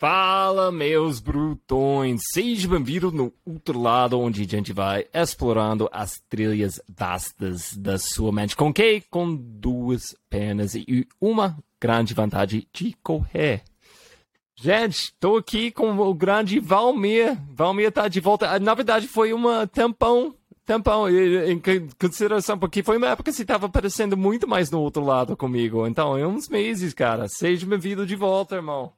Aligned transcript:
Fala, 0.00 0.70
meus 0.70 1.18
brutões! 1.18 2.20
Seja 2.32 2.68
bem-vindo 2.68 3.10
no 3.10 3.32
outro 3.44 3.82
lado, 3.82 4.16
onde 4.20 4.42
a 4.42 4.44
gente 4.44 4.72
vai 4.72 5.06
explorando 5.12 5.88
as 5.90 6.20
trilhas 6.28 6.80
vastas 6.88 7.76
da 7.76 7.98
sua 7.98 8.30
mente. 8.30 8.54
Com 8.54 8.72
que? 8.72 9.02
Com 9.10 9.34
duas 9.34 10.14
pernas 10.30 10.76
e 10.76 11.04
uma 11.20 11.58
grande 11.80 12.14
vantagem 12.14 12.64
de 12.72 12.94
correr. 13.02 13.64
Gente, 14.54 15.06
estou 15.06 15.36
aqui 15.36 15.72
com 15.72 15.98
o 15.98 16.14
grande 16.14 16.60
Valmir. 16.60 17.36
Valmir 17.52 17.88
está 17.88 18.06
de 18.06 18.20
volta. 18.20 18.56
Na 18.60 18.74
verdade, 18.74 19.08
foi 19.08 19.32
uma 19.32 19.66
tampão 19.66 20.32
tempão, 20.64 21.08
em 21.08 21.60
consideração, 21.98 22.56
porque 22.56 22.84
foi 22.84 22.98
uma 22.98 23.08
época 23.08 23.32
que 23.32 23.36
você 23.36 23.42
estava 23.42 23.66
aparecendo 23.66 24.16
muito 24.16 24.46
mais 24.46 24.70
no 24.70 24.80
outro 24.80 25.02
lado 25.02 25.36
comigo. 25.36 25.88
Então, 25.88 26.16
em 26.16 26.24
uns 26.24 26.48
meses, 26.48 26.94
cara. 26.94 27.26
Seja 27.26 27.66
bem-vindo 27.66 28.06
de 28.06 28.14
volta, 28.14 28.54
irmão. 28.54 28.92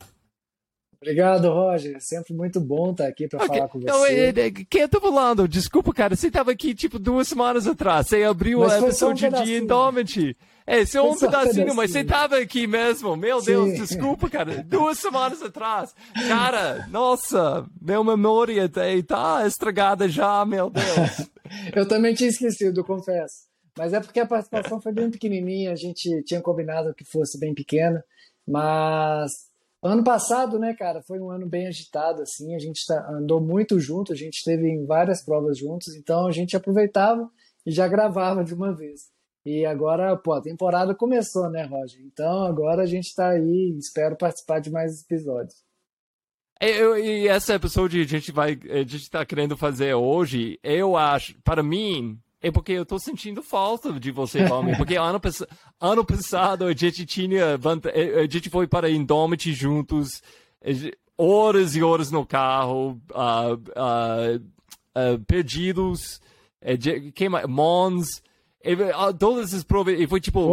Obrigado, 1.02 1.48
Roger. 1.48 1.96
Sempre 1.98 2.34
muito 2.34 2.60
bom 2.60 2.90
estar 2.90 3.06
aqui 3.06 3.26
para 3.26 3.42
okay. 3.42 3.56
falar 3.56 3.68
com 3.68 3.80
você. 3.80 3.90
Não, 3.90 4.04
é, 4.04 4.28
é, 4.28 4.50
quem 4.50 4.82
eu 4.82 4.88
tô 4.88 5.00
falando? 5.00 5.48
Desculpa, 5.48 5.94
cara. 5.94 6.14
Você 6.14 6.26
estava 6.26 6.50
aqui 6.50 6.74
tipo 6.74 6.98
duas 6.98 7.26
semanas 7.26 7.66
atrás. 7.66 8.06
Você 8.06 8.22
abriu 8.22 8.60
o 8.60 8.70
episódio 8.70 9.28
um 9.28 9.42
de 9.42 9.56
Indomity. 9.56 10.36
É, 10.66 10.80
esse 10.80 10.98
é 10.98 11.02
um 11.02 11.16
pedacinho, 11.16 11.74
mas 11.74 11.90
você 11.90 12.00
estava 12.00 12.36
aqui 12.36 12.66
mesmo. 12.66 13.16
Meu 13.16 13.40
Sim. 13.40 13.46
Deus, 13.46 13.78
desculpa, 13.78 14.28
cara. 14.28 14.62
Duas 14.62 14.98
semanas 14.98 15.42
atrás. 15.42 15.94
Cara, 16.28 16.86
nossa, 16.90 17.66
minha 17.80 18.04
memória 18.04 18.68
tá, 18.68 18.82
tá 19.06 19.46
estragada 19.46 20.06
já, 20.06 20.44
meu 20.44 20.68
Deus. 20.68 21.30
eu 21.74 21.88
também 21.88 22.14
tinha 22.14 22.28
esquecido, 22.28 22.84
confesso. 22.84 23.48
Mas 23.76 23.94
é 23.94 24.00
porque 24.00 24.20
a 24.20 24.26
participação 24.26 24.80
foi 24.82 24.92
bem 24.92 25.10
pequenininha. 25.10 25.72
A 25.72 25.76
gente 25.76 26.22
tinha 26.24 26.42
combinado 26.42 26.94
que 26.94 27.04
fosse 27.04 27.40
bem 27.40 27.54
pequena. 27.54 28.04
Mas 28.46 29.49
Ano 29.82 30.04
passado, 30.04 30.58
né, 30.58 30.74
cara, 30.74 31.00
foi 31.02 31.18
um 31.18 31.30
ano 31.30 31.46
bem 31.46 31.66
agitado, 31.66 32.20
assim, 32.20 32.54
a 32.54 32.58
gente 32.58 32.84
tá, 32.86 33.10
andou 33.10 33.40
muito 33.40 33.80
junto, 33.80 34.12
a 34.12 34.16
gente 34.16 34.34
esteve 34.34 34.68
em 34.68 34.84
várias 34.84 35.24
provas 35.24 35.56
juntos, 35.56 35.94
então 35.94 36.26
a 36.26 36.32
gente 36.32 36.54
aproveitava 36.54 37.30
e 37.64 37.70
já 37.70 37.88
gravava 37.88 38.44
de 38.44 38.52
uma 38.52 38.74
vez. 38.74 39.08
E 39.44 39.64
agora, 39.64 40.14
pô, 40.18 40.34
a 40.34 40.42
temporada 40.42 40.94
começou, 40.94 41.48
né, 41.48 41.64
Roger? 41.64 42.02
Então 42.04 42.42
agora 42.42 42.82
a 42.82 42.86
gente 42.86 43.06
está 43.06 43.30
aí, 43.30 43.74
espero 43.78 44.16
participar 44.16 44.60
de 44.60 44.70
mais 44.70 45.02
episódios. 45.02 45.54
É, 46.60 46.78
eu, 46.78 46.98
e 46.98 47.26
essa 47.26 47.54
episódio 47.54 48.02
a 48.02 48.06
gente 48.06 48.30
vai, 48.30 48.58
a 48.68 48.78
gente 48.80 48.96
está 48.96 49.24
querendo 49.24 49.56
fazer 49.56 49.94
hoje, 49.94 50.58
eu 50.62 50.94
acho, 50.94 51.40
para 51.42 51.62
mim, 51.62 52.20
é 52.42 52.50
porque 52.50 52.72
eu 52.72 52.86
tô 52.86 52.98
sentindo 52.98 53.42
falta 53.42 53.92
de 53.92 54.10
você, 54.10 54.44
Valmir. 54.44 54.76
Porque 54.76 54.96
ano, 54.96 55.20
ano 55.80 56.04
passado 56.04 56.64
a 56.64 56.72
gente 56.72 57.04
tinha. 57.04 57.54
A 57.54 58.26
gente 58.26 58.48
foi 58.48 58.66
para 58.66 58.90
Indomit 58.90 59.52
juntos, 59.52 60.22
horas 61.18 61.76
e 61.76 61.82
horas 61.82 62.10
no 62.10 62.24
carro, 62.24 62.98
uh, 63.10 63.54
uh, 63.54 64.36
uh, 64.96 65.24
perdidos, 65.26 66.20
mais? 67.28 67.46
Mons, 67.46 68.22
todas 69.18 69.48
essas 69.48 69.62
provas. 69.62 70.00
E 70.00 70.06
foi 70.06 70.20
tipo. 70.20 70.48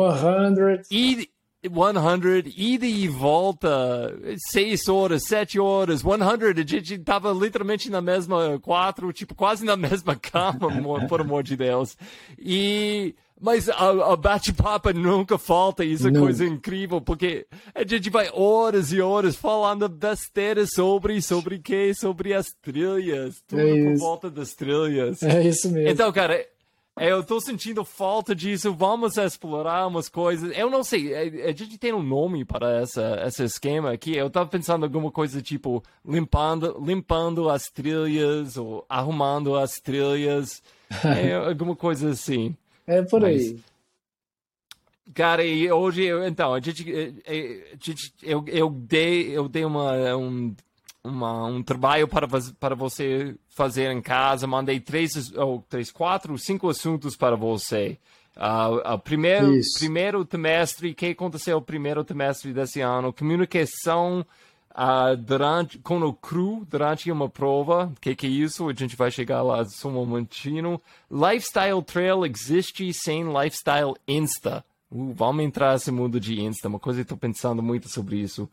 100. 0.83 0.97
E, 0.97 1.29
100, 1.63 2.53
ida 2.55 2.85
e 2.85 3.07
volta, 3.07 4.15
6 4.51 4.87
horas, 4.87 5.23
7 5.23 5.59
horas, 5.59 6.01
100, 6.01 6.11
a 6.13 6.65
gente 6.65 6.97
tava 6.99 7.31
literalmente 7.31 7.89
na 7.89 8.01
mesma 8.01 8.59
quatro, 8.59 9.11
tipo, 9.11 9.33
quase 9.33 9.65
na 9.65 9.75
mesma 9.77 10.15
cama, 10.15 11.07
por 11.07 11.21
amor 11.21 11.43
de 11.43 11.55
Deus. 11.55 11.97
E, 12.37 13.15
mas 13.39 13.67
a, 13.69 13.89
a 14.13 14.15
bate-papo 14.15 14.93
nunca 14.93 15.37
falta, 15.37 15.83
isso 15.83 16.07
é 16.07 16.11
Não. 16.11 16.21
coisa 16.21 16.45
incrível, 16.45 17.01
porque 17.01 17.47
a 17.73 17.85
gente 17.85 18.09
vai 18.09 18.29
horas 18.31 18.91
e 18.91 19.01
horas 19.01 19.35
falando 19.35 19.89
besteira 19.89 20.65
sobre, 20.67 21.21
sobre 21.21 21.59
quê? 21.59 21.91
Sobre 21.95 22.33
as 22.33 22.47
trilhas, 22.61 23.41
tudo 23.47 23.61
é 23.61 23.83
por 23.83 23.97
volta 23.97 24.29
das 24.29 24.53
trilhas. 24.53 25.23
É 25.23 25.41
isso 25.41 25.69
mesmo. 25.71 25.89
Então, 25.89 26.11
cara, 26.11 26.45
eu 26.99 27.23
tô 27.23 27.39
sentindo 27.39 27.83
falta 27.85 28.35
disso. 28.35 28.73
Vamos 28.73 29.17
explorar 29.17 29.87
umas 29.87 30.09
coisas. 30.09 30.55
Eu 30.57 30.69
não 30.69 30.83
sei, 30.83 31.13
é, 31.13 31.49
a 31.49 31.51
gente 31.51 31.77
tem 31.77 31.93
um 31.93 32.03
nome 32.03 32.43
para 32.45 32.81
essa, 32.81 33.23
esse 33.25 33.43
esquema 33.43 33.91
aqui. 33.91 34.15
Eu 34.15 34.29
tava 34.29 34.49
pensando 34.49 34.83
em 34.83 34.85
alguma 34.85 35.11
coisa 35.11 35.41
tipo 35.41 35.83
limpando, 36.05 36.81
limpando 36.83 37.49
as 37.49 37.69
trilhas 37.69 38.57
ou 38.57 38.85
arrumando 38.89 39.55
as 39.55 39.79
trilhas. 39.79 40.61
é, 41.03 41.33
alguma 41.33 41.75
coisa 41.75 42.09
assim. 42.09 42.55
É 42.85 43.01
por 43.01 43.23
aí. 43.23 43.53
Mas, 43.53 43.63
cara, 45.13 45.43
e 45.43 45.71
hoje, 45.71 46.07
então, 46.25 46.53
a 46.53 46.59
gente, 46.59 46.83
a 47.25 47.77
gente 47.79 48.13
eu, 48.23 48.43
eu 48.47 48.69
dei, 48.69 49.37
eu 49.37 49.47
dei 49.47 49.65
uma, 49.65 50.15
um 50.15 50.55
uma, 51.07 51.45
um 51.45 51.63
trabalho 51.63 52.07
para, 52.07 52.27
para 52.59 52.75
você 52.75 53.35
fazer 53.49 53.91
em 53.91 54.01
casa. 54.01 54.45
Mandei 54.45 54.79
três, 54.79 55.31
ou 55.33 55.63
três, 55.67 55.91
quatro, 55.91 56.37
cinco 56.37 56.69
assuntos 56.69 57.15
para 57.15 57.35
você. 57.35 57.97
Uh, 58.35 58.93
uh, 58.93 58.99
primeiro, 58.99 59.51
primeiro 59.79 60.23
trimestre, 60.23 60.91
o 60.91 60.95
que 60.95 61.07
aconteceu 61.07 61.57
no 61.57 61.65
primeiro 61.65 62.03
trimestre 62.03 62.53
desse 62.53 62.81
ano? 62.81 63.11
Comunicação 63.11 64.23
uh, 64.77 65.17
durante, 65.17 65.79
com 65.79 65.99
o 65.99 66.13
CRU 66.13 66.65
durante 66.69 67.11
uma 67.11 67.27
prova. 67.27 67.85
O 67.85 67.99
que, 67.99 68.15
que 68.15 68.27
é 68.27 68.29
isso? 68.29 68.69
A 68.69 68.73
gente 68.73 68.95
vai 68.95 69.09
chegar 69.09 69.41
lá 69.41 69.65
só 69.65 69.89
um 69.89 69.93
momentinho. 69.93 70.79
Lifestyle 71.09 71.81
Trail 71.81 72.25
existe 72.25 72.93
sem 72.93 73.23
Lifestyle 73.23 73.95
Insta. 74.07 74.63
Uh, 74.91 75.13
vamos 75.13 75.43
entrar 75.43 75.73
nesse 75.73 75.91
mundo 75.91 76.19
de 76.19 76.39
Insta, 76.39 76.67
uma 76.67 76.79
coisa 76.79 76.99
que 76.99 77.03
estou 77.03 77.17
pensando 77.17 77.63
muito 77.63 77.89
sobre 77.89 78.17
isso. 78.17 78.47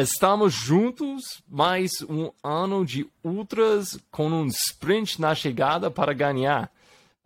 Estamos 0.00 0.54
juntos 0.54 1.42
mais 1.46 1.90
um 2.08 2.30
ano 2.42 2.86
de 2.86 3.06
ultras 3.22 3.98
com 4.10 4.28
um 4.28 4.46
sprint 4.46 5.20
na 5.20 5.34
chegada 5.34 5.90
para 5.90 6.14
ganhar. 6.14 6.72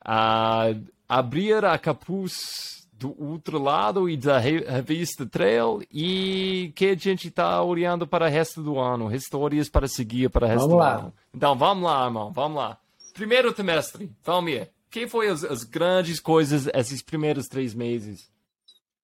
Uh, 0.00 0.84
abrir 1.08 1.64
a 1.64 1.78
capuz 1.78 2.88
do 2.92 3.14
outro 3.22 3.62
lado 3.62 4.10
e 4.10 4.16
da 4.16 4.40
revista 4.40 5.24
Trail 5.24 5.82
e 5.88 6.72
que 6.74 6.86
a 6.86 6.96
gente 6.96 7.28
está 7.28 7.62
olhando 7.62 8.08
para 8.08 8.26
o 8.26 8.28
resto 8.28 8.60
do 8.60 8.80
ano, 8.80 9.14
histórias 9.14 9.68
para 9.68 9.86
seguir 9.86 10.28
para 10.28 10.44
o 10.44 10.48
resto 10.48 10.62
vamos 10.62 10.74
do 10.74 10.78
lá. 10.78 10.94
ano. 10.96 11.14
Então 11.32 11.56
vamos 11.56 11.84
lá, 11.84 12.04
irmão, 12.06 12.32
vamos 12.32 12.58
lá. 12.58 12.76
Primeiro 13.12 13.52
trimestre, 13.52 14.10
Valmir, 14.24 14.68
que 14.91 15.06
foi 15.06 15.28
as, 15.28 15.44
as 15.44 15.62
grandes 15.62 16.18
coisas 16.18 16.68
esses 16.74 17.02
primeiros 17.02 17.46
três 17.46 17.72
meses? 17.72 18.28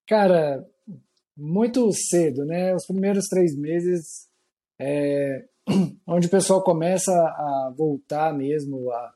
Cara, 0.08 0.66
muito 1.40 1.90
cedo, 1.92 2.44
né? 2.44 2.74
Os 2.74 2.86
primeiros 2.86 3.26
três 3.26 3.56
meses, 3.56 4.28
é, 4.78 5.44
onde 6.06 6.26
o 6.26 6.30
pessoal 6.30 6.62
começa 6.62 7.12
a 7.12 7.72
voltar 7.74 8.36
mesmo 8.36 8.90
à 8.90 9.14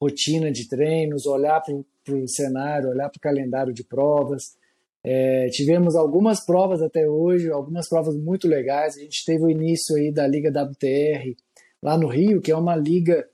rotina 0.00 0.52
de 0.52 0.68
treinos, 0.68 1.24
olhar 1.24 1.62
para 1.62 2.14
o 2.14 2.28
cenário, 2.28 2.90
olhar 2.90 3.08
para 3.08 3.18
o 3.18 3.22
calendário 3.22 3.72
de 3.72 3.82
provas. 3.82 4.54
É, 5.02 5.48
tivemos 5.48 5.96
algumas 5.96 6.44
provas 6.44 6.82
até 6.82 7.08
hoje, 7.08 7.50
algumas 7.50 7.88
provas 7.88 8.14
muito 8.16 8.46
legais. 8.46 8.96
A 8.96 9.00
gente 9.00 9.24
teve 9.24 9.42
o 9.44 9.50
início 9.50 9.96
aí 9.96 10.12
da 10.12 10.26
Liga 10.26 10.50
WTR 10.50 11.34
lá 11.82 11.96
no 11.96 12.08
Rio, 12.08 12.42
que 12.42 12.52
é 12.52 12.56
uma 12.56 12.76
liga 12.76 13.26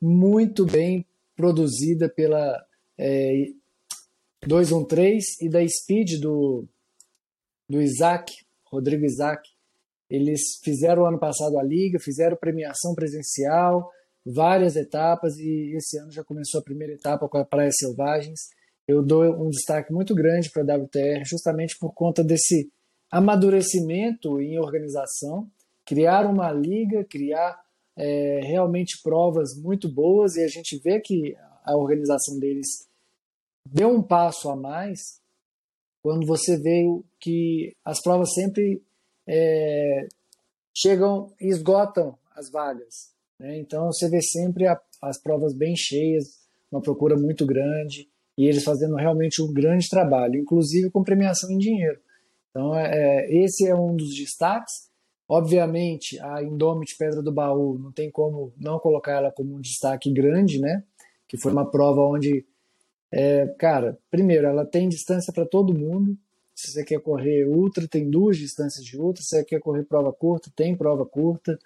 muito 0.00 0.66
bem 0.66 1.06
produzida 1.34 2.08
pela 2.08 2.62
é, 2.98 3.52
213 4.46 5.46
e 5.46 5.48
da 5.48 5.66
Speed 5.66 6.20
do 6.20 6.66
do 7.70 7.80
Isaac, 7.80 8.32
Rodrigo 8.64 9.04
Isaac. 9.04 9.48
Eles 10.10 10.40
fizeram 10.64 11.06
ano 11.06 11.20
passado 11.20 11.56
a 11.56 11.62
liga, 11.62 12.00
fizeram 12.00 12.36
premiação 12.36 12.96
presencial, 12.96 13.88
várias 14.26 14.74
etapas 14.74 15.38
e 15.38 15.76
esse 15.76 15.96
ano 15.98 16.10
já 16.10 16.24
começou 16.24 16.60
a 16.60 16.64
primeira 16.64 16.94
etapa 16.94 17.28
com 17.28 17.38
a 17.38 17.44
Praia 17.44 17.70
Selvagens. 17.70 18.40
Eu 18.88 19.04
dou 19.04 19.22
um 19.40 19.50
destaque 19.50 19.92
muito 19.92 20.16
grande 20.16 20.50
para 20.50 20.62
a 20.62 20.76
WTR 20.78 21.24
justamente 21.24 21.76
por 21.78 21.94
conta 21.94 22.24
desse 22.24 22.68
amadurecimento 23.08 24.40
em 24.40 24.58
organização, 24.58 25.48
criar 25.86 26.26
uma 26.26 26.50
liga, 26.50 27.04
criar 27.04 27.60
é, 27.96 28.40
realmente 28.42 29.00
provas 29.00 29.50
muito 29.56 29.88
boas 29.88 30.34
e 30.34 30.42
a 30.42 30.48
gente 30.48 30.76
vê 30.82 31.00
que 31.00 31.36
a 31.64 31.76
organização 31.76 32.36
deles 32.40 32.88
deu 33.64 33.90
um 33.90 34.02
passo 34.02 34.50
a 34.50 34.56
mais 34.56 35.19
quando 36.02 36.26
você 36.26 36.56
vê 36.56 36.84
que 37.18 37.74
as 37.84 38.00
provas 38.00 38.32
sempre 38.32 38.82
é, 39.26 40.08
chegam 40.74 41.32
e 41.40 41.48
esgotam 41.48 42.18
as 42.34 42.50
vagas. 42.50 43.12
Né? 43.38 43.58
Então 43.58 43.86
você 43.86 44.08
vê 44.08 44.20
sempre 44.22 44.66
a, 44.66 44.80
as 45.02 45.20
provas 45.20 45.54
bem 45.54 45.74
cheias, 45.76 46.40
uma 46.70 46.80
procura 46.80 47.16
muito 47.16 47.44
grande 47.46 48.08
e 48.36 48.46
eles 48.46 48.64
fazendo 48.64 48.96
realmente 48.96 49.42
um 49.42 49.52
grande 49.52 49.88
trabalho, 49.88 50.40
inclusive 50.40 50.90
com 50.90 51.02
premiação 51.02 51.50
em 51.50 51.58
dinheiro. 51.58 52.00
Então 52.50 52.74
é, 52.74 52.90
é 52.92 53.44
esse 53.44 53.66
é 53.66 53.74
um 53.74 53.94
dos 53.94 54.14
destaques. 54.14 54.88
Obviamente 55.28 56.18
a 56.20 56.42
Indomit 56.42 56.96
Pedra 56.98 57.22
do 57.22 57.32
Baú 57.32 57.78
não 57.78 57.92
tem 57.92 58.10
como 58.10 58.52
não 58.56 58.78
colocar 58.78 59.12
ela 59.12 59.30
como 59.30 59.54
um 59.54 59.60
destaque 59.60 60.12
grande, 60.12 60.58
né? 60.58 60.82
Que 61.28 61.38
foi 61.38 61.52
uma 61.52 61.70
prova 61.70 62.00
onde 62.00 62.44
é, 63.12 63.46
cara, 63.58 63.98
primeiro, 64.10 64.46
ela 64.46 64.64
tem 64.64 64.88
distância 64.88 65.32
para 65.32 65.44
todo 65.46 65.74
mundo, 65.74 66.16
Se 66.54 66.72
você 66.72 66.84
quer 66.84 67.00
correr 67.00 67.46
ultra, 67.46 67.88
tem 67.88 68.10
duas 68.10 68.36
distâncias 68.36 68.84
de 68.84 68.98
ultra. 69.00 69.22
Se 69.22 69.30
você 69.30 69.44
quer 69.44 69.60
correr 69.60 69.84
prova 69.84 70.12
curta, 70.12 70.52
tem 70.54 70.76
prova 70.76 71.06
curta. 71.06 71.58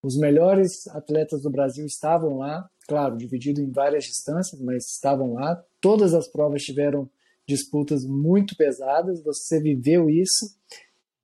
Os 0.00 0.16
melhores 0.16 0.86
atletas 0.88 1.42
do 1.42 1.50
Brasil 1.50 1.84
estavam 1.84 2.38
lá, 2.38 2.68
claro, 2.86 3.16
dividido 3.16 3.60
em 3.60 3.72
várias 3.72 4.04
distâncias, 4.04 4.60
mas 4.60 4.86
estavam 4.86 5.34
lá. 5.34 5.60
Todas 5.80 6.14
as 6.14 6.28
provas 6.28 6.62
tiveram 6.62 7.10
disputas 7.46 8.04
muito 8.04 8.56
pesadas, 8.56 9.22
você 9.22 9.60
viveu 9.60 10.08
isso. 10.08 10.56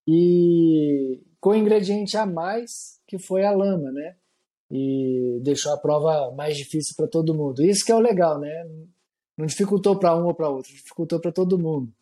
E 0.07 1.21
com 1.41 1.55
ingrediente 1.55 2.17
a 2.17 2.27
mais, 2.27 3.01
que 3.07 3.19
foi 3.19 3.45
a 3.45 3.53
lama, 3.53 3.93
né? 3.93 4.17
E 4.69 5.41
deixou 5.45 5.73
a 5.73 5.79
prova 5.79 6.35
mais 6.35 6.57
difícil 6.57 6.95
para 6.97 7.07
todo 7.07 7.35
mundo. 7.35 7.63
Isso 7.63 7.85
que 7.85 7.93
é 7.93 7.95
o 7.95 8.01
legal, 8.01 8.41
né? 8.41 8.67
Não 9.37 9.47
dificultou 9.47 9.99
para 9.99 10.17
um 10.17 10.27
ou 10.27 10.35
para 10.35 10.49
outro, 10.49 10.73
dificultou 10.73 11.21
para 11.21 11.33
todo 11.33 11.59
mundo. 11.59 11.93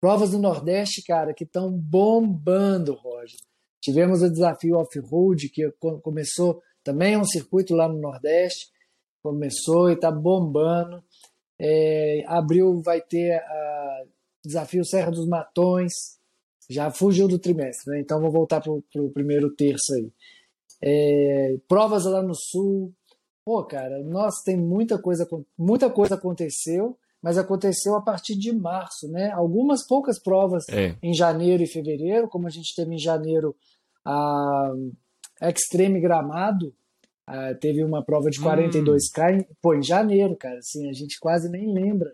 Provas 0.00 0.30
do 0.30 0.38
Nordeste, 0.38 1.02
cara, 1.02 1.34
que 1.34 1.44
estão 1.44 1.70
bombando, 1.72 2.94
Roger. 2.94 3.38
Tivemos 3.80 4.22
o 4.22 4.30
desafio 4.30 4.76
off-road, 4.76 5.48
que 5.48 5.70
começou 6.02 6.62
também 6.86 7.14
é 7.14 7.18
um 7.18 7.24
circuito 7.24 7.74
lá 7.74 7.88
no 7.88 7.98
Nordeste, 7.98 8.70
começou 9.20 9.90
e 9.90 9.94
está 9.94 10.08
bombando. 10.08 11.02
É, 11.58 12.22
abril 12.28 12.80
vai 12.80 13.00
ter 13.00 13.32
a 13.32 14.04
desafio 14.44 14.84
Serra 14.84 15.10
dos 15.10 15.26
Matões, 15.26 15.92
já 16.70 16.90
fugiu 16.92 17.26
do 17.26 17.40
trimestre, 17.40 17.90
né? 17.90 18.00
então 18.00 18.20
vou 18.20 18.30
voltar 18.30 18.60
para 18.60 18.72
o 18.72 19.10
primeiro 19.12 19.50
terço 19.54 19.94
aí. 19.94 20.12
É, 20.80 21.56
provas 21.66 22.04
lá 22.04 22.22
no 22.22 22.34
Sul, 22.34 22.92
pô, 23.46 23.62
cara, 23.62 24.02
nossa, 24.02 24.42
tem 24.44 24.56
muita 24.56 24.98
coisa, 24.98 25.24
muita 25.56 25.88
coisa 25.88 26.16
aconteceu, 26.16 26.98
mas 27.22 27.38
aconteceu 27.38 27.94
a 27.94 28.02
partir 28.02 28.36
de 28.36 28.52
março, 28.52 29.08
né? 29.08 29.30
Algumas 29.30 29.86
poucas 29.86 30.20
provas 30.20 30.68
é. 30.68 30.96
em 31.00 31.14
janeiro 31.14 31.62
e 31.62 31.68
fevereiro, 31.68 32.28
como 32.28 32.48
a 32.48 32.50
gente 32.50 32.74
teve 32.74 32.92
em 32.92 32.98
janeiro 32.98 33.54
a 34.04 34.72
Extreme 35.42 36.00
Gramado, 36.00 36.74
a, 37.24 37.54
teve 37.54 37.84
uma 37.84 38.04
prova 38.04 38.30
de 38.30 38.40
42K, 38.40 39.40
hum. 39.40 39.54
pô, 39.62 39.74
em 39.74 39.82
janeiro, 39.82 40.34
cara, 40.36 40.58
assim, 40.58 40.90
a 40.90 40.92
gente 40.92 41.18
quase 41.20 41.48
nem 41.48 41.72
lembra 41.72 42.12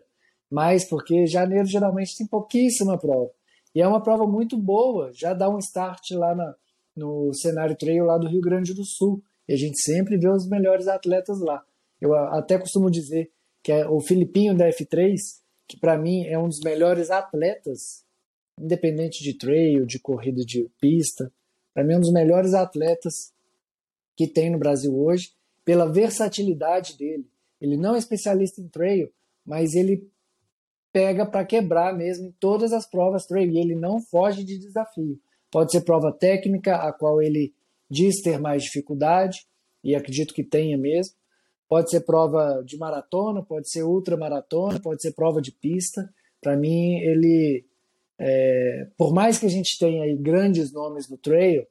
mais, 0.50 0.86
porque 0.86 1.26
janeiro 1.26 1.64
geralmente 1.66 2.16
tem 2.16 2.26
pouquíssima 2.26 2.98
prova. 2.98 3.30
E 3.74 3.80
é 3.80 3.88
uma 3.88 4.02
prova 4.02 4.26
muito 4.26 4.58
boa, 4.58 5.10
já 5.14 5.32
dá 5.32 5.48
um 5.48 5.58
start 5.58 6.10
lá 6.10 6.34
na, 6.34 6.54
no 6.94 7.32
cenário 7.32 7.74
trail 7.74 8.04
lá 8.04 8.18
do 8.18 8.28
Rio 8.28 8.42
Grande 8.42 8.74
do 8.74 8.84
Sul. 8.84 9.22
E 9.48 9.52
a 9.52 9.56
gente 9.56 9.80
sempre 9.80 10.16
vê 10.16 10.28
os 10.28 10.48
melhores 10.48 10.88
atletas 10.88 11.40
lá. 11.40 11.64
Eu 12.00 12.14
até 12.14 12.58
costumo 12.58 12.90
dizer 12.90 13.30
que 13.62 13.72
é 13.72 13.88
o 13.88 14.00
Filipinho 14.00 14.56
da 14.56 14.68
F3, 14.68 15.16
que 15.68 15.78
para 15.78 15.96
mim 15.96 16.26
é 16.26 16.38
um 16.38 16.48
dos 16.48 16.60
melhores 16.60 17.10
atletas, 17.10 18.04
independente 18.58 19.22
de 19.22 19.34
trail, 19.38 19.86
de 19.86 19.98
corrida 19.98 20.44
de 20.44 20.68
pista, 20.80 21.32
para 21.72 21.84
mim 21.84 21.94
é 21.94 21.96
um 21.96 22.00
dos 22.00 22.12
melhores 22.12 22.54
atletas 22.54 23.32
que 24.16 24.26
tem 24.26 24.50
no 24.50 24.58
Brasil 24.58 24.94
hoje, 24.94 25.32
pela 25.64 25.90
versatilidade 25.90 26.96
dele. 26.98 27.26
Ele 27.60 27.76
não 27.76 27.94
é 27.94 27.98
especialista 27.98 28.60
em 28.60 28.68
trail, 28.68 29.10
mas 29.44 29.74
ele 29.74 30.10
pega 30.92 31.24
para 31.24 31.44
quebrar 31.44 31.96
mesmo 31.96 32.26
em 32.26 32.32
todas 32.32 32.72
as 32.72 32.88
provas 32.88 33.26
trail 33.26 33.50
e 33.50 33.58
ele 33.58 33.74
não 33.74 34.00
foge 34.00 34.44
de 34.44 34.58
desafio. 34.58 35.18
Pode 35.50 35.72
ser 35.72 35.82
prova 35.82 36.12
técnica, 36.12 36.76
a 36.76 36.92
qual 36.92 37.22
ele 37.22 37.54
diz 37.92 38.22
ter 38.22 38.40
mais 38.40 38.62
dificuldade, 38.62 39.46
e 39.84 39.94
acredito 39.94 40.32
que 40.32 40.42
tenha 40.42 40.78
mesmo. 40.78 41.14
Pode 41.68 41.90
ser 41.90 42.00
prova 42.00 42.62
de 42.64 42.76
maratona, 42.78 43.42
pode 43.42 43.70
ser 43.70 43.82
ultramaratona, 43.82 44.80
pode 44.80 45.02
ser 45.02 45.12
prova 45.12 45.40
de 45.40 45.52
pista. 45.52 46.08
Para 46.40 46.56
mim, 46.56 46.98
ele, 47.00 47.64
é, 48.18 48.88
por 48.96 49.12
mais 49.12 49.38
que 49.38 49.46
a 49.46 49.48
gente 49.48 49.78
tenha 49.78 50.04
aí 50.04 50.16
grandes 50.16 50.72
nomes 50.72 51.08
no 51.08 51.18
trail, 51.18 51.66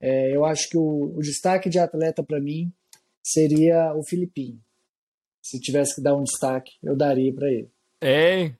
é, 0.00 0.34
eu 0.34 0.44
acho 0.44 0.68
que 0.68 0.76
o, 0.76 1.14
o 1.16 1.20
destaque 1.20 1.70
de 1.70 1.78
atleta 1.78 2.22
para 2.22 2.40
mim 2.40 2.72
seria 3.22 3.94
o 3.94 4.02
Filipinho. 4.02 4.60
Se 5.40 5.60
tivesse 5.60 5.94
que 5.94 6.02
dar 6.02 6.16
um 6.16 6.24
destaque, 6.24 6.72
eu 6.82 6.96
daria 6.96 7.32
para 7.32 7.50
ele. 7.50 7.70
É, 8.00 8.52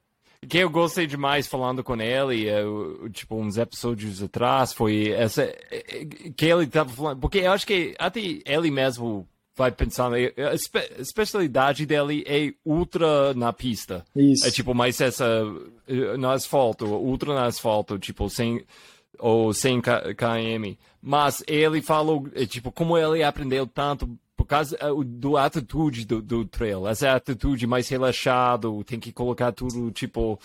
que 0.49 0.59
eu 0.59 0.69
gostei 0.69 1.07
demais 1.07 1.47
falando 1.47 1.85
com 1.85 1.95
ele, 2.01 2.49
uh, 2.51 3.09
tipo, 3.11 3.37
uns 3.37 3.57
episódios 3.57 4.23
atrás, 4.23 4.73
foi 4.73 5.11
essa. 5.11 5.45
Eh, 5.71 6.07
que 6.37 6.47
ele 6.47 6.65
estava 6.65 6.91
falando. 6.91 7.21
Porque 7.21 7.39
eu 7.39 7.53
acho 7.53 7.67
que 7.67 7.95
até 7.99 8.21
ele 8.45 8.71
mesmo 8.71 9.27
vai 9.55 9.71
pensando. 9.71 10.17
A 10.17 11.01
especialidade 11.01 11.87
dele 11.87 12.25
é 12.27 12.53
ultra 12.65 13.33
na 13.35 13.53
pista. 13.53 14.05
Isso. 14.17 14.47
É 14.47 14.51
tipo, 14.51 14.75
mais 14.75 15.01
essa. 15.01 15.45
No 16.19 16.31
asfalto, 16.31 16.87
ultra 16.87 17.33
no 17.33 17.41
asfalto, 17.41 17.99
tipo, 17.99 18.29
sem. 18.29 18.65
Ou 19.19 19.53
100 19.53 19.83
km. 19.83 20.77
Mas 21.01 21.45
ele 21.47 21.81
falou, 21.81 22.29
tipo, 22.49 22.73
como 22.73 22.99
ele 22.99 23.23
aprendeu 23.23 23.67
tanto 23.67 24.19
por 24.43 24.49
causa 24.49 24.77
uh, 24.93 25.05
do 25.05 25.37
atitude 25.37 26.05
do, 26.05 26.21
do 26.21 26.45
trail, 26.45 26.89
essa 26.89 27.13
atitude 27.13 27.67
mais 27.67 27.89
relaxado, 27.89 28.83
tem 28.85 28.99
que 28.99 29.13
colocar 29.13 29.53
tudo 29.53 29.91
tipo 29.93 30.39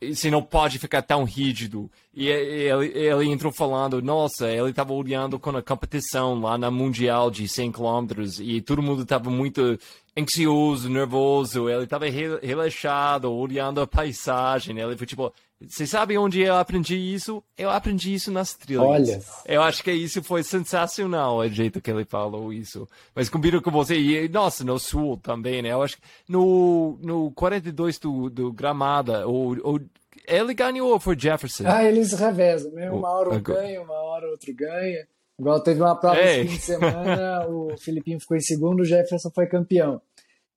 você 0.00 0.30
não 0.30 0.40
pode 0.40 0.78
ficar 0.78 1.02
tão 1.02 1.24
rígido. 1.24 1.90
E 2.14 2.28
ele, 2.28 2.86
ele 2.96 3.28
entrou 3.28 3.52
falando, 3.52 4.00
nossa, 4.00 4.48
ele 4.48 4.70
estava 4.70 4.92
olhando 4.92 5.38
com 5.38 5.50
a 5.50 5.62
competição 5.62 6.40
lá 6.40 6.56
na 6.56 6.70
Mundial 6.70 7.30
de 7.30 7.48
100 7.48 7.72
km 7.72 8.06
e 8.40 8.60
todo 8.60 8.82
mundo 8.82 9.02
estava 9.02 9.28
muito 9.30 9.76
ansioso, 10.16 10.88
nervoso, 10.88 11.68
ele 11.68 11.84
estava 11.84 12.06
relaxado, 12.08 13.32
olhando 13.32 13.80
a 13.80 13.86
paisagem. 13.86 14.78
Ele 14.78 14.96
foi 14.96 15.06
tipo, 15.06 15.32
você 15.68 15.86
sabe 15.86 16.16
onde 16.16 16.40
eu 16.40 16.54
aprendi 16.54 16.96
isso? 16.96 17.42
Eu 17.56 17.70
aprendi 17.70 18.14
isso 18.14 18.30
nas 18.30 18.54
trilhas. 18.54 18.82
Olha. 18.82 19.20
Eu 19.46 19.62
acho 19.62 19.82
que 19.82 19.92
isso 19.92 20.22
foi 20.22 20.42
sensacional, 20.42 21.38
o 21.38 21.48
jeito 21.48 21.80
que 21.80 21.90
ele 21.90 22.04
falou 22.04 22.52
isso. 22.52 22.88
Mas 23.14 23.28
combino 23.28 23.60
com 23.60 23.70
você, 23.70 23.98
e 23.98 24.28
nossa, 24.28 24.64
no 24.64 24.78
sul 24.78 25.16
também, 25.16 25.62
né? 25.62 25.70
Eu 25.70 25.82
acho 25.82 25.96
que 25.96 26.02
no, 26.28 26.98
no 27.02 27.30
42 27.32 27.98
do, 27.98 28.30
do 28.30 28.52
Gramada, 28.52 29.26
o, 29.28 29.52
o, 29.52 29.80
ele 30.26 30.54
ganhou 30.54 30.90
ou 30.90 31.00
foi 31.00 31.18
Jefferson? 31.18 31.64
Ah, 31.66 31.84
eles 31.84 32.12
revezam, 32.12 32.72
né? 32.72 32.90
Uma 32.90 33.10
hora 33.10 33.30
um 33.30 33.42
ganha, 33.42 33.82
uma 33.82 34.00
hora 34.02 34.28
outro 34.28 34.54
ganha. 34.54 35.06
Igual 35.38 35.60
teve 35.60 35.80
uma 35.80 35.98
prova 35.98 36.20
esse 36.20 36.48
fim 36.48 36.56
de 36.56 36.62
semana, 36.62 37.46
o 37.48 37.76
Filipinho 37.78 38.20
ficou 38.20 38.36
em 38.36 38.40
segundo, 38.40 38.80
o 38.80 38.84
Jefferson 38.84 39.30
foi 39.30 39.46
campeão. 39.46 40.00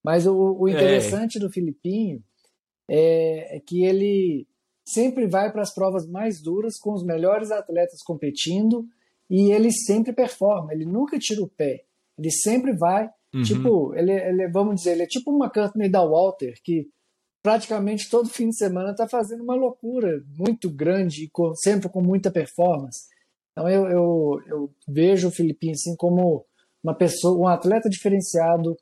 Mas 0.04 0.28
o, 0.28 0.58
o 0.60 0.70
interessante 0.70 1.40
do 1.40 1.50
Filipinho 1.50 2.22
é, 2.88 3.58
é 3.58 3.60
que 3.60 3.84
ele 3.84 4.48
sempre 4.86 5.28
vai 5.28 5.52
para 5.52 5.64
as 5.64 5.74
provas 5.74 6.08
mais 6.08 6.42
duras 6.42 6.78
com 6.78 6.94
os 6.94 7.04
melhores 7.04 7.52
atletas 7.52 8.02
competindo 8.04 8.86
e 9.30 9.52
ele 9.52 9.72
sempre 9.72 10.14
performa, 10.14 10.72
ele 10.72 10.86
nunca 10.86 11.18
tira 11.18 11.42
o 11.42 11.50
pé, 11.50 11.84
ele 12.18 12.30
sempre 12.32 12.76
vai, 12.78 13.10
uhum. 13.34 13.42
tipo, 13.42 13.96
ele, 13.96 14.12
ele, 14.12 14.48
vamos 14.50 14.76
dizer, 14.76 14.92
ele 14.92 15.04
é 15.04 15.08
tipo 15.08 15.32
uma 15.32 15.50
Courtney 15.50 15.90
da 15.90 16.06
Walter, 16.06 16.54
que 16.64 16.88
praticamente 17.42 18.10
todo 18.10 18.30
fim 18.30 18.50
de 18.50 18.58
semana 18.58 18.92
está 18.92 19.08
fazendo 19.08 19.44
uma 19.44 19.56
loucura 19.56 20.24
muito 20.38 20.70
grande, 20.70 21.28
com, 21.32 21.56
sempre 21.56 21.90
com 21.90 22.02
muita 22.02 22.32
performance. 22.32 23.08
Então 23.52 23.68
eu, 23.68 23.88
eu, 23.88 24.42
eu 24.48 24.74
vejo 24.88 25.28
o 25.28 25.32
Filipinho 25.32 25.74
assim 25.74 25.96
como 25.96 26.46
uma 26.84 26.94
pessoa, 26.94 27.40
um 27.40 27.48
atleta 27.48 27.90
diferenciado 27.90 28.78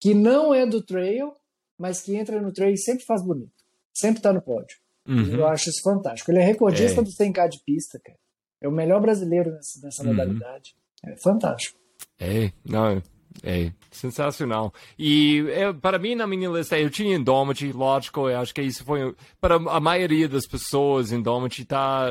que 0.00 0.14
não 0.14 0.52
é 0.52 0.66
do 0.66 0.82
trail, 0.82 1.32
mas 1.78 2.00
que 2.00 2.16
entra 2.16 2.40
no 2.40 2.52
trail 2.52 2.74
e 2.74 2.78
sempre 2.78 3.04
faz 3.04 3.24
bonito, 3.24 3.52
sempre 3.94 4.18
está 4.18 4.32
no 4.32 4.42
pódio. 4.42 4.81
Uhum. 5.06 5.34
Eu 5.34 5.46
acho 5.46 5.70
isso 5.70 5.82
fantástico. 5.82 6.30
Ele 6.30 6.40
é 6.40 6.44
recordista 6.44 7.00
é. 7.00 7.04
do 7.04 7.10
100K 7.10 7.48
de 7.48 7.58
pista, 7.64 8.00
cara. 8.04 8.18
É 8.60 8.68
o 8.68 8.72
melhor 8.72 9.00
brasileiro 9.00 9.50
nessa, 9.82 10.02
uhum. 10.02 10.10
modalidade. 10.10 10.74
É 11.04 11.16
fantástico. 11.16 11.78
É, 12.20 12.52
não, 12.64 13.02
é 13.42 13.72
sensacional. 13.90 14.72
E 14.98 15.44
é, 15.50 15.72
para 15.72 15.98
mim, 15.98 16.14
na 16.14 16.26
minha 16.26 16.48
lista, 16.48 16.78
eu 16.78 16.90
tinha 16.90 17.16
Indomity, 17.16 17.72
lógico, 17.72 18.28
eu 18.28 18.38
acho 18.38 18.54
que 18.54 18.62
isso 18.62 18.84
foi. 18.84 19.14
Para 19.40 19.56
a 19.56 19.80
maioria 19.80 20.28
das 20.28 20.46
pessoas, 20.46 21.10
Indomity 21.10 21.64
tá, 21.64 22.06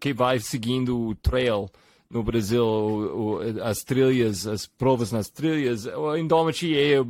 que 0.00 0.12
vai 0.12 0.38
seguindo 0.38 1.08
o 1.08 1.14
trail 1.16 1.68
no 2.08 2.22
Brasil, 2.22 2.64
o, 2.64 3.38
o, 3.38 3.62
as 3.62 3.78
trilhas, 3.78 4.46
as 4.46 4.66
provas 4.66 5.12
nas 5.12 5.28
trilhas, 5.28 5.86
o 5.86 6.16
Indomity 6.16 6.76
é, 6.76 7.04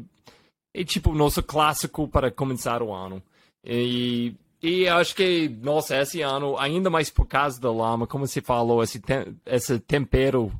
é 0.74 0.84
tipo 0.84 1.10
o 1.10 1.14
nosso 1.14 1.42
clássico 1.42 2.08
para 2.08 2.30
começar 2.30 2.82
o 2.82 2.92
ano. 2.92 3.22
E 3.64 4.34
e 4.62 4.86
acho 4.86 5.14
que, 5.14 5.48
nossa, 5.62 5.96
esse 5.96 6.20
ano, 6.20 6.58
ainda 6.58 6.90
mais 6.90 7.08
por 7.08 7.26
causa 7.26 7.58
da 7.58 7.72
lama, 7.72 8.06
como 8.06 8.26
você 8.26 8.42
falou, 8.42 8.82
esse, 8.82 9.00
tem, 9.00 9.34
esse 9.46 9.78
tempero, 9.80 10.52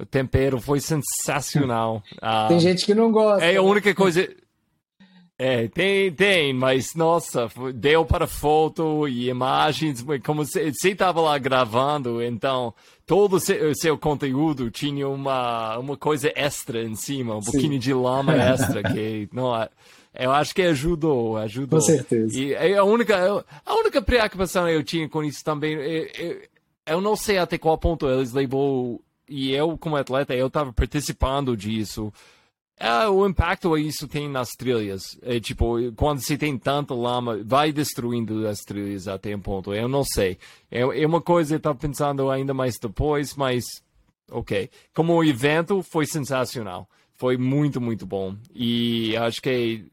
o 0.00 0.04
tempero 0.04 0.60
foi 0.60 0.80
sensacional. 0.80 2.02
Tem 2.48 2.56
uh, 2.56 2.60
gente 2.60 2.84
que 2.84 2.94
não 2.94 3.12
gosta. 3.12 3.44
É 3.44 3.50
a 3.50 3.52
né? 3.54 3.60
única 3.60 3.94
coisa. 3.94 4.28
É, 5.42 5.68
tem, 5.68 6.12
tem, 6.12 6.52
mas 6.52 6.94
nossa, 6.94 7.48
deu 7.74 8.04
para 8.04 8.26
foto 8.26 9.08
e 9.08 9.30
imagens, 9.30 10.04
como 10.22 10.44
você 10.44 10.70
estava 10.84 11.18
lá 11.18 11.38
gravando, 11.38 12.22
então 12.22 12.74
todo 13.06 13.36
o 13.36 13.40
seu, 13.40 13.74
seu, 13.74 13.96
conteúdo 13.96 14.70
tinha 14.70 15.08
uma, 15.08 15.78
uma 15.78 15.96
coisa 15.96 16.30
extra 16.36 16.82
em 16.82 16.94
cima, 16.94 17.36
um 17.36 17.40
Sim. 17.40 17.52
pouquinho 17.52 17.78
de 17.78 17.94
lama 17.94 18.34
extra, 18.36 18.82
que 18.82 19.30
não, 19.32 19.50
eu 20.14 20.32
acho 20.32 20.54
que 20.54 20.62
ajudou, 20.62 21.36
ajudou. 21.36 21.78
Com 21.78 21.84
certeza. 21.84 22.38
E 22.38 22.54
a 22.74 22.84
única, 22.84 23.44
a 23.64 23.74
única 23.74 24.02
preocupação 24.02 24.66
que 24.66 24.72
eu 24.72 24.82
tinha 24.82 25.08
com 25.08 25.22
isso 25.22 25.44
também, 25.44 25.74
eu, 25.74 26.08
eu, 26.18 26.42
eu 26.86 27.00
não 27.00 27.16
sei 27.16 27.38
até 27.38 27.56
qual 27.56 27.78
ponto 27.78 28.08
eles 28.08 28.32
levou, 28.32 29.00
e 29.28 29.52
eu 29.52 29.78
como 29.78 29.96
atleta, 29.96 30.34
eu 30.34 30.48
estava 30.48 30.72
participando 30.72 31.56
disso, 31.56 32.12
é, 32.82 33.06
o 33.08 33.26
impacto 33.26 33.76
isso 33.76 34.08
tem 34.08 34.26
nas 34.26 34.48
trilhas. 34.56 35.02
É, 35.20 35.38
tipo, 35.38 35.76
quando 35.92 36.20
você 36.20 36.38
tem 36.38 36.56
tanta 36.56 36.94
lama, 36.94 37.38
vai 37.44 37.72
destruindo 37.72 38.48
as 38.48 38.60
trilhas 38.60 39.06
até 39.06 39.36
um 39.36 39.40
ponto. 39.40 39.74
Eu 39.74 39.86
não 39.86 40.02
sei. 40.02 40.38
É, 40.70 40.80
é 40.80 41.06
uma 41.06 41.20
coisa 41.20 41.50
que 41.50 41.54
eu 41.56 41.58
estava 41.58 41.78
pensando 41.78 42.30
ainda 42.30 42.54
mais 42.54 42.78
depois, 42.80 43.36
mas 43.36 43.64
ok. 44.30 44.70
Como 44.94 45.12
o 45.14 45.22
evento 45.22 45.82
foi 45.82 46.06
sensacional. 46.06 46.88
Foi 47.12 47.36
muito, 47.36 47.82
muito 47.82 48.06
bom. 48.06 48.34
E 48.54 49.14
acho 49.18 49.42
que 49.42 49.84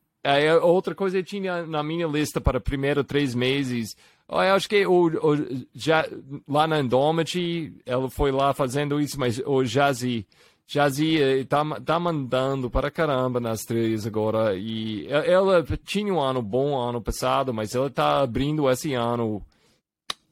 outra 0.62 0.96
coisa 0.96 1.15
que 1.15 1.19
eu 1.22 1.25
tinha 1.25 1.65
na 1.65 1.84
minha 1.84 2.07
lista 2.07 2.41
para 2.41 2.60
primeiros 2.60 3.05
três 3.05 3.34
meses. 3.34 3.96
Eu 4.29 4.38
acho 4.39 4.67
que 4.67 4.86
o, 4.86 5.07
o, 5.07 5.65
já, 5.74 6.05
lá 6.48 6.67
na 6.67 6.79
Indomity, 6.79 7.74
ela 7.86 8.10
foi 8.10 8.31
lá 8.31 8.53
fazendo 8.53 9.00
isso, 9.00 9.17
mas 9.19 9.39
o 9.46 9.63
Jazzy 9.63 10.25
Jazia 10.69 11.46
tá, 11.46 11.63
tá 11.79 11.98
mandando 11.98 12.69
para 12.69 12.91
caramba 12.91 13.39
nas 13.39 13.62
trilhas 13.62 14.05
agora. 14.05 14.53
E 14.57 15.07
ela 15.07 15.63
tinha 15.86 16.13
um 16.13 16.19
ano 16.19 16.41
bom 16.41 16.77
ano 16.77 17.01
passado, 17.01 17.53
mas 17.53 17.74
ela 17.74 17.89
tá 17.89 18.19
abrindo 18.19 18.69
esse 18.69 18.93
ano 18.93 19.41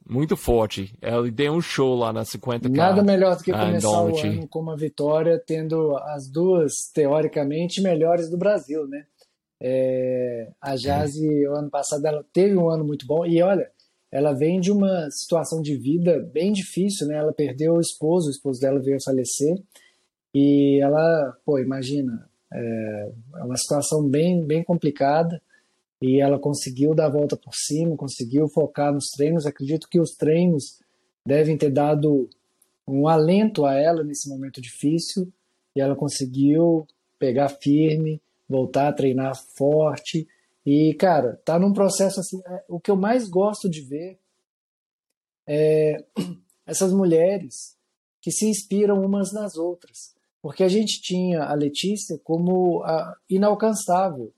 muito 0.06 0.36
forte. 0.36 0.92
Ela 1.00 1.30
deu 1.30 1.54
um 1.54 1.62
show 1.62 1.96
lá 1.96 2.12
na 2.12 2.22
50K. 2.22 2.68
Nada 2.68 3.02
melhor 3.02 3.34
do 3.34 3.42
que 3.42 3.50
começar 3.50 3.88
o 3.88 4.14
ano 4.14 4.46
com 4.48 4.60
uma 4.60 4.76
vitória, 4.76 5.42
tendo 5.44 5.96
as 5.96 6.28
duas, 6.28 6.72
teoricamente, 6.92 7.80
melhores 7.80 8.28
do 8.28 8.36
Brasil, 8.36 8.86
né? 8.86 9.06
É, 9.60 10.50
a 10.60 10.76
Jazzy, 10.76 11.44
é. 11.44 11.48
o 11.48 11.54
ano 11.54 11.70
passado, 11.70 12.04
ela 12.06 12.24
teve 12.32 12.56
um 12.56 12.70
ano 12.70 12.84
muito 12.84 13.06
bom. 13.06 13.24
E 13.24 13.42
olha, 13.42 13.70
ela 14.10 14.32
vem 14.32 14.60
de 14.60 14.70
uma 14.70 15.10
situação 15.10 15.60
de 15.60 15.76
vida 15.76 16.20
bem 16.32 16.52
difícil, 16.52 17.06
né? 17.06 17.16
Ela 17.16 17.32
perdeu 17.32 17.74
o 17.74 17.80
esposo, 17.80 18.28
o 18.28 18.30
esposo 18.30 18.60
dela 18.60 18.80
veio 18.80 18.96
a 18.96 19.04
falecer. 19.04 19.56
E 20.34 20.80
ela, 20.82 21.36
pô, 21.44 21.58
imagina, 21.58 22.28
é, 22.52 23.12
é 23.36 23.44
uma 23.44 23.56
situação 23.56 24.08
bem, 24.08 24.44
bem 24.44 24.62
complicada 24.62 25.40
e 26.00 26.20
ela 26.20 26.38
conseguiu 26.38 26.94
dar 26.94 27.06
a 27.06 27.10
volta 27.10 27.36
por 27.36 27.54
cima, 27.54 27.96
conseguiu 27.96 28.48
focar 28.48 28.92
nos 28.92 29.06
treinos. 29.16 29.46
Acredito 29.46 29.88
que 29.88 30.00
os 30.00 30.10
treinos 30.10 30.80
devem 31.26 31.56
ter 31.56 31.70
dado 31.70 32.28
um 32.86 33.08
alento 33.08 33.64
a 33.64 33.74
ela 33.74 34.04
nesse 34.04 34.28
momento 34.28 34.60
difícil 34.60 35.32
e 35.74 35.80
ela 35.80 35.96
conseguiu 35.96 36.86
pegar 37.18 37.48
firme, 37.48 38.20
voltar 38.48 38.88
a 38.88 38.92
treinar 38.92 39.34
forte 39.56 40.26
e 40.64 40.94
cara, 40.94 41.40
tá 41.44 41.58
num 41.58 41.72
processo 41.72 42.20
assim. 42.20 42.40
É, 42.46 42.64
o 42.68 42.80
que 42.80 42.90
eu 42.90 42.96
mais 42.96 43.28
gosto 43.28 43.68
de 43.68 43.80
ver 43.82 44.18
é 45.46 46.04
essas 46.66 46.92
mulheres 46.92 47.76
que 48.20 48.30
se 48.30 48.46
inspiram 48.46 49.00
umas 49.00 49.32
nas 49.32 49.56
outras 49.56 50.16
porque 50.46 50.62
a 50.62 50.68
gente 50.68 51.00
tinha 51.02 51.42
a 51.42 51.54
Letícia 51.54 52.20
como 52.22 52.80
a 52.84 53.16
inalcançável. 53.28 54.32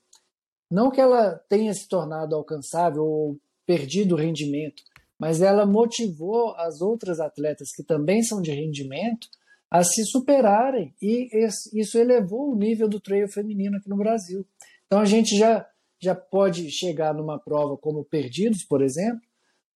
Não 0.70 0.90
que 0.90 1.02
ela 1.02 1.34
tenha 1.50 1.74
se 1.74 1.86
tornado 1.86 2.34
alcançável 2.34 3.04
ou 3.04 3.38
perdido 3.66 4.14
o 4.14 4.18
rendimento, 4.18 4.82
mas 5.18 5.42
ela 5.42 5.66
motivou 5.66 6.54
as 6.56 6.80
outras 6.80 7.20
atletas 7.20 7.68
que 7.76 7.82
também 7.82 8.22
são 8.22 8.40
de 8.40 8.50
rendimento 8.50 9.28
a 9.70 9.84
se 9.84 10.04
superarem 10.04 10.94
e 11.00 11.28
isso 11.74 11.98
elevou 11.98 12.52
o 12.52 12.56
nível 12.56 12.88
do 12.88 13.00
trail 13.00 13.28
feminino 13.28 13.76
aqui 13.76 13.88
no 13.88 13.96
Brasil. 13.96 14.46
Então 14.86 15.00
a 15.00 15.04
gente 15.04 15.36
já 15.36 15.66
já 16.00 16.14
pode 16.14 16.70
chegar 16.70 17.12
numa 17.12 17.40
prova 17.40 17.76
como 17.76 18.04
Perdidos, 18.04 18.64
por 18.64 18.82
exemplo, 18.82 19.20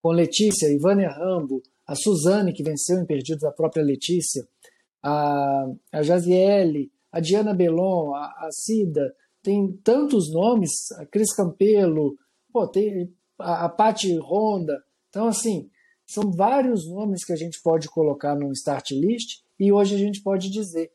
com 0.01 0.11
Letícia, 0.11 0.73
Ivânia 0.73 1.11
Rambo, 1.11 1.61
a 1.87 1.97
Suzane 1.97 2.53
que 2.53 2.63
venceu 2.63 3.01
em 3.01 3.07
Perdidos, 3.07 3.43
a 3.43 3.51
própria 3.51 3.83
Letícia, 3.83 4.47
a, 5.03 5.67
a 5.93 6.03
Jaziele, 6.03 6.93
a 7.11 7.19
Diana 7.19 7.53
Belon, 7.53 8.15
a, 8.15 8.27
a 8.47 8.49
Cida, 8.53 9.15
tem 9.43 9.73
tantos 9.83 10.33
nomes, 10.33 10.71
a 10.93 11.07
Cris 11.07 11.35
Campelo, 11.35 12.17
pô, 12.53 12.69
tem 12.69 13.13
a, 13.39 13.65
a 13.65 13.69
Patti 13.69 14.17
Ronda. 14.17 14.81
Então, 15.09 15.27
assim, 15.27 15.69
são 16.07 16.31
vários 16.31 16.89
nomes 16.89 17.25
que 17.25 17.33
a 17.33 17.37
gente 17.37 17.61
pode 17.63 17.89
colocar 17.89 18.37
no 18.37 18.53
start 18.53 18.93
list 18.93 19.42
e 19.59 19.73
hoje 19.73 19.95
a 19.95 19.99
gente 19.99 20.23
pode 20.23 20.51
dizer, 20.51 20.91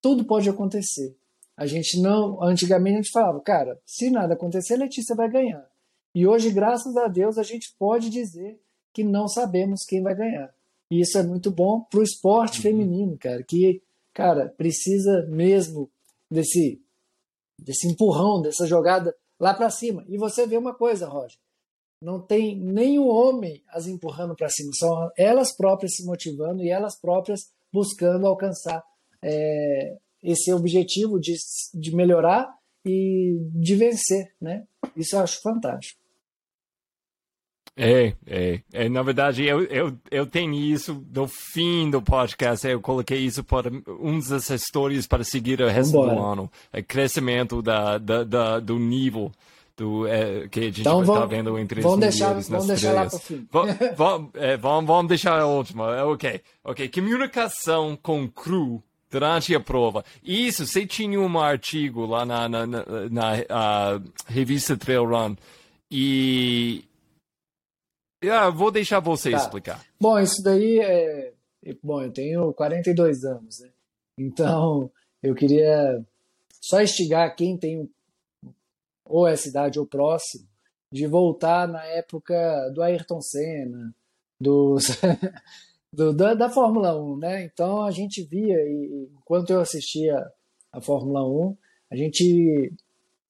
tudo 0.00 0.24
pode 0.24 0.48
acontecer. 0.48 1.16
A 1.56 1.66
gente 1.66 2.00
não, 2.00 2.42
antigamente 2.42 2.94
a 2.94 3.02
gente 3.02 3.10
falava, 3.10 3.40
cara, 3.40 3.80
se 3.86 4.10
nada 4.10 4.34
acontecer, 4.34 4.74
a 4.74 4.78
Letícia 4.78 5.16
vai 5.16 5.30
ganhar. 5.30 5.66
E 6.14 6.26
hoje, 6.26 6.50
graças 6.50 6.96
a 6.96 7.08
Deus, 7.08 7.38
a 7.38 7.42
gente 7.42 7.74
pode 7.78 8.10
dizer 8.10 8.60
que 8.92 9.02
não 9.02 9.28
sabemos 9.28 9.84
quem 9.84 10.02
vai 10.02 10.14
ganhar. 10.14 10.54
E 10.90 11.00
isso 11.00 11.18
é 11.18 11.22
muito 11.22 11.50
bom 11.50 11.80
para 11.80 12.00
o 12.00 12.02
esporte 12.02 12.58
uhum. 12.58 12.62
feminino, 12.62 13.18
cara, 13.18 13.42
que, 13.42 13.82
cara, 14.12 14.48
precisa 14.48 15.26
mesmo 15.28 15.90
desse, 16.30 16.80
desse 17.58 17.88
empurrão, 17.88 18.40
dessa 18.40 18.66
jogada 18.66 19.14
lá 19.38 19.52
para 19.52 19.70
cima. 19.70 20.04
E 20.08 20.16
você 20.16 20.46
vê 20.46 20.56
uma 20.56 20.74
coisa, 20.74 21.08
Roger, 21.08 21.38
não 22.00 22.20
tem 22.20 22.56
nenhum 22.56 23.08
homem 23.08 23.62
as 23.68 23.86
empurrando 23.86 24.34
para 24.34 24.48
cima, 24.48 24.70
são 24.74 25.10
elas 25.16 25.54
próprias 25.56 25.96
se 25.96 26.04
motivando 26.04 26.62
e 26.62 26.70
elas 26.70 26.98
próprias 26.98 27.50
buscando 27.76 28.26
alcançar 28.26 28.82
é, 29.22 29.96
esse 30.22 30.50
objetivo 30.50 31.20
de, 31.20 31.34
de 31.74 31.94
melhorar 31.94 32.48
e 32.82 33.36
de 33.52 33.74
vencer, 33.74 34.32
né? 34.40 34.64
Isso 34.96 35.14
eu 35.14 35.20
acho 35.20 35.42
fantástico. 35.42 36.00
É, 37.78 38.14
é, 38.26 38.60
é, 38.72 38.88
na 38.88 39.02
verdade, 39.02 39.44
eu, 39.44 39.62
eu, 39.64 39.94
eu 40.10 40.26
tenho 40.26 40.54
isso 40.54 41.04
no 41.14 41.28
fim 41.28 41.90
do 41.90 42.00
podcast. 42.00 42.66
Eu 42.66 42.80
coloquei 42.80 43.18
isso 43.18 43.44
para 43.44 43.70
uns 44.00 44.28
das 44.28 44.48
histórias 44.48 45.06
para 45.06 45.22
seguir 45.22 45.60
o 45.60 45.68
resto 45.68 45.92
Vambora. 45.92 46.14
do 46.14 46.22
ano. 46.22 46.52
O 46.72 46.82
crescimento 46.82 47.60
da, 47.60 47.98
da, 47.98 48.24
da 48.24 48.60
do 48.60 48.78
nível 48.78 49.30
do, 49.76 50.06
é, 50.06 50.48
que 50.48 50.60
a 50.60 50.62
gente 50.64 50.80
então, 50.80 51.02
está 51.02 51.26
vendo 51.26 51.58
entre 51.58 51.82
vamos 51.82 52.00
deixar, 52.00 52.32
vamos 52.32 52.66
deixar 52.66 52.92
lá 52.92 53.06
para 53.06 53.16
o 53.16 53.18
fim. 53.18 53.46
vamos, 53.96 54.30
é, 54.34 54.56
vamos, 54.56 54.86
vamos 54.86 55.08
deixar 55.08 55.38
a 55.38 55.46
última. 55.46 55.94
É, 55.96 56.02
ok, 56.02 56.40
ok. 56.64 56.88
Comunicação 56.88 57.96
com 58.00 58.26
crew 58.28 58.82
durante 59.10 59.54
a 59.54 59.60
prova. 59.60 60.04
Isso, 60.24 60.66
você 60.66 60.86
tinha 60.86 61.20
um 61.20 61.38
artigo 61.38 62.06
lá 62.06 62.24
na, 62.24 62.48
na, 62.48 62.66
na, 62.66 62.84
na 63.10 64.02
revista 64.26 64.76
Trail 64.76 65.04
Run 65.04 65.36
e 65.90 66.84
ah, 68.24 68.50
vou 68.50 68.70
deixar 68.70 69.00
você 69.00 69.30
tá. 69.30 69.36
explicar. 69.36 69.84
Bom, 70.00 70.18
isso 70.18 70.42
daí 70.42 70.80
é. 70.80 71.32
Bom, 71.82 72.02
eu 72.02 72.12
tenho 72.12 72.52
42 72.54 73.24
anos, 73.24 73.60
né? 73.60 73.68
Então, 74.18 74.90
eu 75.22 75.34
queria 75.34 76.04
só 76.60 76.80
instigar 76.80 77.34
quem 77.34 77.56
tem 77.56 77.90
ou 79.08 79.26
é 79.26 79.36
cidade 79.36 79.78
ou 79.78 79.86
próximo 79.86 80.46
de 80.90 81.06
voltar 81.06 81.66
na 81.66 81.84
época 81.84 82.70
do 82.74 82.82
Ayrton 82.82 83.20
Senna, 83.20 83.94
dos, 84.40 84.98
do, 85.92 86.12
da, 86.12 86.34
da, 86.34 86.48
Fórmula 86.48 86.96
1, 86.98 87.16
né? 87.18 87.44
Então 87.44 87.82
a 87.82 87.90
gente 87.90 88.22
via, 88.22 88.56
e, 88.56 89.08
enquanto 89.18 89.50
eu 89.50 89.60
assistia 89.60 90.16
a 90.72 90.80
Fórmula 90.80 91.26
1, 91.26 91.56
a 91.90 91.96
gente 91.96 92.72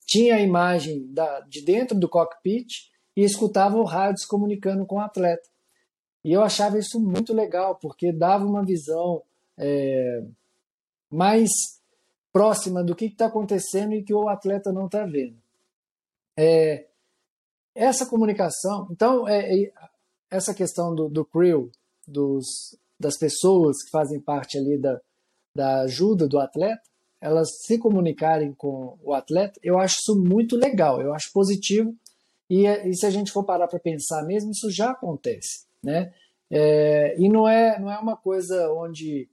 tinha 0.05 0.37
a 0.37 0.41
imagem 0.41 1.07
da, 1.13 1.41
de 1.41 1.63
dentro 1.63 1.99
do 1.99 2.09
cockpit 2.09 2.91
e 3.17 3.23
escutava 3.23 3.77
o 3.77 3.85
rádio 3.85 4.21
se 4.21 4.29
comunicando 4.29 4.87
com 4.87 4.97
o 4.97 5.01
atleta. 5.01 5.49
E 6.25 6.33
eu 6.33 6.43
achava 6.43 6.79
isso 6.79 7.01
muito 7.01 7.33
legal, 7.33 7.77
porque 7.77 8.13
dava 8.13 8.45
uma 8.45 8.65
visão 8.65 9.23
é, 9.57 10.25
mais 11.11 11.51
próxima 12.33 12.85
do 12.85 12.95
que 12.95 13.07
está 13.07 13.27
acontecendo 13.27 13.95
e 13.95 14.03
que 14.03 14.13
o 14.13 14.29
atleta 14.29 14.73
não 14.73 14.87
está 14.87 15.07
vendo. 15.07 15.37
É, 16.37 16.87
essa 17.75 18.07
comunicação, 18.07 18.89
então, 18.91 19.29
é, 19.29 19.65
é, 19.65 19.73
essa 20.31 20.55
questão 20.55 20.95
do, 20.95 21.09
do 21.09 21.25
crew, 21.25 21.71
dos, 22.07 22.77
das 22.99 23.19
pessoas 23.19 23.83
que 23.83 23.91
fazem 23.91 24.21
parte 24.21 24.59
ali 24.59 24.79
da, 24.79 25.01
da 25.55 25.81
ajuda 25.83 26.27
do 26.27 26.39
atleta, 26.39 26.83
elas 27.21 27.49
se 27.65 27.79
comunicarem 27.79 28.53
com 28.53 28.99
o 29.03 29.13
atleta, 29.13 29.59
eu 29.63 29.79
acho 29.79 29.97
isso 30.01 30.17
muito 30.17 30.57
legal, 30.57 31.01
eu 31.01 31.13
acho 31.13 31.33
positivo 31.33 31.95
e, 32.49 32.67
e 32.67 32.95
se 32.95 33.07
a 33.07 33.11
gente 33.11 33.33
for 33.33 33.45
parar 33.45 33.67
para 33.67 33.79
pensar 33.79 34.23
mesmo, 34.25 34.51
isso 34.51 34.71
já 34.71 34.91
acontece. 34.91 35.67
Né? 35.83 36.13
É, 36.51 37.17
e 37.19 37.29
não 37.29 37.49
é, 37.49 37.79
não 37.79 37.91
é 37.91 37.99
uma 37.99 38.17
coisa 38.17 38.71
onde 38.73 39.29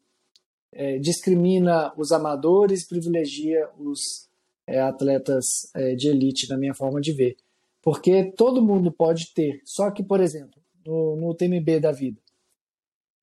é, 0.72 0.98
discrimina 0.98 1.93
os 1.98 2.12
amadores, 2.12 2.88
privilegia 2.88 3.69
os 3.77 4.27
é, 4.67 4.79
atletas 4.79 5.46
é, 5.75 5.96
de 5.96 6.10
elite, 6.10 6.50
na 6.50 6.58
minha 6.58 6.74
forma 6.74 7.00
de 7.01 7.12
ver. 7.12 7.36
Porque 7.82 8.32
todo 8.32 8.62
mundo 8.62 8.91
pode 8.91 9.34
ter, 9.34 9.62
só 9.65 9.91
que, 9.91 10.03
por 10.03 10.22
exemplo, 10.22 10.62
no, 10.86 11.15
no 11.15 11.36
TMB 11.36 11.79
da 11.82 11.91
vida, 11.91 12.22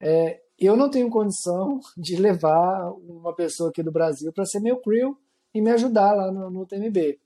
é, 0.01 0.41
eu 0.59 0.77
não 0.77 0.91
tenho 0.91 1.09
condição 1.09 1.81
de 1.97 2.17
levar 2.17 2.93
uma 2.93 3.35
pessoa 3.35 3.71
aqui 3.71 3.83
do 3.83 3.93
Brasil 3.93 4.33
para 4.33 4.45
ser 4.45 4.61
meu 4.61 4.77
crew 4.77 5.17
e 5.55 5.61
me 5.61 5.71
ajudar 5.71 6.13
lá 6.13 6.31
no, 6.31 6.51
no 6.51 6.67
TMB. 6.67 7.19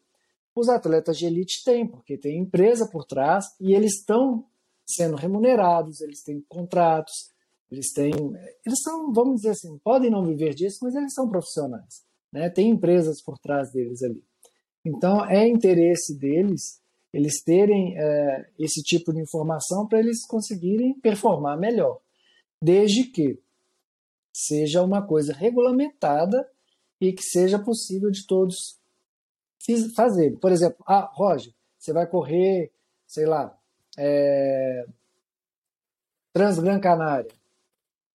os 0.54 0.68
atletas 0.68 1.18
de 1.18 1.26
elite 1.26 1.62
têm, 1.64 1.86
porque 1.86 2.16
tem 2.16 2.38
empresa 2.38 2.88
por 2.88 3.04
trás 3.04 3.46
e 3.60 3.74
eles 3.74 3.98
estão 3.98 4.46
sendo 4.86 5.16
remunerados, 5.16 6.00
eles 6.00 6.22
têm 6.22 6.40
contratos, 6.48 7.32
eles 7.70 7.92
têm, 7.92 8.12
eles 8.64 8.80
são, 8.82 9.12
vamos 9.12 9.36
dizer 9.36 9.50
assim, 9.50 9.78
podem 9.78 10.10
não 10.10 10.24
viver 10.24 10.54
disso, 10.54 10.78
mas 10.82 10.94
eles 10.94 11.12
são 11.12 11.28
profissionais, 11.28 12.04
né? 12.34 12.50
Tem 12.50 12.68
empresas 12.68 13.22
por 13.22 13.38
trás 13.38 13.70
deles 13.70 14.02
ali. 14.02 14.20
Então 14.84 15.24
é 15.24 15.46
interesse 15.46 16.18
deles 16.18 16.82
eles 17.12 17.40
terem 17.44 17.96
é, 17.96 18.50
esse 18.58 18.82
tipo 18.82 19.12
de 19.12 19.20
informação 19.20 19.86
para 19.86 20.00
eles 20.00 20.26
conseguirem 20.26 20.98
performar 20.98 21.56
melhor, 21.56 22.00
desde 22.60 23.04
que 23.04 23.40
seja 24.32 24.82
uma 24.82 25.06
coisa 25.06 25.32
regulamentada 25.32 26.50
e 27.00 27.12
que 27.12 27.22
seja 27.22 27.56
possível 27.56 28.10
de 28.10 28.26
todos 28.26 28.80
fazer. 29.94 30.36
Por 30.40 30.50
exemplo, 30.50 30.84
ah, 30.88 31.08
Roger, 31.14 31.54
você 31.78 31.92
vai 31.92 32.04
correr, 32.04 32.72
sei 33.06 33.26
lá, 33.26 33.56
é, 33.96 34.84
Transgran 36.32 36.80
Canária. 36.80 37.30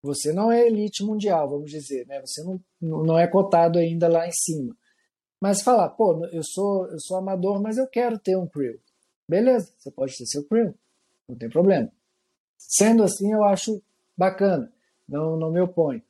Você 0.01 0.31
não 0.31 0.51
é 0.51 0.65
elite 0.65 1.03
mundial, 1.03 1.49
vamos 1.49 1.69
dizer, 1.69 2.05
né? 2.07 2.21
Você 2.21 2.43
não, 2.43 2.59
não 2.81 3.19
é 3.19 3.27
cotado 3.27 3.77
ainda 3.77 4.07
lá 4.07 4.27
em 4.27 4.31
cima. 4.31 4.75
Mas 5.41 5.61
falar, 5.61 5.89
pô, 5.89 6.25
eu 6.27 6.43
sou, 6.43 6.87
eu 6.87 6.99
sou 6.99 7.17
amador, 7.17 7.61
mas 7.61 7.77
eu 7.77 7.87
quero 7.87 8.17
ter 8.17 8.37
um 8.37 8.47
crew. 8.47 8.79
Beleza, 9.27 9.71
você 9.77 9.91
pode 9.91 10.17
ter 10.17 10.25
seu 10.25 10.43
crew, 10.45 10.73
não 11.27 11.35
tem 11.35 11.49
problema. 11.49 11.91
Sendo 12.57 13.03
assim, 13.03 13.31
eu 13.31 13.43
acho 13.43 13.81
bacana, 14.17 14.71
não, 15.07 15.37
não 15.37 15.51
me 15.51 15.61
oponho. 15.61 16.01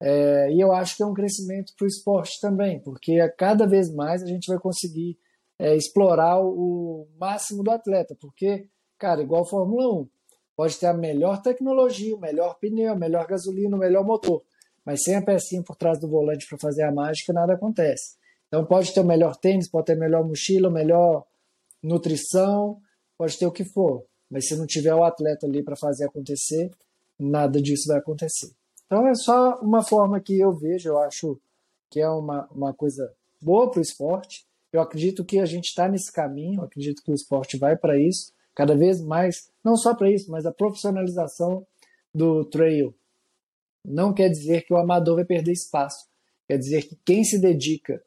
É, 0.00 0.52
e 0.52 0.60
eu 0.60 0.72
acho 0.72 0.96
que 0.96 1.02
é 1.02 1.06
um 1.06 1.14
crescimento 1.14 1.72
para 1.76 1.84
o 1.84 1.88
esporte 1.88 2.40
também, 2.40 2.78
porque 2.80 3.26
cada 3.38 3.66
vez 3.66 3.90
mais 3.90 4.22
a 4.22 4.26
gente 4.26 4.48
vai 4.48 4.58
conseguir 4.58 5.16
é, 5.58 5.74
explorar 5.76 6.40
o, 6.40 6.48
o, 6.48 7.08
máximo 7.18 7.62
do 7.62 7.70
atleta, 7.70 8.14
porque, 8.20 8.68
cara, 8.98 9.22
igual 9.22 9.42
a 9.42 9.48
Fórmula 9.48 10.02
1, 10.02 10.08
pode 10.56 10.78
ter 10.78 10.86
a 10.86 10.94
melhor 10.94 11.42
tecnologia, 11.42 12.14
o 12.14 12.20
melhor 12.20 12.58
pneu, 12.58 12.92
a 12.92 12.96
melhor 12.96 13.26
gasolina, 13.26 13.76
o 13.76 13.78
melhor 13.78 14.04
motor, 14.04 14.42
mas 14.84 15.02
sem 15.02 15.16
a 15.16 15.22
pecinha 15.22 15.62
por 15.62 15.76
trás 15.76 15.98
do 15.98 16.08
volante 16.08 16.46
para 16.48 16.58
fazer 16.58 16.82
a 16.82 16.92
mágica, 16.92 17.32
nada 17.32 17.54
acontece. 17.54 18.16
Então 18.48 18.64
pode 18.64 18.92
ter 18.92 19.00
o 19.00 19.04
melhor 19.04 19.36
tênis, 19.36 19.68
pode 19.68 19.86
ter 19.86 19.94
a 19.94 19.98
melhor 19.98 20.24
mochila, 20.24 20.68
a 20.68 20.72
melhor 20.72 21.24
nutrição, 21.82 22.80
pode 23.18 23.38
ter 23.38 23.46
o 23.46 23.52
que 23.52 23.64
for, 23.64 24.04
mas 24.30 24.46
se 24.46 24.56
não 24.56 24.66
tiver 24.66 24.94
o 24.94 25.04
atleta 25.04 25.46
ali 25.46 25.62
para 25.62 25.76
fazer 25.76 26.04
acontecer, 26.04 26.70
nada 27.18 27.60
disso 27.60 27.88
vai 27.88 27.98
acontecer. 27.98 28.50
Então 28.86 29.06
é 29.06 29.14
só 29.14 29.58
uma 29.60 29.82
forma 29.82 30.20
que 30.20 30.38
eu 30.38 30.52
vejo, 30.52 30.90
eu 30.90 30.98
acho 30.98 31.40
que 31.90 32.00
é 32.00 32.08
uma, 32.08 32.48
uma 32.50 32.72
coisa 32.72 33.12
boa 33.40 33.70
para 33.70 33.78
o 33.78 33.82
esporte. 33.82 34.46
Eu 34.72 34.80
acredito 34.80 35.24
que 35.24 35.38
a 35.38 35.46
gente 35.46 35.66
está 35.66 35.88
nesse 35.88 36.12
caminho, 36.12 36.60
eu 36.60 36.64
acredito 36.64 37.02
que 37.02 37.10
o 37.10 37.14
esporte 37.14 37.56
vai 37.56 37.76
para 37.76 37.98
isso, 37.98 38.32
cada 38.54 38.76
vez 38.76 39.00
mais, 39.00 39.50
não 39.64 39.76
só 39.76 39.94
para 39.94 40.10
isso, 40.10 40.30
mas 40.30 40.46
a 40.46 40.52
profissionalização 40.52 41.66
do 42.14 42.44
trail. 42.44 42.94
Não 43.84 44.14
quer 44.14 44.28
dizer 44.28 44.62
que 44.64 44.72
o 44.72 44.76
amador 44.76 45.16
vai 45.16 45.24
perder 45.24 45.52
espaço, 45.52 46.06
quer 46.46 46.58
dizer 46.58 46.82
que 46.82 46.96
quem 47.04 47.24
se 47.24 47.38
dedica 47.38 48.02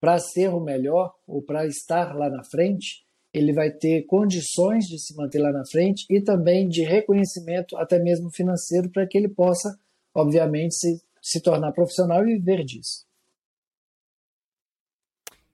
para 0.00 0.18
ser 0.18 0.48
o 0.48 0.60
melhor 0.60 1.14
ou 1.26 1.40
para 1.40 1.66
estar 1.66 2.14
lá 2.14 2.28
na 2.28 2.42
frente, 2.44 3.04
ele 3.32 3.52
vai 3.52 3.70
ter 3.70 4.02
condições 4.06 4.86
de 4.86 4.98
se 4.98 5.14
manter 5.16 5.40
lá 5.40 5.52
na 5.52 5.64
frente 5.66 6.04
e 6.10 6.20
também 6.20 6.68
de 6.68 6.82
reconhecimento, 6.82 7.76
até 7.76 7.98
mesmo 7.98 8.30
financeiro, 8.30 8.90
para 8.90 9.06
que 9.06 9.16
ele 9.16 9.28
possa 9.28 9.78
obviamente, 10.14 10.76
se, 10.76 11.02
se 11.20 11.40
tornar 11.40 11.72
profissional 11.72 12.26
e 12.26 12.38
viver 12.38 12.64
disso. 12.64 13.04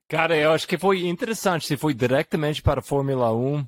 Cara, 0.06 0.36
eu 0.36 0.52
acho 0.52 0.68
que 0.68 0.76
foi 0.76 1.06
interessante. 1.06 1.66
Se 1.66 1.76
foi 1.76 1.94
diretamente 1.94 2.60
para 2.60 2.80
a 2.80 2.82
Fórmula 2.82 3.32
1, 3.32 3.66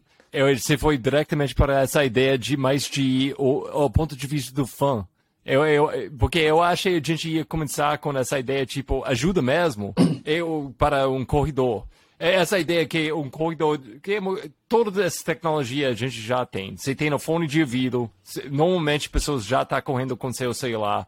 se 0.58 0.78
foi 0.78 0.96
diretamente 0.96 1.54
para 1.54 1.80
essa 1.80 2.04
ideia 2.04 2.38
de 2.38 2.56
mais 2.56 2.84
de 2.88 3.34
o, 3.38 3.84
o 3.84 3.90
ponto 3.90 4.16
de 4.16 4.26
vista 4.26 4.54
do 4.54 4.66
fã. 4.66 5.06
Eu, 5.44 5.66
eu, 5.66 6.12
porque 6.18 6.38
eu 6.38 6.62
achei 6.62 7.00
que 7.00 7.12
a 7.12 7.14
gente 7.14 7.28
ia 7.28 7.44
começar 7.44 7.98
com 7.98 8.16
essa 8.16 8.38
ideia, 8.38 8.64
tipo, 8.64 9.04
ajuda 9.04 9.42
mesmo 9.42 9.92
eu, 10.24 10.74
para 10.78 11.08
um 11.08 11.24
corredor. 11.24 11.86
É 12.18 12.36
essa 12.36 12.56
ideia 12.56 12.86
que 12.86 13.12
um 13.12 13.28
corredor, 13.28 13.80
que 14.00 14.20
toda 14.68 15.04
essa 15.04 15.24
tecnologia 15.24 15.88
a 15.88 15.92
gente 15.92 16.20
já 16.20 16.46
tem. 16.46 16.76
Você 16.76 16.94
tem 16.94 17.10
no 17.10 17.18
fone 17.18 17.48
de 17.48 17.60
ouvido, 17.60 18.08
normalmente 18.48 19.10
pessoas 19.10 19.44
já 19.44 19.62
estão 19.62 19.78
tá 19.78 19.82
correndo 19.82 20.16
com 20.16 20.32
seu 20.32 20.54
celular, 20.54 21.04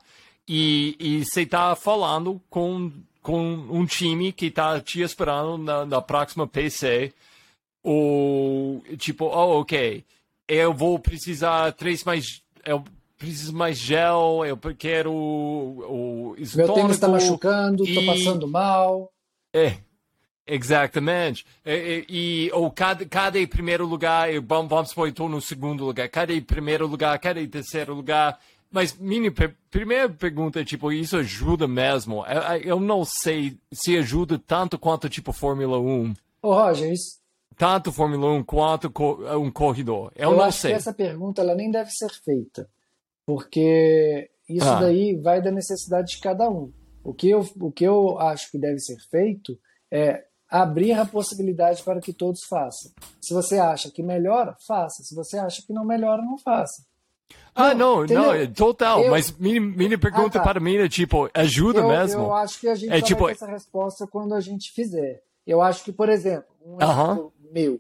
e, 0.47 0.97
e 0.99 1.25
você 1.25 1.43
está 1.43 1.77
falando 1.77 2.41
com, 2.51 2.91
com 3.23 3.41
um 3.71 3.87
time 3.87 4.33
que 4.33 4.47
está 4.47 4.81
te 4.81 5.03
esperando 5.03 5.57
na, 5.59 5.87
na 5.87 6.03
próxima 6.03 6.49
PC, 6.49 7.13
ou 7.85 8.83
tipo, 8.97 9.27
oh, 9.27 9.61
ok, 9.61 10.03
eu 10.49 10.75
vou 10.75 10.99
precisar 10.99 11.73
três 11.73 12.03
mais. 12.03 12.43
Eu 12.65 12.83
preciso 13.17 13.55
mais 13.55 13.79
gel, 13.79 14.45
eu 14.45 14.57
quero 14.77 15.13
o, 15.13 16.35
o 16.35 16.37
Meu 16.57 16.73
tênis 16.73 16.93
está 16.93 17.07
machucando, 17.07 17.85
estou 17.85 18.05
passando 18.05 18.49
mal. 18.49 19.13
É, 19.53 19.77
Exatamente. 20.47 21.47
E, 21.65 22.05
e, 22.09 22.51
ou 22.53 22.71
cada, 22.71 23.05
cada 23.07 23.47
primeiro 23.47 23.87
lugar, 23.87 24.33
eu, 24.33 24.43
vamos 24.43 24.91
supor, 24.91 25.09
estou 25.09 25.29
no 25.29 25.41
segundo 25.41 25.85
lugar, 25.85 26.09
cada 26.09 26.39
primeiro 26.43 26.87
lugar, 26.87 27.19
cada 27.19 27.47
terceiro 27.47 27.95
lugar. 27.95 28.39
Mas 28.71 28.95
minha 28.99 29.33
primeira 29.71 30.09
pergunta 30.09 30.61
é, 30.61 30.65
tipo, 30.65 30.93
isso 30.93 31.17
ajuda 31.17 31.67
mesmo? 31.67 32.25
Eu, 32.27 32.61
eu 32.61 32.81
não 32.81 33.05
sei 33.05 33.57
se 33.73 33.97
ajuda 33.97 34.39
tanto 34.39 34.79
quanto, 34.79 35.09
tipo, 35.09 35.33
Fórmula 35.33 35.79
1. 35.79 36.15
Ô, 36.43 36.53
Roger, 36.53 36.93
isso... 36.93 37.24
Tanto 37.57 37.93
Fórmula 37.93 38.33
1 38.33 38.45
quanto 38.45 38.93
um 39.39 39.51
corredor. 39.51 40.13
Eu, 40.15 40.31
eu 40.31 40.37
não 40.37 40.45
acho 40.45 40.59
sei. 40.59 40.73
que 40.73 40.77
essa 40.77 40.93
pergunta 40.93 41.43
ela 41.43 41.55
nem 41.55 41.71
deve 41.71 41.91
ser 41.91 42.11
feita. 42.25 42.69
Porque 43.27 44.31
isso 44.49 44.69
ah. 44.69 44.81
daí 44.81 45.17
vai 45.17 45.41
da 45.41 45.51
necessidade 45.51 46.09
de 46.09 46.21
cada 46.21 46.49
um. 46.49 46.73
O 47.03 47.13
que, 47.13 47.31
eu, 47.31 47.47
o 47.61 47.71
que 47.71 47.85
eu 47.85 48.19
acho 48.19 48.51
que 48.51 48.59
deve 48.59 48.79
ser 48.79 48.97
feito 49.11 49.59
é 49.93 50.25
abrir 50.49 50.93
a 50.93 51.05
possibilidade 51.05 51.83
para 51.83 52.01
que 52.01 52.13
todos 52.13 52.45
façam. 52.49 52.93
Se 53.21 53.35
você 53.35 53.59
acha 53.59 53.91
que 53.91 54.03
melhora, 54.03 54.57
faça. 54.67 55.03
Se 55.03 55.15
você 55.15 55.39
acha 55.39 55.63
que 55.67 55.73
não 55.73 55.85
melhora, 55.85 56.23
não 56.23 56.39
faça. 56.39 56.83
Ah, 57.55 57.75
não, 57.75 58.05
não, 58.05 58.35
não 58.35 58.53
total. 58.53 59.03
Eu, 59.03 59.11
mas 59.11 59.37
minha, 59.37 59.61
minha 59.61 59.99
pergunta 59.99 60.39
ah, 60.39 60.43
tá. 60.43 60.43
para 60.43 60.61
mim 60.61 60.77
é 60.77 60.89
tipo, 60.89 61.31
ajuda 61.33 61.81
eu, 61.81 61.89
mesmo? 61.89 62.23
Eu 62.23 62.35
acho 62.35 62.61
que 62.61 62.69
a 62.69 62.75
gente 62.75 62.93
é, 62.93 63.01
tipo... 63.01 63.23
vai 63.23 63.35
ter 63.35 63.45
essa 63.45 63.51
resposta 63.51 64.07
quando 64.07 64.35
a 64.35 64.41
gente 64.41 64.73
fizer. 64.73 65.23
Eu 65.47 65.61
acho 65.61 65.85
que, 65.85 65.93
por 65.93 66.09
exemplo, 66.09 66.49
um 66.65 66.77
uh 66.77 66.79
-huh. 66.79 67.33
Meu, 67.55 67.79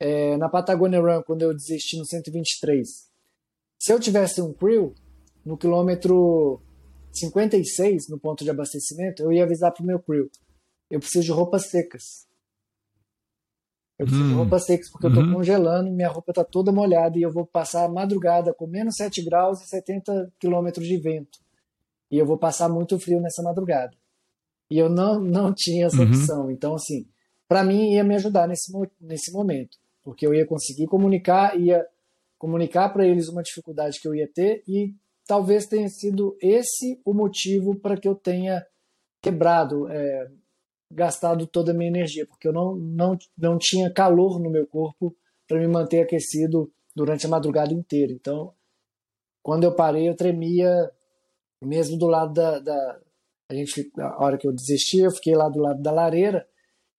é, 0.00 0.36
na 0.36 0.48
Patagonia 0.48 1.00
Run, 1.00 1.22
quando 1.22 1.42
eu 1.42 1.54
desisti 1.54 1.96
no 1.96 2.04
123, 2.04 2.88
se 3.78 3.92
eu 3.92 4.00
tivesse 4.00 4.42
um 4.42 4.52
crew, 4.52 4.94
no 5.44 5.56
quilômetro 5.56 6.60
56, 7.12 8.08
no 8.08 8.18
ponto 8.18 8.42
de 8.42 8.50
abastecimento, 8.50 9.22
eu 9.22 9.32
ia 9.32 9.44
avisar 9.44 9.72
para 9.72 9.82
o 9.82 9.86
meu 9.86 10.00
crew 10.00 10.28
eu 10.90 11.00
preciso 11.00 11.24
de 11.24 11.32
roupas 11.32 11.66
secas. 11.66 12.26
Eu 13.98 14.06
preciso 14.06 14.24
hum. 14.24 14.28
de 14.28 14.34
roupas 14.34 14.64
secas 14.64 14.90
porque 14.90 15.06
uhum. 15.06 15.14
eu 15.14 15.20
estou 15.20 15.34
congelando, 15.34 15.90
minha 15.90 16.08
roupa 16.08 16.32
está 16.32 16.44
toda 16.44 16.72
molhada 16.72 17.18
e 17.18 17.22
eu 17.22 17.32
vou 17.32 17.46
passar 17.46 17.84
a 17.84 17.88
madrugada 17.88 18.52
com 18.54 18.66
menos 18.66 18.96
7 18.96 19.22
graus 19.24 19.60
e 19.62 19.68
70 19.68 20.32
quilômetros 20.38 20.86
de 20.86 20.96
vento. 20.98 21.38
E 22.10 22.18
eu 22.18 22.26
vou 22.26 22.38
passar 22.38 22.68
muito 22.68 22.98
frio 22.98 23.20
nessa 23.20 23.42
madrugada. 23.42 23.96
E 24.70 24.78
eu 24.78 24.88
não, 24.88 25.20
não 25.20 25.52
tinha 25.52 25.86
essa 25.86 26.00
uhum. 26.00 26.08
opção. 26.08 26.50
Então, 26.50 26.74
assim, 26.74 27.06
para 27.48 27.62
mim 27.64 27.92
ia 27.92 28.04
me 28.04 28.14
ajudar 28.14 28.48
nesse, 28.48 28.72
nesse 29.00 29.32
momento. 29.32 29.78
Porque 30.02 30.26
eu 30.26 30.34
ia 30.34 30.46
conseguir 30.46 30.86
comunicar, 30.86 31.58
ia 31.58 31.86
comunicar 32.38 32.90
para 32.90 33.06
eles 33.06 33.28
uma 33.28 33.42
dificuldade 33.42 34.00
que 34.00 34.08
eu 34.08 34.14
ia 34.14 34.28
ter 34.28 34.62
e 34.68 34.94
talvez 35.26 35.66
tenha 35.66 35.88
sido 35.88 36.36
esse 36.40 37.00
o 37.04 37.14
motivo 37.14 37.74
para 37.76 37.96
que 37.96 38.06
eu 38.06 38.14
tenha 38.14 38.64
quebrado 39.22 39.88
é, 39.88 40.30
gastado 40.90 41.46
toda 41.46 41.72
a 41.72 41.74
minha 41.74 41.88
energia, 41.88 42.26
porque 42.26 42.46
eu 42.46 42.52
não, 42.52 42.76
não, 42.76 43.18
não 43.36 43.58
tinha 43.58 43.90
calor 43.90 44.38
no 44.38 44.50
meu 44.50 44.66
corpo 44.66 45.16
para 45.48 45.58
me 45.58 45.66
manter 45.66 46.02
aquecido 46.02 46.70
durante 46.94 47.26
a 47.26 47.28
madrugada 47.28 47.72
inteira. 47.72 48.12
Então, 48.12 48.52
quando 49.42 49.64
eu 49.64 49.74
parei, 49.74 50.08
eu 50.08 50.14
tremia 50.14 50.90
mesmo 51.62 51.98
do 51.98 52.06
lado 52.06 52.34
da, 52.34 52.58
da 52.58 53.00
a 53.48 53.54
gente 53.54 53.90
a 53.98 54.24
hora 54.24 54.38
que 54.38 54.46
eu 54.46 54.52
desisti, 54.52 54.98
eu 54.98 55.10
fiquei 55.10 55.34
lá 55.34 55.48
do 55.48 55.60
lado 55.60 55.82
da 55.82 55.90
lareira 55.90 56.46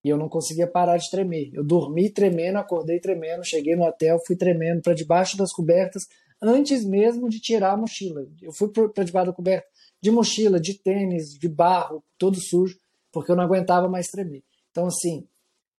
e 0.06 0.08
eu 0.08 0.16
não 0.16 0.28
conseguia 0.28 0.68
parar 0.68 0.96
de 0.96 1.10
tremer. 1.10 1.50
Eu 1.52 1.64
dormi 1.64 2.08
tremendo, 2.08 2.58
acordei 2.58 3.00
tremendo, 3.00 3.44
cheguei 3.44 3.74
no 3.74 3.84
hotel, 3.84 4.20
fui 4.24 4.36
tremendo 4.36 4.80
para 4.80 4.94
debaixo 4.94 5.36
das 5.36 5.52
cobertas 5.52 6.04
antes 6.40 6.84
mesmo 6.84 7.28
de 7.28 7.40
tirar 7.40 7.72
a 7.72 7.76
mochila. 7.76 8.24
Eu 8.40 8.52
fui 8.52 8.68
para 8.68 9.02
debaixo 9.02 9.30
da 9.30 9.36
coberta 9.36 9.66
de 10.00 10.10
mochila, 10.10 10.60
de 10.60 10.74
tênis, 10.74 11.36
de 11.36 11.48
barro, 11.48 12.04
todo 12.16 12.40
sujo 12.40 12.78
porque 13.16 13.32
eu 13.32 13.36
não 13.36 13.44
aguentava 13.44 13.88
mais 13.88 14.08
tremer. 14.08 14.44
Então, 14.70 14.88
assim, 14.88 15.26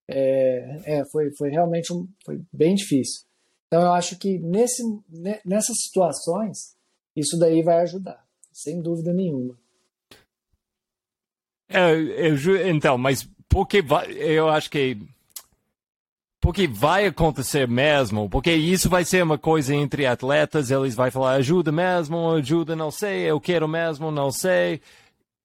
é, 0.08 0.80
é, 0.84 1.04
foi, 1.04 1.30
foi 1.36 1.50
realmente 1.50 1.92
um, 1.92 2.08
foi 2.24 2.42
bem 2.52 2.74
difícil. 2.74 3.22
Então, 3.68 3.80
eu 3.80 3.92
acho 3.92 4.18
que 4.18 4.40
nesse, 4.40 4.82
nessas 5.44 5.76
situações, 5.84 6.76
isso 7.14 7.38
daí 7.38 7.62
vai 7.62 7.82
ajudar, 7.82 8.26
sem 8.52 8.82
dúvida 8.82 9.12
nenhuma. 9.12 9.56
É, 11.68 11.92
eu, 11.92 12.68
então, 12.68 12.98
mas 12.98 13.28
porque 13.48 13.84
eu 14.16 14.48
acho 14.48 14.70
que 14.70 14.96
porque 16.40 16.68
vai 16.68 17.06
acontecer 17.06 17.66
mesmo, 17.66 18.28
porque 18.30 18.52
isso 18.52 18.88
vai 18.88 19.04
ser 19.04 19.24
uma 19.24 19.36
coisa 19.36 19.74
entre 19.74 20.06
atletas, 20.06 20.70
eles 20.70 20.94
vão 20.94 21.10
falar 21.10 21.32
ajuda 21.32 21.72
mesmo, 21.72 22.30
ajuda 22.30 22.76
não 22.76 22.90
sei, 22.90 23.22
eu 23.22 23.40
quero 23.40 23.66
mesmo, 23.66 24.10
não 24.10 24.30
sei, 24.30 24.80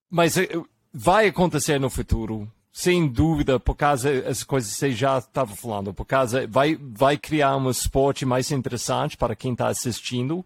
mas 0.10 0.38
eh, 0.38 0.48
vai 0.94 1.28
acontecer 1.28 1.80
no 1.80 1.90
futuro, 1.90 2.48
sem 2.72 3.08
dúvida, 3.08 3.60
por 3.60 3.76
causa 3.76 4.22
das 4.22 4.44
coisas 4.44 4.72
que 4.72 4.78
você 4.78 4.92
já 4.92 5.18
estava 5.18 5.56
falando, 5.56 5.94
por 5.94 6.06
causa 6.06 6.46
vai 6.48 6.78
vai 6.80 7.18
criar 7.18 7.58
um 7.58 7.70
esporte 7.70 8.26
mais 8.26 8.52
interessante 8.52 9.18
para 9.18 9.36
quem 9.36 9.54
está 9.54 9.68
assistindo. 9.68 10.46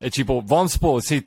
É 0.00 0.10
tipo, 0.10 0.42
vamos 0.42 0.72
supor, 0.72 1.00
você 1.00 1.22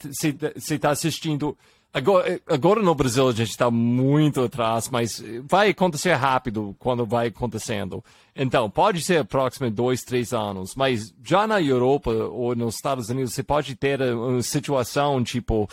está 0.76 0.90
assistindo 0.90 1.58
Agora, 1.96 2.42
agora 2.46 2.82
no 2.82 2.94
Brasil 2.94 3.26
a 3.26 3.32
gente 3.32 3.52
está 3.52 3.72
muito 3.72 4.42
atrás, 4.44 4.90
mas 4.90 5.24
vai 5.44 5.70
acontecer 5.70 6.12
rápido 6.12 6.76
quando 6.78 7.06
vai 7.06 7.28
acontecendo. 7.28 8.04
Então, 8.36 8.70
pode 8.70 9.02
ser 9.02 9.24
próximo 9.24 9.72
dois, 9.72 10.04
três 10.04 10.34
anos, 10.34 10.76
mas 10.76 11.16
já 11.24 11.48
na 11.48 11.62
Europa 11.62 12.12
ou 12.12 12.54
nos 12.54 12.76
Estados 12.76 13.08
Unidos 13.08 13.34
você 13.34 13.42
pode 13.42 13.78
ter 13.78 14.02
uma 14.02 14.42
situação 14.42 15.24
tipo 15.24 15.70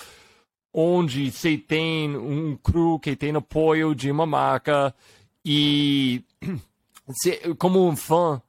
onde 0.72 1.32
você 1.32 1.58
tem 1.58 2.16
um 2.16 2.56
crew 2.56 3.00
que 3.00 3.16
tem 3.16 3.34
apoio 3.34 3.92
de 3.92 4.08
uma 4.08 4.24
marca 4.24 4.94
e 5.44 6.22
como 7.58 7.84
um 7.84 7.96
fã 7.96 8.40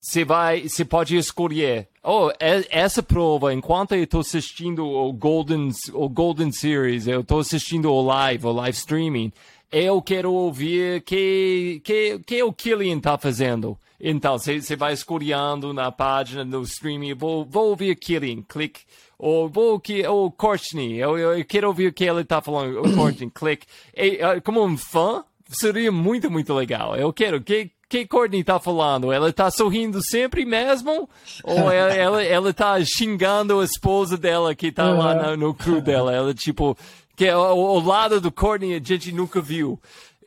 você 0.00 0.24
vai, 0.24 0.68
você 0.68 0.84
pode 0.84 1.16
escolher. 1.16 1.88
Oh, 2.02 2.30
essa 2.38 3.02
prova, 3.02 3.52
enquanto 3.52 3.94
eu 3.94 4.02
estou 4.02 4.20
assistindo 4.20 4.86
o 4.86 5.12
Golden, 5.12 5.70
o 5.92 6.08
Golden 6.08 6.50
Series, 6.50 7.06
eu 7.06 7.20
estou 7.20 7.40
assistindo 7.40 7.92
o 7.92 8.00
live, 8.02 8.46
o 8.46 8.52
live 8.52 8.76
streaming, 8.76 9.32
eu 9.70 10.00
quero 10.00 10.32
ouvir 10.32 11.02
que 11.02 11.82
que 11.84 12.18
que 12.26 12.42
o 12.42 12.52
Killian 12.52 12.96
está 12.96 13.18
fazendo. 13.18 13.78
Então, 14.02 14.38
você 14.38 14.74
vai 14.76 14.94
escolhendo 14.94 15.74
na 15.74 15.92
página 15.92 16.42
do 16.42 16.62
streaming, 16.62 17.12
vou, 17.12 17.44
vou 17.44 17.68
ouvir 17.68 17.94
Killian, 17.96 18.42
clique. 18.48 18.80
Ou 19.18 19.46
vou 19.50 19.78
que 19.78 20.06
o 20.06 20.30
Courtney, 20.30 20.96
eu, 20.96 21.18
eu, 21.18 21.44
quero 21.44 21.68
ouvir 21.68 21.88
o 21.88 21.92
que 21.92 22.04
ele 22.04 22.22
está 22.22 22.40
falando, 22.40 22.80
o 22.80 22.94
Courtney, 22.96 23.30
clique. 23.30 23.66
E, 23.94 24.14
uh, 24.24 24.40
como 24.42 24.64
um 24.64 24.78
fã, 24.78 25.22
seria 25.50 25.92
muito, 25.92 26.30
muito 26.30 26.54
legal. 26.54 26.96
Eu 26.96 27.12
quero 27.12 27.42
que 27.42 27.70
que 27.90 28.06
Courtney 28.06 28.44
tá 28.44 28.60
falando? 28.60 29.12
Ela 29.12 29.32
tá 29.32 29.50
sorrindo 29.50 30.00
sempre 30.00 30.44
mesmo? 30.44 31.10
Ou 31.42 31.72
ela, 31.72 31.92
ela, 31.92 32.22
ela 32.22 32.54
tá 32.54 32.76
xingando 32.84 33.58
a 33.58 33.64
esposa 33.64 34.16
dela 34.16 34.54
que 34.54 34.70
tá 34.70 34.84
lá 34.92 35.12
no, 35.12 35.48
no 35.48 35.54
crew 35.54 35.80
dela? 35.80 36.14
Ela, 36.14 36.32
tipo, 36.32 36.78
que 37.16 37.26
é 37.26 37.36
o, 37.36 37.40
o, 37.40 37.80
lado 37.80 38.20
do 38.20 38.30
Courtney 38.30 38.76
a 38.76 38.80
gente 38.80 39.10
nunca 39.10 39.40
viu. 39.40 39.80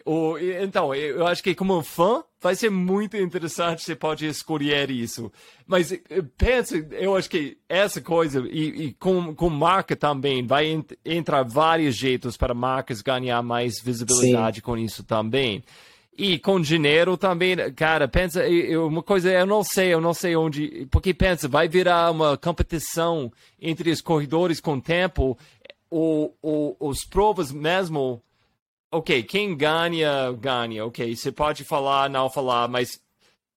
O, 0.05 0.37
então, 0.37 0.93
eu 0.93 1.25
acho 1.25 1.41
que 1.41 1.55
como 1.55 1.81
fã, 1.81 2.21
vai 2.41 2.53
ser 2.53 2.69
muito 2.69 3.15
interessante, 3.15 3.81
você 3.81 3.95
pode 3.95 4.25
escolher 4.25 4.91
isso. 4.91 5.31
Mas 5.65 5.93
eh, 5.93 5.99
pensa, 6.37 6.75
eu 6.91 7.15
acho 7.15 7.29
que 7.29 7.57
essa 7.69 8.01
coisa, 8.01 8.45
e, 8.51 8.87
e 8.87 8.93
com, 8.95 9.33
com 9.33 9.49
marca 9.49 9.95
também, 9.95 10.45
vai 10.45 10.65
ent, 10.65 10.91
entrar 11.05 11.43
vários 11.43 11.95
jeitos 11.95 12.35
para 12.35 12.53
marcas 12.53 13.01
ganhar 13.01 13.41
mais 13.41 13.79
visibilidade 13.81 14.57
Sim. 14.57 14.61
com 14.61 14.77
isso 14.77 15.01
também. 15.05 15.63
E 16.15 16.37
com 16.37 16.61
dinheiro 16.61 17.17
também, 17.17 17.55
cara, 17.73 18.07
pensa, 18.07 18.43
uma 18.87 19.01
coisa, 19.01 19.31
eu 19.31 19.47
não 19.47 19.63
sei, 19.63 19.93
eu 19.93 19.99
não 19.99 20.13
sei 20.13 20.35
onde, 20.35 20.87
porque 20.91 21.11
pensa, 21.11 21.47
vai 21.47 21.67
virar 21.67 22.11
uma 22.11 22.37
competição 22.37 23.31
entre 23.59 23.89
os 23.89 23.99
corredores 23.99 24.61
com 24.61 24.79
tempo, 24.79 25.35
ou, 25.89 26.37
ou 26.39 26.77
os 26.79 27.03
provas 27.03 27.51
mesmo, 27.51 28.21
ok, 28.91 29.23
quem 29.23 29.57
ganha, 29.57 30.31
ganha, 30.33 30.85
ok, 30.85 31.15
você 31.15 31.31
pode 31.31 31.63
falar, 31.63 32.11
não 32.11 32.29
falar, 32.29 32.67
mas 32.67 33.01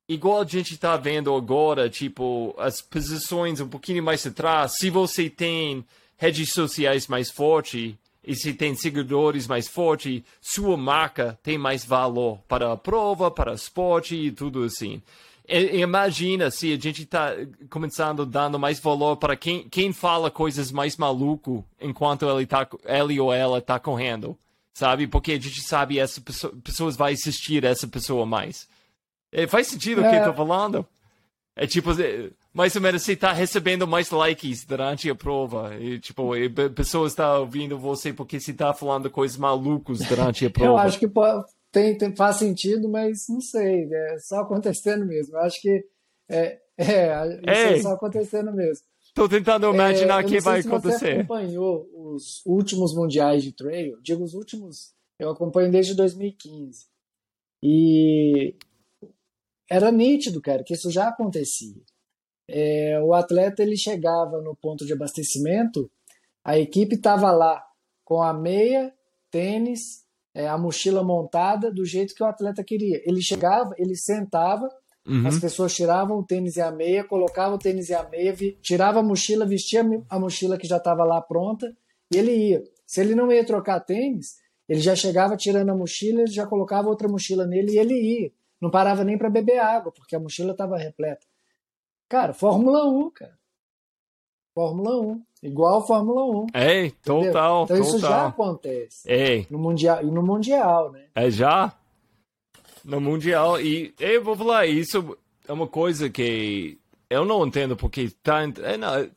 igual 0.09 0.41
a 0.41 0.45
gente 0.47 0.73
está 0.73 0.97
vendo 0.97 1.35
agora, 1.35 1.91
tipo, 1.91 2.55
as 2.57 2.81
posições 2.81 3.61
um 3.61 3.69
pouquinho 3.69 4.03
mais 4.03 4.27
atrás, 4.27 4.77
se 4.79 4.89
você 4.89 5.29
tem 5.29 5.85
redes 6.17 6.53
sociais 6.53 7.07
mais 7.07 7.31
fortes, 7.31 7.95
e 8.27 8.35
se 8.35 8.53
tem 8.53 8.75
seguidores 8.75 9.47
mais 9.47 9.69
fortes, 9.69 10.23
sua 10.41 10.77
marca 10.77 11.39
tem 11.43 11.57
mais 11.57 11.85
valor 11.85 12.41
para 12.49 12.73
a 12.73 12.77
prova, 12.77 13.31
para 13.31 13.53
o 13.53 13.55
esporte 13.55 14.17
e 14.17 14.33
tudo 14.33 14.65
assim. 14.65 15.01
E, 15.49 15.81
imagina 15.81 16.51
se 16.51 16.73
a 16.73 16.77
gente 16.77 17.05
está 17.05 17.33
começando 17.71 18.27
dando 18.27 18.59
mais 18.59 18.81
valor 18.81 19.17
para 19.17 19.37
quem, 19.37 19.69
quem 19.69 19.93
fala 19.93 20.29
coisas 20.29 20.73
mais 20.73 20.97
maluco 20.97 21.65
enquanto 21.81 22.29
ele, 22.29 22.47
tá, 22.47 22.67
ele 22.85 23.21
ou 23.21 23.33
ela 23.33 23.59
está 23.59 23.79
correndo, 23.79 24.37
sabe? 24.75 25.07
Porque 25.07 25.33
a 25.33 25.41
gente 25.41 25.63
sabe 25.63 26.01
essa 26.01 26.21
pessoa, 26.21 26.53
pessoas 26.65 26.97
vai 26.97 27.13
assistir 27.13 27.65
essa 27.65 27.87
pessoa 27.87 28.27
mais. 28.27 28.69
É, 29.31 29.47
faz 29.47 29.69
sentido 29.69 30.03
é. 30.03 30.07
o 30.07 30.11
que 30.11 30.17
eu 30.17 30.21
estou 30.21 30.35
falando? 30.35 30.85
É 31.55 31.65
tipo, 31.67 31.91
mais 32.57 32.75
ou 32.75 32.81
menos 32.81 33.03
você 33.03 33.13
está 33.13 33.35
recebendo 33.35 33.87
mais 33.87 34.11
likes 34.11 34.65
durante 34.65 35.11
a 35.11 35.15
prova. 35.15 35.77
E, 35.79 36.01
tipo, 36.01 36.35
e 36.35 36.49
pessoas 36.71 37.13
estão 37.13 37.27
tá 37.27 37.39
ouvindo 37.39 37.79
você 37.79 38.15
porque 38.15 38.41
você 38.41 38.51
está 38.51 38.73
falando 38.73 39.11
coisas 39.11 39.37
malucas 39.37 39.99
durante 39.99 40.47
a 40.47 40.49
prova. 40.51 40.71
Eu 40.71 40.79
acho 40.79 40.99
que 40.99 41.07
pode, 41.07 41.45
tem, 41.71 41.99
tem, 41.99 42.17
faz 42.17 42.37
sentido, 42.37 42.89
mas 42.89 43.27
não 43.29 43.43
sei. 43.43 43.87
É 43.93 44.19
só 44.21 44.41
acontecendo 44.41 45.05
mesmo. 45.05 45.37
Eu 45.37 45.41
acho 45.41 45.61
que 45.61 45.85
é, 46.31 46.59
é, 46.79 47.27
isso 47.37 47.51
é 47.51 47.83
só 47.83 47.93
acontecendo 47.93 48.51
mesmo. 48.55 48.87
Estou 49.05 49.29
tentando 49.29 49.71
imaginar 49.71 50.25
o 50.25 50.27
é, 50.27 50.31
que 50.31 50.41
vai 50.41 50.63
se 50.63 50.69
acontecer. 50.69 50.99
Você 50.99 51.21
acompanhou 51.21 51.87
os 51.95 52.41
últimos 52.47 52.95
mundiais 52.95 53.43
de 53.43 53.53
trail? 53.53 53.99
Digo 54.01 54.25
os 54.25 54.33
últimos, 54.33 54.95
eu 55.19 55.29
acompanho 55.29 55.71
desde 55.71 55.95
2015. 55.95 56.87
E 57.63 58.55
era 59.71 59.93
nítido, 59.93 60.41
cara, 60.41 60.65
que 60.65 60.73
isso 60.73 60.91
já 60.91 61.09
acontecia 61.09 61.83
é, 62.49 63.01
o 63.03 63.13
atleta 63.13 63.63
ele 63.63 63.77
chegava 63.77 64.41
no 64.41 64.55
ponto 64.55 64.87
de 64.87 64.93
abastecimento, 64.93 65.91
a 66.45 66.59
equipe 66.59 66.95
estava 66.95 67.33
lá 67.33 67.63
com 68.05 68.23
a 68.23 68.33
meia, 68.33 68.93
tênis, 69.31 70.05
é, 70.33 70.47
a 70.47 70.57
mochila 70.57 71.03
montada 71.03 71.73
do 71.73 71.85
jeito 71.85 72.15
que 72.15 72.23
o 72.23 72.27
atleta 72.27 72.63
queria. 72.63 73.03
Ele 73.05 73.21
chegava, 73.21 73.75
ele 73.79 73.97
sentava, 73.97 74.69
uhum. 75.07 75.27
as 75.27 75.41
pessoas 75.41 75.75
tiravam 75.75 76.19
o 76.19 76.25
tênis 76.25 76.57
e 76.57 76.61
a 76.61 76.71
meia, 76.71 77.03
colocavam 77.03 77.57
o 77.57 77.59
tênis 77.59 77.89
e 77.89 77.95
a 77.95 78.09
meia, 78.09 78.35
tirava 78.63 79.01
a 79.01 79.03
mochila, 79.03 79.45
vestia 79.45 79.85
a 80.09 80.21
mochila 80.21 80.57
que 80.57 80.69
já 80.69 80.77
estava 80.77 81.05
lá 81.05 81.21
pronta 81.21 81.75
e 82.13 82.17
ele 82.17 82.33
ia. 82.33 82.63
Se 82.87 83.01
ele 83.01 83.17
não 83.17 83.33
ia 83.33 83.45
trocar 83.45 83.81
tênis, 83.81 84.37
ele 84.69 84.81
já 84.81 84.95
chegava 84.95 85.37
tirando 85.37 85.71
a 85.71 85.75
mochila, 85.75 86.21
ele 86.21 86.33
já 86.33 86.47
colocava 86.47 86.89
outra 86.89 87.09
mochila 87.09 87.47
nele 87.47 87.73
e 87.73 87.79
ele 87.79 87.95
ia. 87.95 88.33
Não 88.61 88.71
parava 88.71 89.05
nem 89.05 89.19
para 89.19 89.29
beber 89.29 89.59
água, 89.59 89.93
porque 89.93 90.15
a 90.15 90.21
mochila 90.21 90.53
estava 90.53 90.79
repleta. 90.79 91.27
Cara, 92.09 92.33
Fórmula 92.33 92.85
1, 92.87 93.11
cara. 93.11 93.37
Fórmula 94.55 95.01
1. 95.01 95.23
Igual 95.43 95.87
Fórmula 95.87 96.25
1. 96.25 96.47
Ei, 96.55 96.87
entendeu? 96.87 97.27
total. 97.27 97.65
Então 97.65 97.77
total. 97.77 97.89
isso 97.89 97.99
já 97.99 98.27
acontece. 98.27 99.11
Ei. 99.11 99.47
No 99.51 99.59
Mundial, 99.59 100.03
e 100.03 100.07
no 100.07 100.23
Mundial, 100.23 100.93
né? 100.93 101.05
É 101.15 101.31
já? 101.31 101.77
No 102.85 103.01
Mundial. 103.01 103.61
E 103.61 103.95
eu 104.01 104.25
vou 104.25 104.37
falar, 104.37 104.67
isso 104.67 105.17
é 105.47 105.53
uma 105.53 105.67
coisa 105.67 106.09
que 106.09 106.79
eu 107.11 107.25
não 107.25 107.47
entendo 107.47 107.77
porque 107.77 108.11
tá. 108.23 108.43
É, 108.63 108.77
não, 108.77 109.11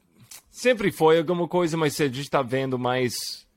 sempre 0.52 0.92
foi 0.92 1.20
alguma 1.20 1.48
coisa, 1.48 1.78
mas 1.78 2.00
a 2.02 2.06
gente 2.06 2.20
está 2.22 2.42
vendo 2.42 2.78
mais. 2.78 3.48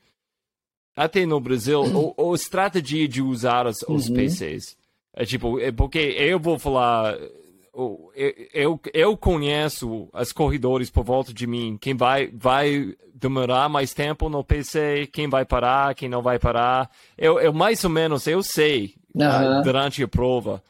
Até 0.95 1.27
no 1.27 1.41
Brasil, 1.41 1.83
a 2.17 2.35
estratégia 2.35 3.09
de 3.09 3.23
usar 3.23 3.67
os, 3.67 3.83
os 3.89 4.09
uhum. 4.09 4.15
PCs. 4.15 4.77
É 5.15 5.25
tipo, 5.25 5.59
é 5.59 5.73
porque 5.73 5.99
eu 5.99 6.39
vou 6.39 6.59
falar 6.59 7.19
eu, 8.53 8.81
eu 8.93 9.17
conheço 9.17 10.09
as 10.13 10.33
corredores 10.33 10.91
por 10.91 11.05
volta 11.05 11.33
de 11.33 11.47
mim, 11.47 11.79
quem 11.81 11.95
vai, 11.97 12.29
vai 12.29 12.95
demorar 13.15 13.69
mais 13.69 13.95
tempo 13.95 14.29
no 14.29 14.45
PC, 14.45 15.09
quem 15.13 15.29
vai 15.29 15.45
parar, 15.45 15.95
quem 15.95 16.09
não 16.09 16.21
vai 16.21 16.39
parar. 16.39 16.91
Eu, 17.17 17.41
eu 17.41 17.53
mais 17.53 17.83
ou 17.85 17.91
menos, 17.91 18.27
eu 18.27 18.43
sei 18.43 18.95
uh, 19.15 19.63
durante 19.63 20.03
a 20.03 20.09
prova. 20.09 20.63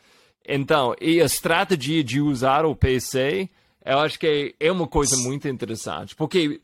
Então, 0.47 0.95
e 1.01 1.21
a 1.21 1.25
estratégia 1.25 2.05
de 2.05 2.21
usar 2.21 2.65
o 2.65 2.77
PC, 2.77 3.49
eu 3.85 3.99
acho 3.99 4.19
que 4.19 4.55
é 4.61 4.71
uma 4.71 4.87
coisa 4.87 5.17
muito 5.17 5.49
interessante, 5.49 6.15
porque 6.15 6.61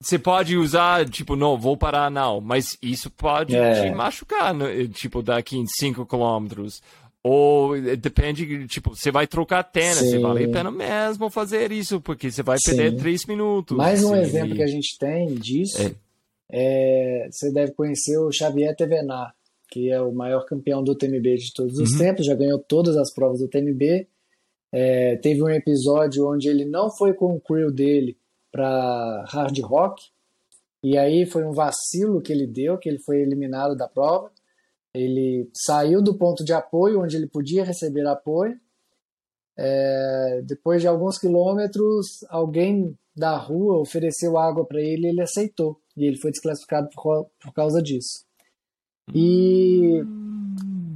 você 0.00 0.18
pode 0.18 0.56
usar, 0.56 1.06
tipo, 1.08 1.36
não, 1.36 1.58
vou 1.58 1.76
parar 1.76 2.10
não, 2.10 2.40
mas 2.40 2.76
isso 2.80 3.10
pode 3.10 3.54
é. 3.54 3.82
te 3.82 3.94
machucar, 3.94 4.54
né? 4.54 4.86
tipo, 4.88 5.22
daqui 5.22 5.58
em 5.58 5.66
5 5.66 6.06
quilômetros. 6.06 6.82
Ou 7.22 7.76
eh, 7.76 7.96
depende, 7.96 8.66
tipo, 8.66 8.96
você 8.96 9.10
vai 9.10 9.26
trocar 9.26 9.62
tênis, 9.62 9.98
você 9.98 10.18
vale 10.18 10.44
a 10.44 10.48
pena 10.48 10.70
mesmo 10.70 11.28
fazer 11.28 11.70
isso, 11.70 12.00
porque 12.00 12.30
você 12.30 12.42
vai 12.42 12.56
perder 12.64 12.90
Sim. 12.92 12.96
três 12.96 13.26
minutos. 13.26 13.76
Mais 13.76 14.02
um 14.02 14.16
exemplo 14.16 14.56
que 14.56 14.62
a 14.62 14.66
gente 14.66 14.96
tem 14.98 15.34
disso, 15.34 15.82
é. 15.82 15.94
É, 16.52 17.28
você 17.30 17.52
deve 17.52 17.72
conhecer 17.72 18.18
o 18.18 18.32
Xavier 18.32 18.74
Tevenar, 18.74 19.34
que 19.70 19.90
é 19.90 20.00
o 20.00 20.12
maior 20.12 20.44
campeão 20.46 20.82
do 20.82 20.96
TMB 20.96 21.36
de 21.36 21.52
todos 21.54 21.78
os 21.78 21.92
uhum. 21.92 21.98
tempos, 21.98 22.26
já 22.26 22.34
ganhou 22.34 22.58
todas 22.58 22.96
as 22.96 23.12
provas 23.12 23.38
do 23.38 23.48
TMB. 23.48 24.08
É, 24.72 25.16
teve 25.16 25.42
um 25.42 25.48
episódio 25.48 26.28
onde 26.28 26.48
ele 26.48 26.64
não 26.64 26.90
foi 26.90 27.12
com 27.12 27.34
o 27.34 27.40
crew 27.40 27.70
dele 27.70 28.16
para 28.50 29.24
hard 29.28 29.58
rock, 29.60 30.02
e 30.82 30.96
aí 30.96 31.26
foi 31.26 31.44
um 31.44 31.52
vacilo 31.52 32.20
que 32.20 32.32
ele 32.32 32.46
deu, 32.46 32.78
que 32.78 32.88
ele 32.88 32.98
foi 32.98 33.20
eliminado 33.20 33.76
da 33.76 33.86
prova. 33.86 34.30
Ele 34.94 35.48
saiu 35.54 36.02
do 36.02 36.16
ponto 36.16 36.44
de 36.44 36.52
apoio, 36.52 37.02
onde 37.02 37.16
ele 37.16 37.26
podia 37.28 37.64
receber 37.64 38.06
apoio, 38.06 38.58
É, 39.56 40.40
depois 40.46 40.80
de 40.80 40.88
alguns 40.88 41.18
quilômetros, 41.18 42.24
alguém 42.30 42.96
da 43.14 43.36
rua 43.36 43.78
ofereceu 43.78 44.38
água 44.38 44.64
para 44.64 44.80
ele 44.80 45.06
e 45.06 45.10
ele 45.10 45.20
aceitou. 45.20 45.78
E 45.96 46.06
ele 46.06 46.16
foi 46.16 46.30
desclassificado 46.30 46.88
por, 46.94 47.26
por 47.42 47.52
causa 47.52 47.82
disso. 47.82 48.24
E 49.14 50.02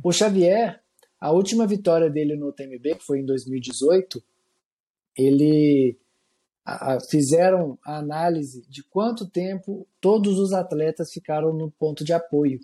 o 0.02 0.12
Xavier, 0.12 0.80
a 1.20 1.30
última 1.30 1.66
vitória 1.66 2.08
dele 2.08 2.36
no 2.36 2.52
TMB, 2.52 2.96
que 2.96 3.04
foi 3.04 3.20
em 3.20 3.26
2018, 3.26 4.22
ele 5.16 5.98
a, 6.64 6.98
fizeram 7.10 7.78
a 7.84 7.98
análise 7.98 8.64
de 8.68 8.82
quanto 8.84 9.28
tempo 9.28 9.86
todos 10.00 10.38
os 10.38 10.52
atletas 10.52 11.12
ficaram 11.12 11.52
no 11.52 11.70
ponto 11.70 12.04
de 12.04 12.12
apoio. 12.12 12.60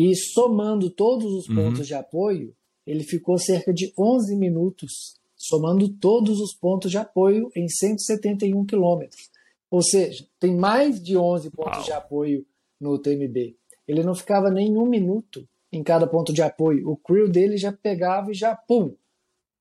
E 0.00 0.14
somando 0.14 0.88
todos 0.90 1.32
os 1.32 1.48
uhum. 1.48 1.56
pontos 1.56 1.84
de 1.88 1.92
apoio, 1.92 2.54
ele 2.86 3.02
ficou 3.02 3.36
cerca 3.36 3.74
de 3.74 3.92
11 3.98 4.36
minutos, 4.36 5.18
somando 5.34 5.88
todos 5.88 6.40
os 6.40 6.54
pontos 6.54 6.92
de 6.92 6.96
apoio 6.96 7.50
em 7.56 7.68
171 7.68 8.64
quilômetros. 8.64 9.28
Ou 9.68 9.82
seja, 9.82 10.24
tem 10.38 10.54
mais 10.54 11.02
de 11.02 11.16
11 11.16 11.50
pontos 11.50 11.78
Uau. 11.78 11.84
de 11.84 11.92
apoio 11.92 12.46
no 12.80 12.96
TMB. 12.96 13.56
Ele 13.88 14.04
não 14.04 14.14
ficava 14.14 14.52
nem 14.52 14.76
um 14.76 14.86
minuto 14.86 15.48
em 15.72 15.82
cada 15.82 16.06
ponto 16.06 16.32
de 16.32 16.42
apoio. 16.42 16.88
O 16.88 16.96
crew 16.96 17.28
dele 17.28 17.56
já 17.56 17.72
pegava 17.72 18.30
e 18.30 18.34
já, 18.34 18.54
pum, 18.54 18.94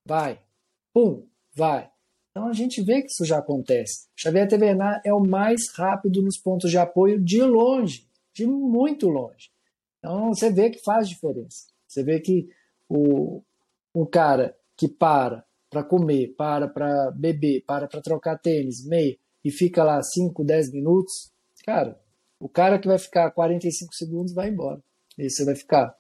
vai, 0.06 0.40
pum, 0.94 1.26
vai. 1.56 1.90
Então 2.30 2.48
a 2.48 2.54
gente 2.54 2.80
vê 2.84 3.02
que 3.02 3.08
isso 3.08 3.26
já 3.26 3.40
acontece. 3.40 4.08
Xavier 4.16 4.48
Tevernar 4.48 5.02
é 5.04 5.12
o 5.12 5.20
mais 5.20 5.62
rápido 5.76 6.22
nos 6.22 6.38
pontos 6.38 6.70
de 6.70 6.78
apoio 6.78 7.20
de 7.20 7.42
longe, 7.42 8.08
de 8.36 8.46
muito 8.46 9.10
longe. 9.10 9.50
Então 10.08 10.34
você 10.34 10.50
vê 10.50 10.70
que 10.70 10.82
faz 10.84 11.10
diferença. 11.10 11.66
Você 11.86 12.02
vê 12.02 12.22
que 12.22 12.48
o, 12.88 13.44
o 13.94 14.08
cara 14.08 14.56
que 14.78 14.88
para 14.88 15.46
para 15.70 15.84
comer, 15.84 16.34
para 16.38 16.66
para 16.70 17.12
beber, 17.12 17.66
para 17.66 17.88
para 17.88 18.02
trocar 18.02 18.40
tênis, 18.40 18.86
meio, 18.86 19.18
e 19.44 19.52
fica 19.52 19.84
lá 19.84 20.02
5, 20.02 20.46
10 20.46 20.72
minutos, 20.72 21.30
cara, 21.66 22.00
o 22.40 22.48
cara 22.48 22.80
que 22.80 22.88
vai 22.88 22.98
ficar 22.98 23.30
45 23.32 23.94
segundos 23.94 24.34
vai 24.34 24.48
embora. 24.48 24.82
E 25.18 25.30
você 25.30 25.44
vai 25.44 25.56
ficar 25.56 25.94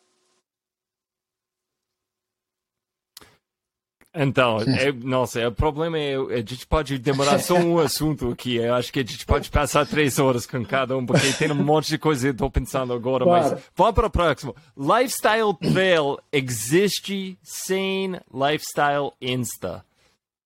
Então, 4.17 4.59
é, 4.61 4.91
nossa, 4.91 5.47
o 5.47 5.51
problema 5.51 5.97
é 5.97 6.15
a 6.15 6.37
gente 6.37 6.65
pode 6.65 6.97
demorar 6.97 7.37
só 7.39 7.55
um 7.55 7.77
assunto 7.79 8.31
aqui. 8.31 8.55
Eu 8.55 8.73
acho 8.73 8.91
que 8.91 8.99
a 8.99 9.03
gente 9.03 9.25
pode 9.25 9.49
passar 9.49 9.85
três 9.85 10.17
horas 10.17 10.47
com 10.47 10.65
cada 10.65 10.97
um, 10.97 11.05
porque 11.05 11.31
tem 11.33 11.51
um 11.51 11.55
monte 11.55 11.89
de 11.89 11.97
coisa 11.99 12.21
que 12.21 12.27
eu 12.29 12.31
estou 12.31 12.49
pensando 12.49 12.93
agora. 12.93 13.23
Claro. 13.23 13.51
Mas 13.51 13.63
vamos 13.75 13.93
para 13.93 14.07
o 14.07 14.09
próximo. 14.09 14.55
Lifestyle 14.75 15.53
Trail 15.71 16.17
existe 16.31 17.37
sem 17.43 18.19
Lifestyle 18.33 19.11
Insta. 19.21 19.85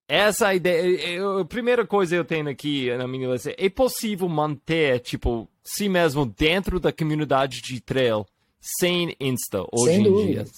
Essa 0.08 0.54
ideia, 0.54 1.40
a 1.40 1.46
primeira 1.46 1.88
coisa 1.88 2.16
que 2.16 2.20
eu 2.20 2.26
tenho 2.26 2.50
aqui 2.50 2.94
na 2.98 3.08
minha 3.08 3.30
lista 3.30 3.56
é 3.58 3.70
possível 3.70 4.28
manter, 4.28 5.00
tipo, 5.00 5.48
si 5.64 5.88
mesmo 5.88 6.26
dentro 6.26 6.82
da 6.82 6.92
comunidade 6.92 7.62
de 7.62 7.80
trail 7.80 8.26
sem 8.60 9.16
Insta 9.22 9.64
hoje 9.72 9.94
sem 9.94 10.02
em 10.02 10.04
dúvida. 10.04 10.44
dia? 10.44 10.52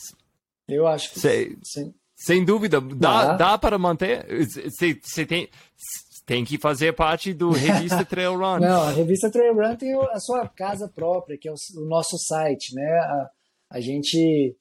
Eu 0.68 0.88
acho 0.88 1.14
que 1.14 1.20
sim. 1.20 1.94
Sem 2.16 2.46
dúvida. 2.46 2.80
Dá, 2.80 3.36
dá 3.36 3.58
para 3.58 3.78
manter? 3.78 4.26
Você 4.46 5.26
tem, 5.26 5.50
tem 6.26 6.46
que 6.46 6.58
fazer 6.58 6.94
parte 6.94 7.34
do 7.34 7.52
Revista 7.52 8.06
Trail 8.06 8.38
Run. 8.38 8.60
Não, 8.60 8.84
a 8.84 8.92
Revista 8.92 9.30
Trail 9.30 9.54
Run 9.54 9.76
tem 9.76 9.94
a 9.94 10.20
sua 10.20 10.48
casa 10.48 10.88
própria, 10.88 11.38
que 11.38 11.48
é 11.48 11.52
o, 11.52 11.56
o 11.78 11.86
nosso 11.86 12.18
site, 12.18 12.74
né? 12.76 12.84
A, 12.84 13.30
a 13.72 13.80
gente, 13.82 14.56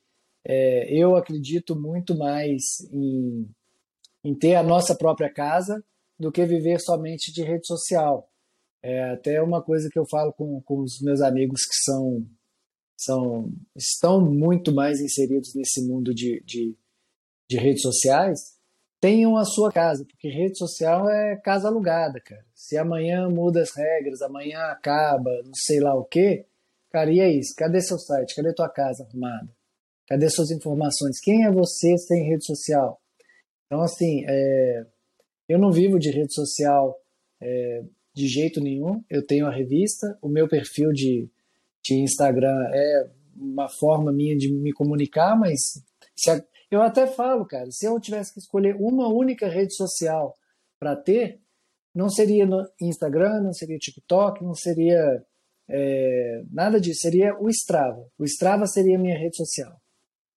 é, 0.44 0.92
eu 0.92 1.16
acredito 1.16 1.76
muito 1.76 2.16
mais 2.16 2.62
em, 2.92 3.48
em 4.24 4.34
ter 4.34 4.54
a 4.54 4.62
nossa 4.62 4.94
própria 4.94 5.32
casa 5.32 5.82
do 6.18 6.32
que 6.32 6.44
viver 6.46 6.80
somente 6.80 7.32
de 7.32 7.42
rede 7.42 7.66
social. 7.66 8.28
É 8.82 9.12
até 9.12 9.40
uma 9.40 9.62
coisa 9.62 9.88
que 9.90 9.98
eu 9.98 10.06
falo 10.08 10.32
com, 10.32 10.60
com 10.62 10.80
os 10.80 11.00
meus 11.00 11.20
amigos 11.20 11.60
que 11.62 11.74
são, 11.84 12.26
são 12.96 13.52
estão 13.76 14.20
muito 14.20 14.72
mais 14.72 15.00
inseridos 15.00 15.54
nesse 15.54 15.86
mundo 15.86 16.12
de, 16.12 16.42
de 16.44 16.76
de 17.52 17.58
redes 17.58 17.82
sociais 17.82 18.40
tenham 18.98 19.36
a 19.36 19.44
sua 19.44 19.70
casa, 19.70 20.04
porque 20.04 20.28
rede 20.28 20.56
social 20.56 21.10
é 21.10 21.36
casa 21.36 21.68
alugada, 21.68 22.20
cara. 22.20 22.44
Se 22.54 22.78
amanhã 22.78 23.28
muda 23.28 23.60
as 23.60 23.74
regras, 23.76 24.22
amanhã 24.22 24.60
acaba, 24.66 25.30
não 25.44 25.54
sei 25.54 25.80
lá 25.80 25.94
o 25.94 26.04
quê, 26.04 26.46
cara, 26.90 27.12
e 27.12 27.18
é 27.18 27.30
isso? 27.30 27.52
Cadê 27.56 27.80
seu 27.80 27.98
site? 27.98 28.34
Cadê 28.34 28.54
tua 28.54 28.68
casa 28.68 29.02
arrumada? 29.04 29.48
Cadê 30.08 30.30
suas 30.30 30.50
informações? 30.52 31.20
Quem 31.20 31.44
é 31.44 31.50
você 31.50 31.98
sem 31.98 32.28
rede 32.28 32.46
social? 32.46 33.00
Então, 33.66 33.82
assim, 33.82 34.24
é, 34.26 34.86
eu 35.48 35.58
não 35.58 35.72
vivo 35.72 35.98
de 35.98 36.10
rede 36.10 36.32
social 36.32 36.96
é, 37.40 37.82
de 38.14 38.28
jeito 38.28 38.60
nenhum. 38.60 39.02
Eu 39.10 39.26
tenho 39.26 39.46
a 39.46 39.52
revista, 39.52 40.16
o 40.22 40.28
meu 40.28 40.48
perfil 40.48 40.92
de, 40.92 41.28
de 41.82 41.94
Instagram 42.00 42.68
é 42.72 43.10
uma 43.34 43.68
forma 43.68 44.12
minha 44.12 44.36
de 44.36 44.52
me 44.52 44.72
comunicar, 44.72 45.36
mas 45.36 45.58
se 46.14 46.30
a, 46.30 46.40
eu 46.74 46.82
até 46.82 47.06
falo, 47.06 47.44
cara, 47.44 47.70
se 47.70 47.86
eu 47.86 48.00
tivesse 48.00 48.32
que 48.32 48.38
escolher 48.38 48.74
uma 48.76 49.08
única 49.08 49.46
rede 49.46 49.74
social 49.74 50.34
para 50.80 50.96
ter, 50.96 51.38
não 51.94 52.08
seria 52.08 52.46
no 52.46 52.66
Instagram, 52.80 53.42
não 53.42 53.52
seria 53.52 53.78
TikTok, 53.78 54.42
não 54.42 54.54
seria 54.54 55.22
é, 55.68 56.42
nada 56.50 56.80
disso, 56.80 57.00
seria 57.00 57.36
o 57.38 57.48
Strava. 57.50 58.06
O 58.18 58.24
Strava 58.24 58.66
seria 58.66 58.96
a 58.96 59.00
minha 59.00 59.18
rede 59.18 59.36
social. 59.36 59.80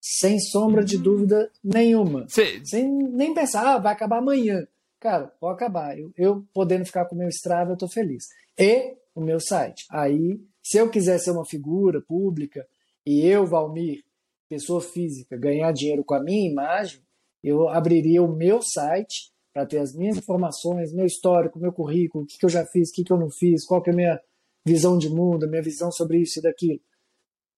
Sem 0.01 0.39
sombra 0.39 0.83
de 0.83 0.97
dúvida 0.97 1.49
nenhuma. 1.63 2.27
Sem 2.65 2.91
nem 2.91 3.33
pensar, 3.33 3.75
ah, 3.75 3.79
vai 3.79 3.93
acabar 3.93 4.17
amanhã. 4.17 4.67
Cara, 4.99 5.27
pode 5.39 5.55
acabar. 5.55 5.97
Eu, 5.97 6.11
eu 6.17 6.45
podendo 6.53 6.85
ficar 6.85 7.05
com 7.05 7.15
o 7.15 7.17
meu 7.17 7.29
Strava, 7.29 7.71
eu 7.71 7.75
estou 7.75 7.89
feliz. 7.89 8.25
E 8.57 8.93
o 9.15 9.21
meu 9.21 9.39
site. 9.39 9.85
Aí, 9.89 10.39
se 10.61 10.77
eu 10.77 10.89
quiser 10.89 11.17
ser 11.19 11.31
uma 11.31 11.45
figura 11.45 12.01
pública 12.01 12.67
e 13.05 13.25
eu, 13.25 13.45
Valmir, 13.45 14.03
pessoa 14.49 14.81
física, 14.81 15.37
ganhar 15.37 15.71
dinheiro 15.71 16.03
com 16.03 16.15
a 16.15 16.23
minha 16.23 16.49
imagem, 16.49 17.01
eu 17.43 17.69
abriria 17.69 18.23
o 18.23 18.35
meu 18.35 18.61
site 18.61 19.31
para 19.53 19.65
ter 19.65 19.77
as 19.77 19.93
minhas 19.93 20.17
informações, 20.17 20.93
meu 20.93 21.05
histórico, 21.05 21.59
meu 21.59 21.71
currículo, 21.71 22.23
o 22.23 22.27
que, 22.27 22.37
que 22.37 22.45
eu 22.45 22.49
já 22.49 22.65
fiz, 22.65 22.89
o 22.89 22.93
que, 22.93 23.03
que 23.03 23.13
eu 23.13 23.17
não 23.17 23.29
fiz, 23.29 23.65
qual 23.65 23.81
que 23.81 23.89
é 23.89 23.93
a 23.93 23.95
minha 23.95 24.21
visão 24.65 24.97
de 24.97 25.09
mundo, 25.09 25.45
a 25.45 25.47
minha 25.47 25.61
visão 25.61 25.91
sobre 25.91 26.19
isso 26.19 26.39
e 26.39 26.41
daquilo. 26.41 26.81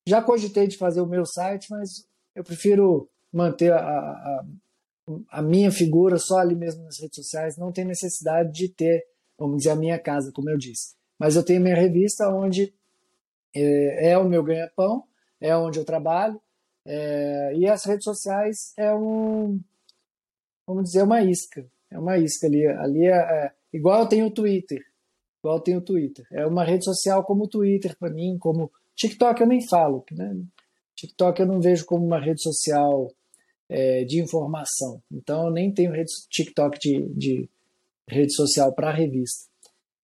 Já 0.05 0.21
cogitei 0.21 0.67
de 0.67 0.77
fazer 0.77 1.01
o 1.01 1.07
meu 1.07 1.25
site, 1.25 1.67
mas 1.71 2.07
eu 2.35 2.43
prefiro 2.43 3.09
manter 3.33 3.73
a, 3.73 3.79
a, 3.79 4.45
a 5.31 5.41
minha 5.41 5.71
figura 5.71 6.17
só 6.17 6.37
ali 6.37 6.55
mesmo 6.55 6.83
nas 6.83 6.99
redes 6.99 7.15
sociais, 7.15 7.57
não 7.57 7.71
tem 7.71 7.85
necessidade 7.85 8.51
de 8.51 8.69
ter, 8.69 9.03
vamos 9.37 9.57
dizer, 9.57 9.71
a 9.71 9.75
minha 9.75 9.97
casa, 9.97 10.31
como 10.31 10.49
eu 10.49 10.57
disse. 10.57 10.95
Mas 11.17 11.35
eu 11.35 11.43
tenho 11.43 11.61
minha 11.61 11.75
revista 11.75 12.29
onde 12.29 12.73
é, 13.55 14.11
é 14.11 14.17
o 14.17 14.27
meu 14.27 14.43
ganha-pão, 14.43 15.03
é 15.41 15.55
onde 15.55 15.79
eu 15.79 15.85
trabalho, 15.85 16.39
é, 16.89 17.53
e 17.53 17.67
as 17.67 17.83
redes 17.83 18.05
sociais 18.05 18.73
é 18.77 18.93
um, 18.95 19.59
vamos 20.65 20.85
dizer, 20.85 21.03
uma 21.03 21.21
isca. 21.21 21.69
É 21.91 21.99
uma 21.99 22.17
isca 22.17 22.47
ali. 22.47 22.65
Ali 22.65 23.05
é, 23.05 23.15
é 23.15 23.51
igual 23.73 24.01
eu 24.01 24.07
tenho 24.07 24.27
o 24.27 24.33
Twitter. 24.33 24.81
Igual 25.39 25.57
eu 25.57 25.63
tenho 25.63 25.77
o 25.79 25.83
Twitter. 25.83 26.25
É 26.31 26.45
uma 26.45 26.63
rede 26.63 26.85
social 26.85 27.23
como 27.25 27.43
o 27.43 27.47
Twitter 27.47 27.95
para 27.97 28.09
mim, 28.09 28.37
como 28.39 28.71
TikTok 28.95 29.41
eu 29.41 29.47
nem 29.47 29.67
falo, 29.67 30.03
né? 30.11 30.35
TikTok 30.95 31.41
eu 31.41 31.45
não 31.45 31.59
vejo 31.59 31.85
como 31.85 32.05
uma 32.05 32.19
rede 32.19 32.41
social 32.41 33.11
é, 33.69 34.05
de 34.05 34.21
informação. 34.21 35.03
Então 35.11 35.47
eu 35.47 35.51
nem 35.51 35.73
tenho 35.73 35.91
rede, 35.91 36.11
TikTok 36.29 36.79
de, 36.79 37.07
de 37.13 37.49
rede 38.07 38.33
social 38.33 38.73
para 38.73 38.93
revista. 38.93 39.45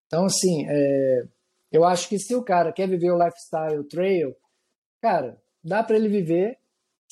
Então 0.06 0.26
assim, 0.26 0.66
é, 0.68 1.24
eu 1.72 1.86
acho 1.86 2.10
que 2.10 2.20
se 2.20 2.36
o 2.36 2.44
cara 2.44 2.74
quer 2.74 2.88
viver 2.90 3.12
o 3.12 3.18
lifestyle 3.18 3.84
trail, 3.86 4.36
cara, 5.02 5.42
dá 5.64 5.82
para 5.82 5.96
ele 5.96 6.10
viver 6.10 6.60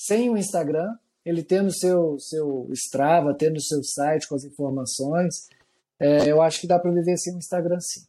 sem 0.06 0.30
o 0.30 0.38
Instagram, 0.38 0.96
ele 1.24 1.44
tendo 1.44 1.72
seu 1.72 2.18
seu 2.20 2.68
Strava, 2.72 3.36
tendo 3.36 3.62
seu 3.62 3.84
site 3.84 4.28
com 4.28 4.36
as 4.36 4.44
informações, 4.44 5.48
é, 6.00 6.30
eu 6.30 6.42
acho 6.42 6.60
que 6.60 6.68
dá 6.68 6.80
para 6.80 6.92
viver 6.92 7.18
sem 7.18 7.36
o 7.36 7.38
Instagram 7.38 7.80
sim. 7.80 8.02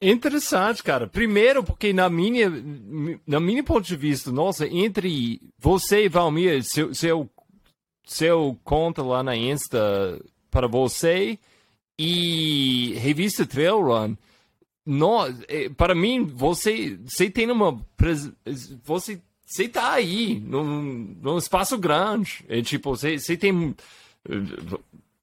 Interessante, 0.00 0.82
cara. 0.82 1.08
Primeiro, 1.08 1.64
porque 1.64 1.92
na 1.92 2.08
minha, 2.08 2.48
na 3.26 3.40
minha 3.40 3.64
ponto 3.64 3.84
de 3.84 3.96
vista, 3.96 4.30
nossa, 4.30 4.66
entre 4.66 5.40
você 5.58 6.04
e 6.04 6.08
Valmir, 6.08 6.62
seu, 6.62 6.94
seu, 6.94 7.28
seu 8.04 8.56
conta 8.62 9.02
lá 9.02 9.24
na 9.24 9.36
Insta 9.36 10.20
para 10.50 10.68
você 10.68 11.36
e 11.98 12.94
revista 12.94 13.44
Trail 13.44 13.80
Run, 13.82 14.16
no, 14.90 15.26
é, 15.48 15.68
para 15.68 15.94
mim, 15.94 16.24
você, 16.24 16.98
você 17.04 17.28
tem 17.28 17.50
uma. 17.50 17.78
Você, 18.84 19.20
você 19.44 19.68
tá 19.68 19.92
aí, 19.92 20.40
num, 20.40 21.14
num 21.20 21.36
espaço 21.36 21.76
grande. 21.76 22.42
É 22.48 22.62
tipo, 22.62 22.96
você, 22.96 23.18
você 23.18 23.36
tem. 23.36 23.76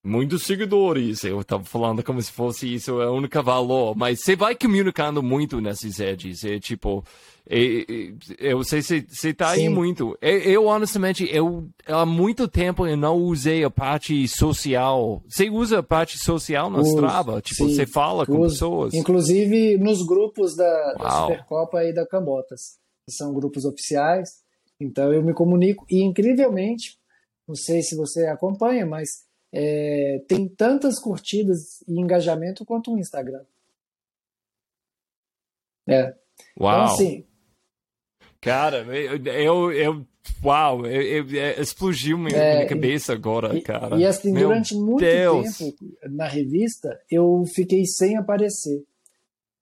Muitos 0.06 0.44
seguidores. 0.44 1.24
Eu 1.24 1.44
tava 1.44 1.64
falando 1.64 2.04
como 2.04 2.22
se 2.22 2.32
fosse 2.32 2.74
isso 2.74 3.02
é 3.02 3.10
o 3.10 3.14
único 3.16 3.42
valor, 3.42 3.98
mas 3.98 4.22
você 4.22 4.36
vai 4.36 4.56
comunicando 4.56 5.24
muito 5.24 5.60
nessas 5.60 5.98
redes. 5.98 6.44
É 6.44 6.60
tipo, 6.60 7.04
é, 7.50 7.58
é, 7.60 8.14
eu 8.40 8.64
sei 8.64 8.82
se 8.82 9.06
você 9.10 9.34
tá 9.34 9.50
aí 9.50 9.68
muito. 9.68 10.18
Eu, 10.22 10.40
eu, 10.40 10.66
honestamente, 10.68 11.28
eu 11.32 11.68
há 11.88 12.06
muito 12.06 12.48
tempo 12.48 12.86
eu 12.86 12.96
não 12.96 13.18
usei 13.18 13.64
a 13.64 13.70
parte 13.70 14.28
social. 14.28 15.24
Você 15.28 15.50
usa 15.50 15.80
a 15.80 15.84
parte 15.84 16.20
social 16.20 16.70
na 16.70 16.82
Strava? 16.82 17.42
Tipo, 17.42 17.68
sim, 17.68 17.76
você 17.76 17.88
fala 17.88 18.26
com 18.26 18.40
uso. 18.40 18.54
pessoas. 18.54 18.94
Inclusive 18.94 19.78
nos 19.78 20.06
grupos 20.06 20.56
da, 20.56 20.94
da 20.94 21.10
Supercopa 21.10 21.84
e 21.84 21.94
da 21.94 22.06
Cambotas, 22.06 22.78
que 23.06 23.12
são 23.12 23.34
grupos 23.34 23.66
oficiais. 23.66 24.30
Então 24.80 25.12
eu 25.12 25.24
me 25.24 25.34
comunico 25.34 25.86
e 25.90 26.04
incrivelmente, 26.04 26.98
não 27.48 27.56
sei 27.56 27.82
se 27.82 27.96
você 27.96 28.28
acompanha, 28.28 28.86
mas 28.86 29.25
é, 29.56 30.22
tem 30.28 30.48
tantas 30.50 31.00
curtidas 31.00 31.82
e 31.88 32.00
engajamento 32.00 32.66
quanto 32.66 32.94
o 32.94 32.98
Instagram. 32.98 33.46
É. 35.88 36.14
Uau. 36.60 36.84
Então, 36.84 36.94
assim, 36.94 37.26
Cara, 38.46 38.86
eu, 38.96 39.72
eu, 39.72 40.06
uau, 40.44 40.86
eu, 40.86 41.26
eu, 41.26 41.40
é, 41.42 41.60
explodiu 41.60 42.16
minha, 42.16 42.38
é, 42.38 42.56
minha 42.58 42.68
cabeça 42.68 43.12
agora, 43.12 43.58
e, 43.58 43.62
cara. 43.64 43.98
E 43.98 44.06
assim, 44.06 44.32
Meu 44.32 44.50
durante 44.50 44.76
muito 44.76 45.00
Deus. 45.00 45.58
tempo 45.58 45.76
na 46.12 46.28
revista, 46.28 46.96
eu 47.10 47.44
fiquei 47.56 47.86
sem 47.86 48.16
aparecer. 48.16 48.84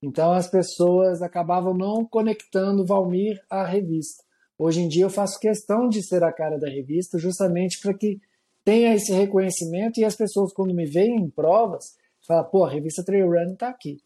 Então 0.02 0.34
as 0.34 0.50
pessoas 0.50 1.22
acabavam 1.22 1.74
não 1.74 2.06
conectando 2.06 2.86
Valmir 2.86 3.42
à 3.50 3.66
revista. 3.66 4.22
Hoje 4.58 4.82
em 4.82 4.90
dia 4.90 5.06
eu 5.06 5.10
faço 5.10 5.40
questão 5.40 5.88
de 5.88 6.04
ser 6.06 6.22
a 6.22 6.34
cara 6.34 6.60
da 6.60 6.68
revista, 6.68 7.18
justamente 7.18 7.80
para 7.80 7.94
que 7.94 8.20
tenha 8.64 8.94
esse 8.94 9.12
reconhecimento 9.12 10.00
e 10.00 10.06
as 10.06 10.16
pessoas, 10.16 10.54
quando 10.54 10.74
me 10.74 10.86
veem 10.86 11.18
em 11.18 11.30
provas, 11.30 11.96
falam, 12.26 12.46
pô, 12.46 12.66
a 12.66 12.70
revista 12.70 13.04
Trail 13.04 13.30
Run 13.30 13.54
está 13.54 13.70
aqui. 13.70 14.02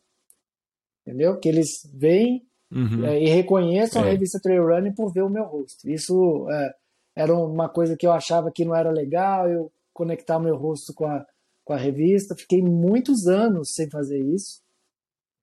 Entendeu? 1.06 1.40
Que 1.40 1.50
eles 1.50 1.70
veem 1.94 2.46
uhum. 2.72 3.06
é, 3.06 3.22
e 3.22 3.28
reconheçam 3.28 4.04
é. 4.04 4.08
a 4.08 4.12
revista 4.12 4.40
Trail 4.42 4.66
Running 4.66 4.94
por 4.94 5.12
ver 5.12 5.24
o 5.24 5.30
meu 5.30 5.46
rosto. 5.46 5.90
Isso 5.90 6.48
é, 6.50 6.76
era 7.16 7.34
uma 7.34 7.70
coisa 7.70 7.96
que 7.96 8.06
eu 8.06 8.12
achava 8.12 8.52
que 8.52 8.66
não 8.66 8.76
era 8.76 8.92
legal, 8.92 9.50
eu 9.50 9.72
conectar 9.94 10.40
meu 10.40 10.56
rosto 10.56 10.94
com 10.94 11.06
a, 11.06 11.26
com 11.64 11.74
a 11.74 11.78
revista. 11.78 12.36
Fiquei 12.36 12.62
muitos 12.62 13.28
anos 13.28 13.74
sem 13.74 13.90
fazer 13.90 14.20
isso. 14.20 14.62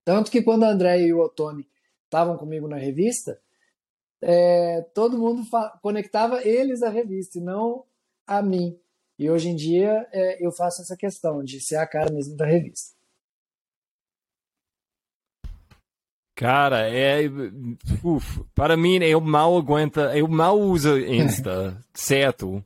Tanto 0.03 0.29
que 0.29 0.43
quando 0.43 0.63
a 0.63 0.69
André 0.69 1.01
e 1.01 1.13
o 1.13 1.19
Otone 1.19 1.67
estavam 2.03 2.37
comigo 2.37 2.67
na 2.67 2.77
revista, 2.77 3.39
é, 4.21 4.81
todo 4.93 5.17
mundo 5.17 5.43
conectava 5.81 6.47
eles 6.47 6.83
à 6.83 6.89
revista 6.89 7.39
e 7.39 7.41
não 7.41 7.83
a 8.25 8.41
mim. 8.41 8.79
E 9.17 9.29
hoje 9.29 9.49
em 9.49 9.55
dia 9.55 10.07
é, 10.11 10.45
eu 10.45 10.51
faço 10.51 10.81
essa 10.81 10.95
questão 10.97 11.43
de 11.43 11.59
ser 11.61 11.77
a 11.77 11.87
cara 11.87 12.11
mesmo 12.11 12.35
da 12.35 12.45
revista. 12.45 12.95
Cara, 16.35 16.89
é. 16.89 17.21
Uf, 18.03 18.43
para 18.53 18.75
mim, 18.75 18.97
eu 18.97 19.21
mal 19.21 19.55
aguento, 19.57 20.01
eu 20.01 20.27
mal 20.27 20.59
uso 20.59 20.99
Insta, 20.99 21.81
certo? 21.93 22.63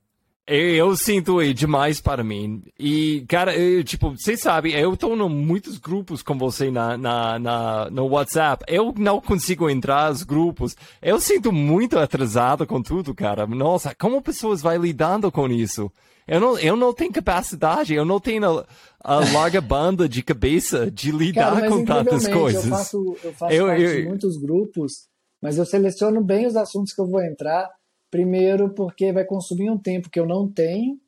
Eu, 0.51 0.95
sinto 0.95 1.39
é 1.39 1.53
demais 1.53 2.01
para 2.01 2.23
mim. 2.23 2.63
E, 2.77 3.23
cara, 3.27 3.55
eu, 3.55 3.83
tipo, 3.83 4.17
você 4.17 4.35
sabe, 4.35 4.73
eu 4.73 4.95
estou 4.95 5.15
em 5.15 5.29
muitos 5.29 5.77
grupos 5.77 6.23
com 6.23 6.35
você 6.39 6.71
na, 6.71 6.97
na, 6.97 7.38
na, 7.38 7.89
no 7.91 8.07
WhatsApp. 8.07 8.63
Eu 8.67 8.91
não 8.97 9.21
consigo 9.21 9.69
entrar 9.69 10.09
nos 10.09 10.23
grupos. 10.23 10.75
Eu 11.01 11.19
sinto 11.19 11.51
muito 11.51 11.99
atrasado 11.99 12.65
com 12.65 12.81
tudo, 12.81 13.13
cara. 13.13 13.45
Nossa, 13.45 13.93
como 13.93 14.23
pessoas 14.23 14.63
vão 14.63 14.75
lidando 14.75 15.31
com 15.31 15.47
isso? 15.47 15.91
Eu 16.27 16.39
não, 16.39 16.57
eu 16.59 16.75
não 16.75 16.93
tenho 16.93 17.12
capacidade, 17.12 17.93
eu 17.93 18.05
não 18.05 18.19
tenho 18.19 18.59
a, 18.59 18.65
a 19.03 19.15
larga 19.31 19.62
banda 19.62 20.09
de 20.09 20.23
cabeça 20.23 20.89
de 20.89 21.12
lidar 21.12 21.55
Cara, 21.55 21.69
com 21.69 21.85
tantas 21.85 22.27
coisas. 22.27 22.65
Eu 22.65 22.71
faço, 22.71 23.17
eu 23.23 23.33
faço 23.33 23.53
eu, 23.53 23.67
eu, 23.67 24.09
muitos 24.09 24.38
grupos, 24.38 25.07
mas 25.41 25.57
eu 25.57 25.65
seleciono 25.65 26.23
bem 26.23 26.45
os 26.47 26.55
assuntos 26.55 26.93
que 26.93 27.01
eu 27.01 27.07
vou 27.07 27.23
entrar. 27.23 27.67
Primeiro, 28.11 28.73
porque 28.73 29.13
vai 29.13 29.25
consumir 29.25 29.69
um 29.69 29.77
tempo 29.77 30.09
que 30.09 30.19
eu 30.19 30.25
não 30.25 30.49
tenho. 30.49 30.99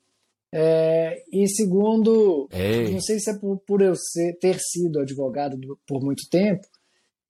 É, 0.54 1.24
e 1.32 1.48
segundo, 1.48 2.48
Ei. 2.52 2.92
não 2.92 3.00
sei 3.00 3.20
se 3.20 3.32
é 3.32 3.38
por, 3.38 3.58
por 3.60 3.82
eu 3.82 3.96
ser, 3.96 4.38
ter 4.38 4.60
sido 4.60 5.00
advogado 5.00 5.58
por 5.88 6.04
muito 6.04 6.30
tempo, 6.30 6.68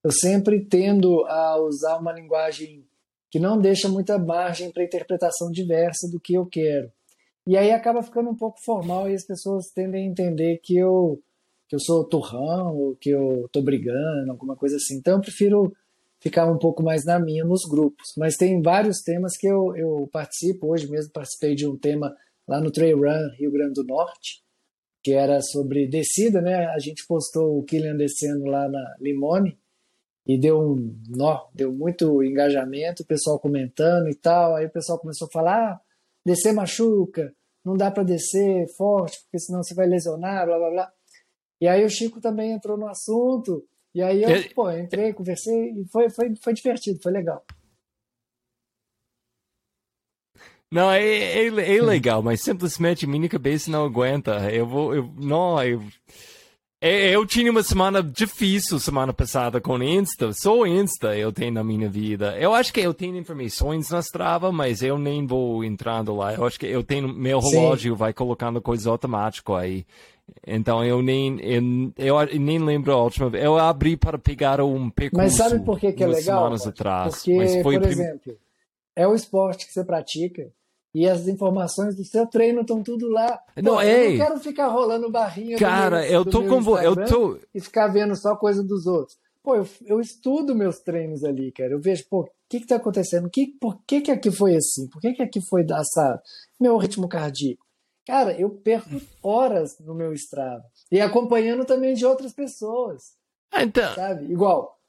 eu 0.04 0.12
sempre 0.12 0.66
tendo 0.66 1.24
a 1.26 1.62
usar 1.62 1.98
uma 1.98 2.12
linguagem 2.12 2.84
que 3.30 3.40
não 3.40 3.60
deixa 3.60 3.88
muita 3.88 4.18
margem 4.18 4.72
para 4.72 4.84
interpretação 4.84 5.52
diversa 5.52 6.10
do 6.12 6.20
que 6.20 6.34
eu 6.34 6.46
quero. 6.46 6.92
E 7.46 7.56
aí 7.56 7.72
acaba 7.72 8.04
ficando 8.04 8.30
um 8.30 8.36
pouco 8.36 8.60
formal 8.64 9.10
e 9.10 9.16
as 9.16 9.26
pessoas 9.26 9.72
tendem 9.74 10.04
a 10.04 10.10
entender 10.10 10.60
que 10.64 10.76
eu, 10.76 11.22
que 11.68 11.76
eu 11.76 11.80
sou 11.80 12.04
turrão 12.04 12.76
ou 12.76 12.96
que 12.96 13.10
eu 13.10 13.48
tô 13.52 13.62
brigando, 13.62 14.32
alguma 14.32 14.56
coisa 14.56 14.76
assim. 14.76 14.98
Então 14.98 15.16
eu 15.16 15.22
prefiro 15.22 15.74
ficar 16.22 16.50
um 16.50 16.58
pouco 16.58 16.84
mais 16.84 17.04
na 17.04 17.20
minha 17.20 17.44
nos 17.44 17.64
grupos. 17.70 18.14
Mas 18.18 18.38
tem 18.38 18.62
vários 18.62 19.02
temas 19.02 19.36
que 19.38 19.48
eu, 19.48 19.76
eu 19.76 20.08
participo. 20.12 20.72
Hoje 20.72 20.90
mesmo 20.90 21.12
participei 21.12 21.56
de 21.56 21.68
um 21.68 21.78
tema 21.78 22.16
lá 22.48 22.62
no 22.62 22.72
Trail 22.72 22.98
Run 22.98 23.36
Rio 23.38 23.52
Grande 23.52 23.74
do 23.74 23.84
Norte, 23.84 24.44
que 25.04 25.14
era 25.14 25.42
sobre 25.42 25.88
descida, 25.88 26.42
né? 26.42 26.68
A 26.68 26.80
gente 26.80 27.06
postou 27.08 27.58
o 27.58 27.64
Killian 27.64 27.98
descendo 27.98 28.46
lá 28.46 28.70
na 28.70 28.96
Limone 29.00 29.60
e 30.28 30.40
deu 30.40 30.60
um 30.60 30.96
nó, 31.10 31.50
deu 31.54 31.74
muito 31.74 32.24
engajamento, 32.24 33.02
o 33.02 33.08
pessoal 33.08 33.40
comentando 33.40 34.08
e 34.08 34.16
tal. 34.16 34.56
Aí 34.56 34.68
o 34.68 34.72
pessoal 34.72 35.00
começou 35.00 35.28
a 35.28 35.32
falar: 35.32 35.72
ah, 35.72 35.82
descer 36.24 36.54
machuca, 36.54 37.34
não 37.66 37.76
dá 37.76 37.90
para 37.90 38.04
descer 38.04 38.68
forte, 38.78 39.20
porque 39.24 39.40
senão 39.40 39.64
você 39.64 39.74
vai 39.74 39.88
lesionar, 39.88 40.46
blá 40.46 40.58
blá 40.58 40.70
blá. 40.70 40.94
E 41.60 41.68
aí 41.68 41.84
o 41.84 41.90
Chico 41.90 42.20
também 42.20 42.52
entrou 42.52 42.78
no 42.78 42.88
assunto, 42.88 43.64
e 43.94 44.02
aí 44.02 44.24
eu, 44.24 44.30
é... 44.30 44.44
pô, 44.50 44.72
entrei, 44.72 45.14
conversei, 45.14 45.72
e 45.72 45.86
foi, 45.86 46.10
foi, 46.10 46.36
foi 46.36 46.54
divertido, 46.54 47.00
foi 47.02 47.12
legal. 47.12 47.44
Não, 50.72 50.90
é, 50.90 51.04
é, 51.04 51.48
é 51.48 51.82
legal, 51.82 52.24
mas 52.24 52.42
simplesmente 52.42 53.06
minha 53.06 53.28
cabeça 53.28 53.70
não 53.70 53.84
aguenta. 53.84 54.50
Eu 54.50 54.66
vou, 54.66 54.96
eu, 54.96 55.12
não, 55.18 55.62
eu, 55.62 55.84
é, 56.84 57.12
eu 57.12 57.28
tinha 57.28 57.52
uma 57.52 57.62
semana 57.62 58.02
difícil 58.02 58.80
semana 58.80 59.14
passada 59.14 59.62
com 59.62 59.84
Insta. 59.84 60.34
Só 60.34 60.66
Insta 60.66 61.16
eu 61.16 61.32
tenho 61.32 61.54
na 61.54 61.64
minha 61.64 61.88
vida. 61.88 62.36
Eu 62.40 62.56
acho 62.56 62.74
que 62.74 62.80
eu 62.80 62.92
tenho 62.92 63.16
informações 63.18 63.92
na 63.92 64.00
Strava, 64.00 64.52
mas 64.52 64.82
eu 64.82 64.98
nem 64.98 65.28
vou 65.28 65.64
entrando 65.64 66.16
lá. 66.16 66.34
Eu 66.34 66.44
acho 66.44 66.60
que 66.60 66.66
eu 66.66 66.84
tenho 66.84 67.08
meu 67.08 67.40
relógio 67.40 67.94
Sim. 67.94 67.98
vai 68.00 68.14
colocando 68.14 68.60
coisas 68.60 68.88
automático 68.88 69.54
aí. 69.54 69.86
Então 70.46 70.84
eu 70.84 71.02
nem 71.02 71.40
eu, 71.98 72.20
eu, 72.20 72.40
nem 72.40 72.60
lembro 72.60 72.94
a 72.94 73.04
última 73.04 73.30
vez. 73.30 73.44
Eu 73.44 73.58
abri 73.58 73.96
para 73.96 74.18
pegar 74.18 74.62
um 74.62 74.90
percurso. 74.90 75.24
Mas 75.24 75.36
sabe 75.36 75.64
por 75.64 75.80
que, 75.80 75.92
que 75.94 76.04
é 76.04 76.08
legal? 76.08 76.22
Semanas 76.22 76.68
atrás. 76.68 77.16
Porque, 77.16 77.62
por 77.64 77.80
prim... 77.80 77.90
exemplo, 77.90 78.38
é 78.96 79.08
o 79.08 79.16
esporte 79.16 79.68
que 79.68 79.74
você 79.74 79.84
pratica 79.84 80.52
e 80.94 81.08
as 81.08 81.28
informações 81.28 81.96
do 81.96 82.04
seu 82.04 82.26
treino 82.28 82.62
estão 82.62 82.84
tudo 82.84 83.10
lá. 83.10 83.40
Não, 83.56 83.76
Pô, 83.76 83.82
ei, 83.82 84.08
eu 84.08 84.20
não 84.20 84.26
quero 84.26 84.40
ficar 84.40 84.68
rolando 84.68 85.10
barrinha 85.10 85.58
Cara, 85.58 86.02
meu, 86.02 86.12
eu 86.12 86.26
tô 86.26 86.44
com 86.44 86.62
você. 86.62 86.86
Eu 86.86 86.96
tô... 87.06 87.40
E 87.54 87.62
ficar 87.62 87.88
vendo 87.88 88.16
só 88.16 88.36
coisa 88.36 88.62
dos 88.62 88.86
outros. 88.86 89.18
Pô, 89.42 89.56
eu, 89.56 89.68
eu 89.86 90.00
estudo 90.00 90.54
meus 90.54 90.80
treinos 90.80 91.24
ali, 91.24 91.52
cara. 91.52 91.72
Eu 91.72 91.80
vejo, 91.80 92.06
pô, 92.10 92.22
o 92.22 92.30
que 92.50 92.60
que 92.60 92.68
tá 92.68 92.76
acontecendo? 92.76 93.30
Que, 93.30 93.48
por 93.60 93.82
que 93.88 94.02
que 94.02 94.12
aqui 94.12 94.30
foi 94.30 94.56
assim? 94.56 94.88
Por 94.88 95.02
que 95.02 95.14
que 95.14 95.24
aqui 95.24 95.42
foi 95.42 95.66
assado? 95.72 96.22
Meu 96.60 96.78
ritmo 96.78 97.08
cardíaco. 97.08 97.66
Cara, 98.06 98.34
eu 98.34 98.50
perco 98.50 99.02
horas 99.22 99.78
no 99.80 99.94
meu 99.94 100.14
Strava. 100.14 100.64
E 100.92 101.00
acompanhando 101.00 101.66
também 101.66 101.94
de 101.94 102.06
outras 102.06 102.34
pessoas. 102.34 103.14
Ah, 103.52 103.64
então... 103.64 103.94
Sabe? 103.94 104.26
Igual, 104.26 104.82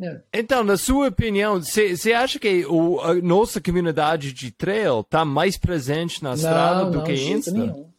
é. 0.00 0.20
Então, 0.32 0.62
na 0.62 0.76
sua 0.76 1.08
opinião, 1.08 1.60
você 1.62 2.12
acha 2.12 2.38
que 2.38 2.66
o, 2.66 3.00
a 3.00 3.14
nossa 3.14 3.60
comunidade 3.60 4.32
de 4.32 4.50
trail 4.50 5.00
está 5.00 5.24
mais 5.24 5.56
presente 5.56 6.22
na 6.22 6.34
estrada 6.34 6.90
do 6.90 6.98
não, 6.98 7.04
que 7.04 7.14
Insta? 7.14 7.50
Nenhum. 7.50 7.90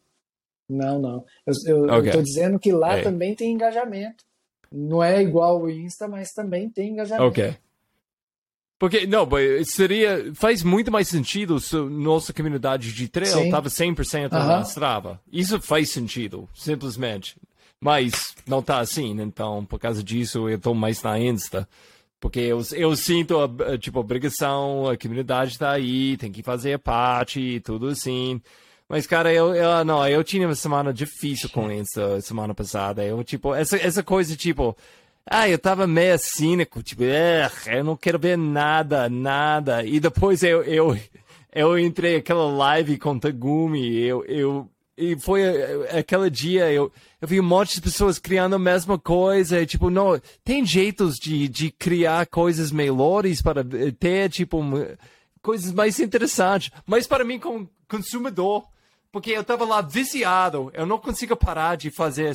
Não, 0.70 1.00
não. 1.00 1.26
Eu 1.46 1.54
estou 1.54 1.98
okay. 1.98 2.22
dizendo 2.22 2.60
que 2.60 2.72
lá 2.72 2.98
é. 2.98 3.02
também 3.02 3.34
tem 3.34 3.52
engajamento. 3.52 4.24
Não 4.72 5.02
é 5.02 5.22
igual 5.22 5.62
o 5.62 5.70
Insta, 5.70 6.08
mas 6.08 6.34
também 6.34 6.70
tem 6.70 6.92
engajamento. 6.92 7.28
Ok. 7.28 7.56
Porque, 8.80 9.08
não, 9.08 9.28
seria. 9.66 10.32
Faz 10.36 10.62
muito 10.62 10.92
mais 10.92 11.08
sentido 11.08 11.60
se 11.60 11.76
nossa 11.76 12.32
comunidade 12.32 12.94
de 12.94 13.08
trail 13.08 13.46
estava 13.46 13.70
100% 13.70 14.26
uh 14.26 14.30
-huh. 14.30 14.48
na 14.48 14.62
Strava. 14.62 15.20
Isso 15.32 15.60
faz 15.60 15.90
sentido, 15.90 16.48
simplesmente. 16.54 17.36
Mas 17.80 18.36
não 18.48 18.62
tá 18.62 18.80
assim, 18.80 19.20
então 19.22 19.64
por 19.66 19.80
causa 19.80 20.04
disso 20.04 20.50
eu 20.50 20.60
tô 20.60 20.74
mais 20.74 21.02
na 21.02 21.20
Insta. 21.20 21.68
Porque 22.20 22.40
eu, 22.40 22.62
eu 22.74 22.96
sinto 22.96 23.38
a, 23.40 23.78
tipo, 23.78 24.00
a 24.00 24.02
obrigação, 24.02 24.90
a 24.90 24.98
comunidade 24.98 25.58
tá 25.58 25.72
aí, 25.72 26.18
tem 26.18 26.32
que 26.32 26.42
fazer 26.42 26.80
parte 26.80 27.40
e 27.40 27.60
tudo 27.60 27.90
assim. 27.90 28.42
Mas, 28.90 29.06
cara, 29.06 29.32
eu, 29.32 29.54
eu, 29.54 29.86
não, 29.86 30.08
eu 30.08 30.24
tinha 30.24 30.48
uma 30.48 30.56
semana 30.56 30.94
difícil 30.94 31.50
com 31.50 31.72
Insta 31.72 32.20
semana 32.22 32.56
passada. 32.56 33.04
Eu, 33.04 33.24
tipo, 33.24 33.54
essa, 33.54 33.78
essa 33.78 34.02
coisa, 34.02 34.36
tipo, 34.36 34.76
ah, 35.30 35.50
eu 35.50 35.60
tava 35.60 35.86
meio 35.86 36.18
cínico, 36.18 36.82
tipo, 36.82 37.04
eu 37.04 37.84
não 37.84 37.98
quero 37.98 38.18
ver 38.18 38.38
nada, 38.38 39.10
nada. 39.10 39.84
E 39.84 40.00
depois 40.00 40.42
eu, 40.44 40.64
eu, 40.64 40.98
eu 41.54 41.78
entrei 41.78 42.16
aquela 42.16 42.50
live 42.50 42.98
com 42.98 43.20
Tagumi, 43.20 43.98
eu, 43.98 44.24
eu 44.26 44.70
e 44.98 45.16
foi 45.16 45.44
eh, 45.44 46.00
aquele 46.00 46.28
dia 46.30 46.72
eu, 46.72 46.92
eu 47.22 47.28
vi 47.28 47.40
um 47.40 47.44
monte 47.44 47.76
de 47.76 47.82
pessoas 47.82 48.18
criando 48.18 48.56
a 48.56 48.60
mesma 48.60 48.98
coisa. 48.98 49.62
E, 49.62 49.66
tipo, 49.66 49.92
não, 49.92 50.20
tem 50.44 50.66
jeitos 50.66 51.18
de, 51.18 51.48
de 51.48 51.70
criar 51.72 52.26
coisas 52.26 52.72
melhores 52.72 53.42
para 53.42 53.64
ter, 54.00 54.30
tipo, 54.30 54.60
coisas 55.42 55.72
mais 55.72 56.00
interessantes. 56.00 56.72
Mas 56.86 57.06
para 57.06 57.24
mim, 57.24 57.38
como 57.38 57.70
consumidor, 57.88 58.66
porque 59.12 59.32
eu 59.32 59.42
estava 59.42 59.66
lá 59.66 59.82
viciado, 59.82 60.72
eu 60.74 60.86
não 60.86 60.98
consigo 60.98 61.36
parar 61.36 61.78
de 61.78 61.92
fazer 61.92 62.34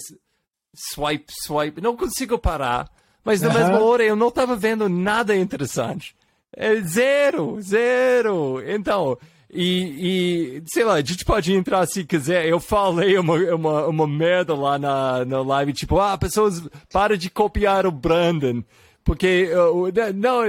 swipe, 0.75 1.33
swipe, 1.45 1.81
não 1.81 1.97
consigo 1.97 2.39
parar. 2.39 2.91
Mas 3.25 3.41
na 3.41 3.49
uhum. 3.49 3.55
mesma 3.55 3.81
hora 3.81 4.03
eu 4.03 4.17
não 4.17 4.29
estava 4.29 4.57
vendo 4.57 4.89
nada 4.89 5.37
interessante. 5.37 6.17
É 6.55 6.77
zero, 6.81 7.61
zero. 7.61 8.63
Então, 8.67 9.17
e, 9.53 10.57
e, 10.59 10.63
sei 10.67 10.83
lá, 10.85 10.95
a 10.95 11.03
gente 11.03 11.25
pode 11.25 11.53
entrar 11.53 11.87
se 11.87 12.05
quiser. 12.05 12.47
Eu 12.47 12.59
falei 12.59 13.19
uma, 13.19 13.35
uma, 13.55 13.87
uma 13.87 14.09
merda 14.09 14.55
lá 14.55 14.79
na, 14.79 15.25
na 15.25 15.43
live, 15.43 15.75
tipo, 15.75 15.99
ah, 16.01 16.17
pessoas, 16.17 16.63
para 16.91 17.19
de 17.19 17.29
copiar 17.29 17.87
o 17.87 17.93
Brandon. 17.93 18.63
Porque, 19.05 19.51
uh, 19.53 19.91
não, 20.15 20.43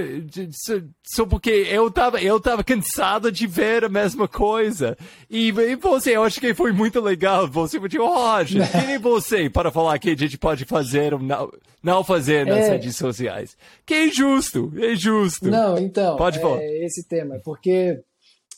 só 1.04 1.26
porque 1.26 1.50
eu 1.50 1.90
tava, 1.90 2.22
eu 2.22 2.40
tava 2.40 2.64
cansado 2.64 3.32
de 3.32 3.48
ver 3.48 3.84
a 3.84 3.90
mesma 3.90 4.28
coisa. 4.28 4.96
E, 5.30 5.48
e 5.48 5.76
você, 5.76 6.16
eu 6.16 6.24
acho 6.24 6.40
que 6.40 6.54
foi 6.54 6.72
muito 6.72 7.00
legal. 7.02 7.48
Você 7.48 7.80
foi 7.80 7.90
tipo, 7.90 8.06
Roger, 8.06 8.70
quem 8.72 8.94
é 8.94 9.00
você 9.00 9.50
para 9.50 9.72
falar 9.72 9.98
que 9.98 10.12
a 10.12 10.16
gente 10.16 10.38
pode 10.38 10.66
fazer 10.66 11.16
ou 11.16 11.20
não, 11.20 11.52
não 11.82 12.04
fazer 12.04 12.46
nas 12.46 12.66
é... 12.66 12.70
redes 12.74 12.96
sociais? 12.96 13.58
Que 13.86 13.94
é 13.96 14.08
justo, 14.10 14.72
é 14.78 14.96
justo. 14.96 15.50
Não, 15.50 15.78
então, 15.80 16.16
pode 16.16 16.40
falar. 16.40 16.62
É 16.62 16.86
esse 16.86 17.08
tema, 17.08 17.40
porque, 17.44 18.04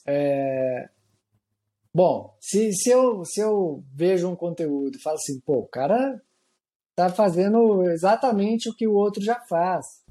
é... 0.06 0.89
bom, 1.93 2.36
se, 2.41 2.74
se, 2.74 2.89
eu, 2.89 3.24
se 3.24 3.39
eu 3.39 3.82
vejo 3.93 4.28
um 4.28 4.36
conteúdo 4.36 4.98
e 4.98 5.02
falo 5.02 5.16
assim, 5.16 5.39
pô, 5.39 5.60
o 5.60 5.68
cara 5.68 6.22
tá 6.96 7.10
fazendo 7.10 7.84
exatamente 7.84 8.70
o 8.70 8.74
que 8.74 8.88
o 8.88 8.93
outro 8.93 9.22
já 9.22 9.39
faz. 9.41 10.04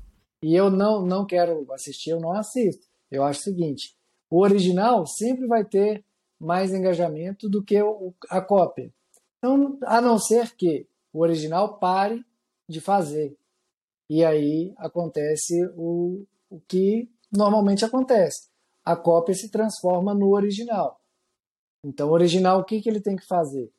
E 0.43 0.55
eu 0.55 0.71
não, 0.71 1.05
não 1.05 1.25
quero 1.25 1.67
assistir, 1.73 2.11
eu 2.11 2.21
não 2.21 2.33
assisto. 2.33 2.87
Eu 3.11 3.25
acho 3.25 3.41
o 3.41 3.45
seguinte: 3.45 3.97
o 4.31 4.41
original 4.41 5.07
sempre 5.07 5.47
vai 5.47 5.65
ter 5.65 6.05
mais 6.39 6.73
engajamento 6.73 7.49
do 7.49 7.65
que 7.65 7.79
a 8.29 8.41
cópia. 8.43 8.93
Então, 9.39 9.79
a 9.85 10.01
não 10.01 10.19
ser 10.19 10.55
que 10.55 10.87
o 11.13 11.21
original 11.21 11.79
pare 11.79 12.25
de 12.69 12.81
fazer. 12.81 13.37
E 14.11 14.23
aí 14.25 14.75
acontece 14.77 15.67
o, 15.77 16.27
o 16.51 16.61
que 16.69 17.09
normalmente 17.33 17.85
acontece. 17.85 18.49
A 18.85 18.95
cópia 18.95 19.35
se 19.35 19.51
transforma 19.51 20.13
no 20.13 20.35
original. 20.35 21.01
Então, 21.83 22.09
o 22.09 22.13
original, 22.13 22.61
o 22.61 22.65
que, 22.65 22.83
que 22.83 22.89
ele 22.89 23.01
tem 23.01 23.17
que 23.17 23.27
fazer? 23.27 23.71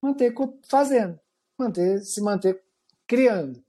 Manter 0.00 0.32
fazendo 0.68 1.18
manter, 1.58 2.00
se 2.00 2.20
manter 2.20 2.62
criando. 3.06 3.62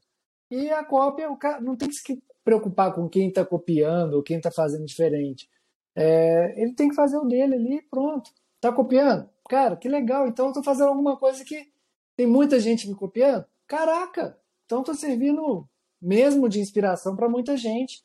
E 0.50 0.70
a 0.70 0.84
cópia, 0.84 1.30
o 1.32 1.38
cara 1.38 1.62
não 1.62 1.76
tem 1.76 1.90
que 1.90 1.96
se 1.96 2.24
preocupar 2.44 2.94
com 2.94 3.10
quem 3.10 3.30
está 3.30 3.46
copiando 3.46 4.16
ou 4.16 4.24
quem 4.24 4.38
está 4.38 4.52
fazendo 4.52 4.86
diferente. 4.86 5.50
É, 5.96 6.62
ele 6.62 6.74
tem 6.74 6.90
que 6.90 6.96
fazer 6.96 7.18
o 7.18 7.26
dele 7.26 7.56
ali 7.56 7.82
pronto. 7.90 8.32
Está 8.56 8.72
copiando? 8.72 9.30
Cara, 9.50 9.76
que 9.76 9.88
legal. 9.88 10.28
Então 10.28 10.52
eu 10.56 10.64
fazendo 10.64 10.90
alguma 10.90 11.18
coisa 11.18 11.44
que 11.44 11.72
tem 12.16 12.28
muita 12.28 12.60
gente 12.60 12.88
me 12.88 12.96
copiando. 12.96 13.46
Caraca! 13.68 14.38
Então 14.66 14.80
estou 14.80 14.96
servindo 14.96 15.68
mesmo 16.02 16.50
de 16.50 16.60
inspiração 16.60 17.16
para 17.16 17.30
muita 17.30 17.56
gente. 17.58 18.04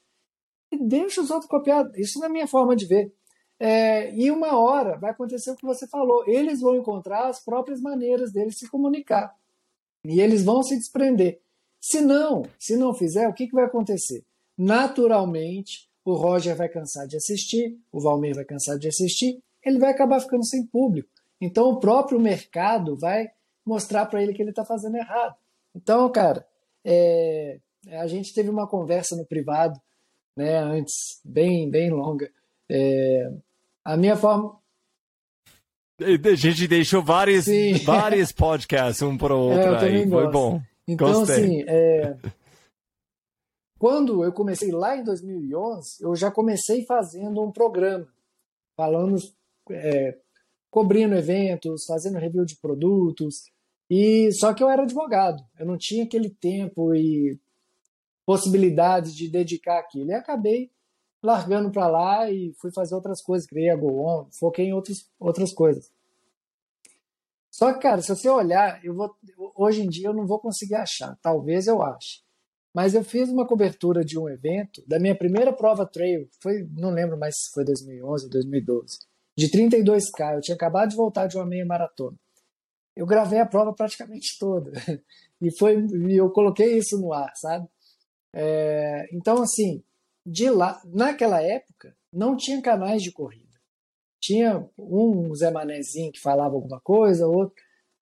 E 0.71 0.77
deixa 0.77 1.21
os 1.21 1.31
outros 1.31 1.51
copiar. 1.51 1.91
Isso 1.97 2.23
é 2.23 2.27
a 2.27 2.31
minha 2.31 2.47
forma 2.47 2.77
de 2.77 2.87
ver. 2.87 3.13
É, 3.61 4.15
e 4.15 4.31
uma 4.31 4.57
hora 4.59 4.97
vai 4.99 5.11
acontecer 5.11 5.51
o 5.51 5.57
que 5.57 5.67
você 5.67 5.87
falou. 5.89 6.25
Eles 6.27 6.61
vão 6.61 6.77
encontrar 6.77 7.29
as 7.29 7.43
próprias 7.45 7.81
maneiras 7.81 8.33
deles 8.33 8.59
se 8.59 8.71
comunicar. 8.71 9.35
E 10.05 10.21
eles 10.21 10.45
vão 10.45 10.63
se 10.63 10.77
desprender. 10.77 11.41
Se 11.81 12.01
não, 12.01 12.43
se 12.59 12.77
não 12.77 12.95
fizer, 12.95 13.29
o 13.29 13.33
que, 13.33 13.47
que 13.47 13.55
vai 13.55 13.65
acontecer? 13.65 14.25
Naturalmente, 14.57 15.89
o 16.05 16.15
Roger 16.15 16.57
vai 16.57 16.69
cansar 16.69 17.07
de 17.07 17.17
assistir, 17.17 17.79
o 17.93 18.01
Valmir 18.01 18.35
vai 18.35 18.45
cansar 18.45 18.79
de 18.79 18.89
assistir, 18.89 19.43
ele 19.65 19.79
vai 19.79 19.91
acabar 19.91 20.21
ficando 20.21 20.45
sem 20.45 20.67
público. 20.67 21.09
Então, 21.41 21.69
o 21.69 21.79
próprio 21.79 22.19
mercado 22.19 22.97
vai 22.97 23.31
mostrar 23.65 24.07
para 24.07 24.23
ele 24.23 24.33
que 24.33 24.43
ele 24.43 24.51
está 24.51 24.65
fazendo 24.65 24.97
errado. 24.97 25.37
Então, 25.75 26.11
cara, 26.11 26.47
é, 26.85 27.61
a 27.91 28.07
gente 28.07 28.35
teve 28.35 28.49
uma 28.49 28.67
conversa 28.67 29.15
no 29.15 29.27
privado, 29.27 29.81
né, 30.37 30.59
antes, 30.59 31.21
bem, 31.25 31.71
bem 31.71 31.91
longa. 31.91 32.31
É, 32.71 33.33
a 33.85 33.97
minha 33.97 34.17
forma, 34.17 34.59
a 36.01 36.35
gente 36.37 36.69
deixou 36.69 37.03
vários, 37.03 37.47
vários 37.85 38.31
podcasts 38.31 39.03
um 39.03 39.19
para 39.19 39.35
o 39.35 39.51
é, 39.53 39.71
outro 39.71 39.87
é, 39.87 39.89
aí. 39.89 40.09
Foi 40.09 40.31
bom. 40.31 40.63
Então, 40.87 41.13
Gostei. 41.13 41.37
assim, 41.37 41.65
é... 41.67 42.17
quando 43.79 44.25
eu 44.25 44.33
comecei 44.33 44.71
lá 44.71 44.97
em 44.97 45.05
2011, 45.05 45.97
eu 46.01 46.15
já 46.15 46.31
comecei 46.31 46.85
fazendo 46.87 47.43
um 47.43 47.51
programa, 47.51 48.07
falando, 48.77 49.17
é, 49.71 50.17
cobrindo 50.71 51.15
eventos, 51.15 51.85
fazendo 51.85 52.19
review 52.19 52.45
de 52.45 52.57
produtos. 52.57 53.51
E 53.91 54.31
só 54.33 54.55
que 54.55 54.63
eu 54.63 54.71
era 54.71 54.83
advogado, 54.83 55.43
eu 55.59 55.67
não 55.67 55.77
tinha 55.77 56.05
aquele 56.05 56.31
tempo 56.31 56.95
e 56.95 57.39
possibilidade 58.25 59.15
de 59.15 59.29
dedicar 59.29 59.79
aquilo. 59.79 60.11
E 60.11 60.15
acabei 60.15 60.71
largando 61.23 61.71
para 61.71 61.89
lá 61.89 62.31
e 62.31 62.53
fui 62.61 62.71
fazer 62.73 62.95
outras 62.95 63.23
coisas, 63.23 63.47
criei 63.47 63.71
a 63.71 63.77
Go 63.77 64.05
On, 64.05 64.29
foquei 64.39 64.67
em 64.67 64.73
outros, 64.73 65.09
outras 65.19 65.53
coisas. 65.53 65.91
Só 67.51 67.73
que, 67.73 67.81
cara, 67.81 68.01
se 68.01 68.09
você 68.09 68.29
olhar, 68.29 68.85
eu 68.85 68.95
vou, 68.95 69.15
hoje 69.57 69.83
em 69.83 69.89
dia 69.89 70.09
eu 70.09 70.15
não 70.15 70.27
vou 70.27 70.39
conseguir 70.39 70.77
achar, 70.77 71.19
talvez 71.21 71.67
eu 71.67 71.83
ache. 71.83 72.23
Mas 72.73 72.95
eu 72.95 73.03
fiz 73.03 73.29
uma 73.29 73.47
cobertura 73.47 74.05
de 74.05 74.19
um 74.19 74.29
evento, 74.29 74.83
da 74.87 75.01
minha 75.01 75.17
primeira 75.17 75.53
prova 75.53 75.85
trail, 75.85 76.29
foi, 76.41 76.69
não 76.77 76.91
lembro 76.91 77.19
mais 77.19 77.35
se 77.37 77.51
foi 77.53 77.65
2011 77.65 78.25
ou 78.25 78.31
2012, 78.31 78.99
de 79.37 79.49
32K. 79.49 80.35
Eu 80.35 80.41
tinha 80.41 80.55
acabado 80.55 80.91
de 80.91 80.97
voltar 80.97 81.27
de 81.27 81.37
uma 81.37 81.47
meia 81.47 81.67
maratona. 81.67 82.17
Eu 82.95 83.07
gravei 83.07 83.41
a 83.41 83.47
prova 83.47 83.73
praticamente 83.75 84.39
toda. 84.39 84.73
E 85.41 85.57
foi, 85.57 85.87
eu 86.11 86.29
coloquei 86.31 86.77
isso 86.77 87.01
no 87.01 87.13
ar, 87.13 87.31
sabe? 87.37 87.69
É, 88.35 89.07
então, 89.13 89.41
assim, 89.41 89.85
de 90.31 90.51
lá, 90.51 90.81
naquela 90.85 91.43
época, 91.43 91.97
não 92.13 92.37
tinha 92.37 92.61
canais 92.61 93.03
de 93.03 93.11
corrida. 93.11 93.49
Tinha 94.21 94.69
um 94.77 95.35
Zé 95.35 95.51
Manezinho 95.51 96.13
que 96.13 96.21
falava 96.21 96.55
alguma 96.55 96.81
coisa, 96.81 97.27
outro, 97.27 97.55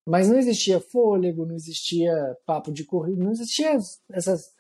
mas 0.04 0.28
não 0.28 0.36
existia 0.36 0.80
fôlego, 0.80 1.46
não 1.46 1.54
existia 1.54 2.12
papo 2.44 2.72
de 2.72 2.84
corrida, 2.84 3.22
não 3.22 3.30
existia 3.30 3.76
essas, 4.10 4.52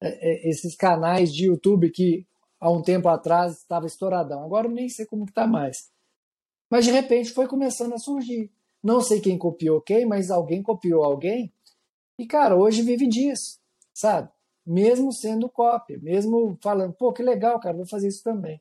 é, 0.00 0.08
é, 0.08 0.48
esses 0.48 0.74
canais 0.74 1.32
de 1.32 1.46
YouTube 1.46 1.90
que 1.90 2.26
há 2.58 2.70
um 2.70 2.82
tempo 2.82 3.08
atrás 3.08 3.58
estava 3.58 3.86
estouradão. 3.86 4.42
Agora 4.42 4.68
nem 4.68 4.88
sei 4.88 5.06
como 5.06 5.24
está 5.24 5.46
mais. 5.46 5.90
Mas 6.68 6.84
de 6.84 6.90
repente 6.90 7.30
foi 7.30 7.46
começando 7.46 7.92
a 7.92 7.98
surgir. 7.98 8.50
Não 8.82 9.00
sei 9.00 9.20
quem 9.20 9.38
copiou 9.38 9.80
quem, 9.80 10.04
mas 10.04 10.30
alguém 10.30 10.62
copiou 10.62 11.04
alguém. 11.04 11.52
E 12.18 12.26
cara, 12.26 12.56
hoje 12.56 12.82
vive 12.82 13.06
disso, 13.06 13.60
sabe? 13.92 14.28
Mesmo 14.66 15.12
sendo 15.12 15.48
cópia, 15.48 15.98
mesmo 16.02 16.58
falando, 16.62 16.92
pô, 16.94 17.12
que 17.12 17.22
legal, 17.22 17.60
cara, 17.60 17.76
vou 17.76 17.86
fazer 17.86 18.08
isso 18.08 18.22
também. 18.22 18.60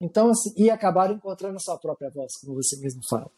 Então, 0.00 0.30
assim, 0.30 0.52
e 0.56 0.70
acabaram 0.70 1.14
encontrando 1.14 1.56
a 1.56 1.60
sua 1.60 1.78
própria 1.78 2.10
voz, 2.10 2.32
como 2.40 2.54
você 2.54 2.76
mesmo 2.76 3.00
fala. 3.08 3.30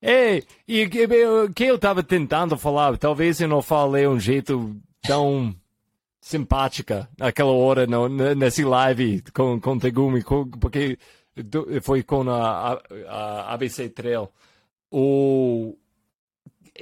É, 0.00 0.42
e 0.66 0.84
o 0.84 1.52
que 1.52 1.64
eu 1.64 1.74
estava 1.74 2.02
tentando 2.02 2.56
falar, 2.56 2.96
talvez 2.98 3.40
eu 3.40 3.48
não 3.48 3.60
falei 3.60 4.06
um 4.06 4.18
jeito 4.18 4.76
tão 5.02 5.54
simpática 6.20 7.08
naquela 7.18 7.52
hora, 7.52 7.86
no, 7.86 8.08
nesse 8.08 8.64
live 8.64 9.22
com, 9.32 9.60
com 9.60 9.78
Tegumi, 9.78 10.22
porque 10.60 10.98
foi 11.82 12.02
com 12.02 12.28
a, 12.30 12.74
a, 12.74 12.80
a 13.08 13.54
ABC 13.54 13.88
Trail. 13.88 14.28
O, 14.90 15.76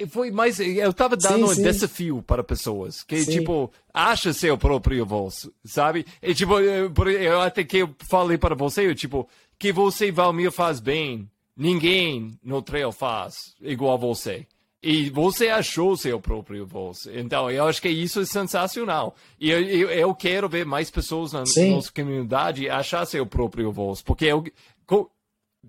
foi 0.09 0.30
mais. 0.30 0.61
Eu 0.61 0.90
estava 0.90 1.16
dando 1.16 1.47
sim, 1.47 1.53
um 1.53 1.55
sim. 1.55 1.62
desafio 1.62 2.22
para 2.22 2.44
pessoas 2.44 3.03
que, 3.03 3.24
sim. 3.24 3.38
tipo, 3.38 3.70
acha 3.94 4.32
seu 4.32 4.59
próprio 4.59 5.07
voz, 5.07 5.49
sabe? 5.64 6.05
E, 6.22 6.34
tipo, 6.34 6.59
eu 6.59 7.40
até 7.40 7.64
que 7.64 7.78
eu 7.78 7.94
falei 8.09 8.36
para 8.36 8.55
você, 8.55 8.94
tipo, 8.94 9.28
que 9.59 9.72
você, 9.72 10.11
Valmir, 10.11 10.51
faz 10.51 10.80
bem. 10.80 11.30
Ninguém 11.57 12.38
no 12.42 12.61
trail 12.61 12.92
faz 12.92 13.55
igual 13.62 13.94
a 13.94 13.97
você. 13.97 14.47
E 14.82 15.09
você 15.11 15.49
achou 15.49 15.97
seu 15.97 16.20
próprio 16.20 16.66
voz. 16.66 17.09
Então, 17.11 17.51
eu 17.51 17.66
acho 17.66 17.80
que 17.80 17.88
isso 17.88 18.20
é 18.20 18.26
sensacional. 18.26 19.16
E 19.40 19.51
eu, 19.51 19.61
eu, 19.62 19.90
eu 19.90 20.14
quero 20.14 20.49
ver 20.49 20.66
mais 20.66 20.90
pessoas 20.90 21.32
na 21.32 21.40
nossa 21.40 21.90
comunidade 21.90 22.68
achar 22.68 23.07
seu 23.07 23.26
próprio 23.26 23.72
voz. 23.72 24.03
Porque 24.03 24.26
eu, 24.26 24.44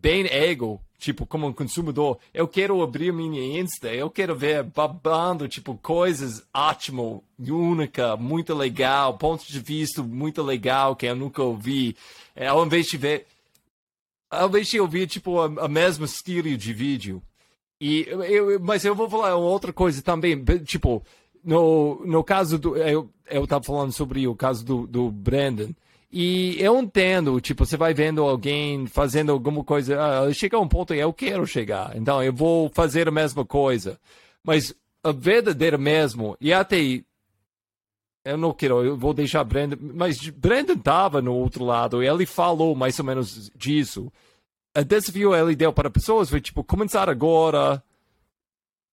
bem 0.01 0.25
ego, 0.27 0.81
tipo, 0.97 1.25
como 1.25 1.47
um 1.47 1.53
consumidor, 1.53 2.17
eu 2.33 2.47
quero 2.47 2.81
abrir 2.81 3.11
minha 3.13 3.59
Insta, 3.59 3.93
eu 3.93 4.09
quero 4.09 4.35
ver 4.35 4.63
babando, 4.63 5.47
tipo, 5.47 5.77
coisas 5.77 6.43
ótimo, 6.53 7.23
única, 7.39 8.15
muito 8.17 8.53
legal, 8.53 9.17
ponto 9.17 9.45
de 9.45 9.59
vista 9.59 10.01
muito 10.01 10.41
legal 10.41 10.95
que 10.95 11.05
eu 11.05 11.15
nunca 11.15 11.41
ouvi. 11.43 11.95
É, 12.35 12.47
ao 12.47 12.65
invés 12.65 12.87
de 12.87 12.97
ver 12.97 13.25
Às 14.29 14.51
vezes 14.51 14.73
eu 14.73 14.87
vi, 14.87 15.07
tipo, 15.07 15.39
a, 15.39 15.45
a 15.65 15.67
mesma 15.67 16.05
estilo 16.05 16.55
de 16.57 16.73
vídeo. 16.73 17.21
E, 17.79 18.05
eu, 18.09 18.59
mas 18.59 18.83
eu 18.85 18.95
vou 18.95 19.09
falar 19.09 19.35
outra 19.35 19.71
coisa 19.71 20.01
também, 20.01 20.43
tipo, 20.65 21.03
no, 21.43 22.01
no 22.05 22.23
caso 22.23 22.57
do. 22.57 22.75
Eu, 22.75 23.09
eu 23.29 23.47
tava 23.47 23.63
falando 23.63 23.91
sobre 23.91 24.27
o 24.27 24.35
caso 24.35 24.65
do, 24.65 24.87
do 24.87 25.11
Brandon. 25.11 25.73
E 26.11 26.55
eu 26.59 26.79
entendo, 26.79 27.39
tipo, 27.41 27.65
você 27.65 27.75
vai 27.75 27.93
vendo 27.93 28.23
alguém 28.23 28.87
fazendo 28.87 29.31
alguma 29.31 29.63
coisa, 29.63 29.99
ah, 29.99 30.33
chega 30.33 30.55
a 30.55 30.59
um 30.59 30.67
ponto 30.67 30.93
e 30.93 30.99
eu 30.99 31.11
quero 31.11 31.45
chegar, 31.45 31.95
então 31.97 32.23
eu 32.23 32.31
vou 32.31 32.69
fazer 32.73 33.09
a 33.09 33.11
mesma 33.11 33.43
coisa. 33.43 33.99
Mas 34.41 34.73
a 35.03 35.11
verdadeira 35.11 35.77
mesmo, 35.77 36.37
e 36.39 36.53
até 36.53 37.03
eu 38.23 38.37
não 38.37 38.53
quero, 38.53 38.83
eu 38.83 38.97
vou 38.97 39.13
deixar 39.13 39.43
Brandon, 39.43 39.77
mas 39.95 40.29
Brandon 40.29 40.73
estava 40.73 41.21
no 41.21 41.33
outro 41.33 41.65
lado 41.65 42.01
e 42.01 42.07
ele 42.07 42.25
falou 42.25 42.73
mais 42.73 42.97
ou 42.99 43.05
menos 43.05 43.51
disso. 43.55 44.11
O 44.77 44.83
desafio 44.83 45.35
ele 45.35 45.55
deu 45.55 45.73
para 45.73 45.89
pessoas 45.89 46.29
foi 46.29 46.39
tipo, 46.39 46.63
começar 46.63 47.09
agora, 47.09 47.83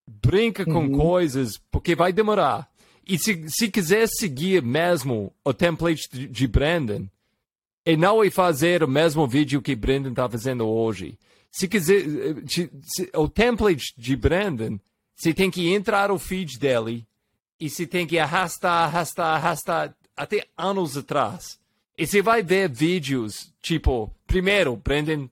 brinca 0.06 0.64
com 0.64 0.86
uhum. 0.86 0.98
coisas, 0.98 1.58
porque 1.70 1.94
vai 1.94 2.12
demorar. 2.12 2.68
E 3.06 3.18
se, 3.18 3.44
se 3.48 3.70
quiser 3.70 4.08
seguir 4.08 4.62
mesmo 4.62 5.32
o 5.44 5.52
template 5.52 6.08
de, 6.10 6.26
de 6.26 6.46
Brandon, 6.46 7.06
e 7.86 7.96
não 7.96 8.18
fazer 8.30 8.82
o 8.82 8.88
mesmo 8.88 9.26
vídeo 9.26 9.60
que 9.60 9.76
Brandon 9.76 10.10
está 10.10 10.28
fazendo 10.28 10.66
hoje. 10.66 11.18
Se 11.50 11.68
quiser, 11.68 12.02
se, 12.48 12.70
se, 12.82 13.10
o 13.14 13.28
template 13.28 13.92
de 13.96 14.16
Brandon, 14.16 14.78
você 15.14 15.34
tem 15.34 15.50
que 15.50 15.72
entrar 15.72 16.08
no 16.08 16.18
feed 16.18 16.58
dele 16.58 17.06
e 17.60 17.68
você 17.68 17.86
tem 17.86 18.06
que 18.06 18.18
arrastar, 18.18 18.84
arrastar, 18.84 19.36
arrastar 19.36 19.94
até 20.16 20.46
anos 20.56 20.96
atrás. 20.96 21.58
E 21.96 22.06
você 22.06 22.22
vai 22.22 22.42
ver 22.42 22.68
vídeos, 22.68 23.52
tipo, 23.60 24.10
primeiro, 24.26 24.76
Brandon, 24.76 25.28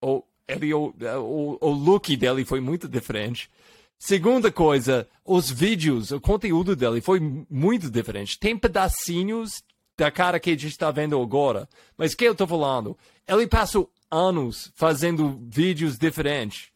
o, 0.00 0.22
ele, 0.46 0.72
o, 0.72 0.94
o, 1.00 1.58
o 1.60 1.70
look 1.70 2.16
dele 2.16 2.44
foi 2.44 2.60
muito 2.60 2.88
diferente. 2.88 3.50
Segunda 3.98 4.52
coisa, 4.52 5.08
os 5.24 5.50
vídeos, 5.50 6.12
o 6.12 6.20
conteúdo 6.20 6.76
dele 6.76 7.00
foi 7.00 7.18
muito 7.50 7.90
diferente. 7.90 8.38
Tem 8.38 8.56
pedacinhos 8.56 9.62
da 9.96 10.10
cara 10.10 10.38
que 10.38 10.50
a 10.50 10.52
gente 10.52 10.68
está 10.68 10.90
vendo 10.92 11.20
agora. 11.20 11.68
Mas 11.96 12.12
o 12.12 12.16
que 12.16 12.24
eu 12.24 12.32
estou 12.32 12.46
falando? 12.46 12.96
Ele 13.26 13.46
passou 13.48 13.90
anos 14.08 14.70
fazendo 14.76 15.40
vídeos 15.42 15.98
diferentes 15.98 16.68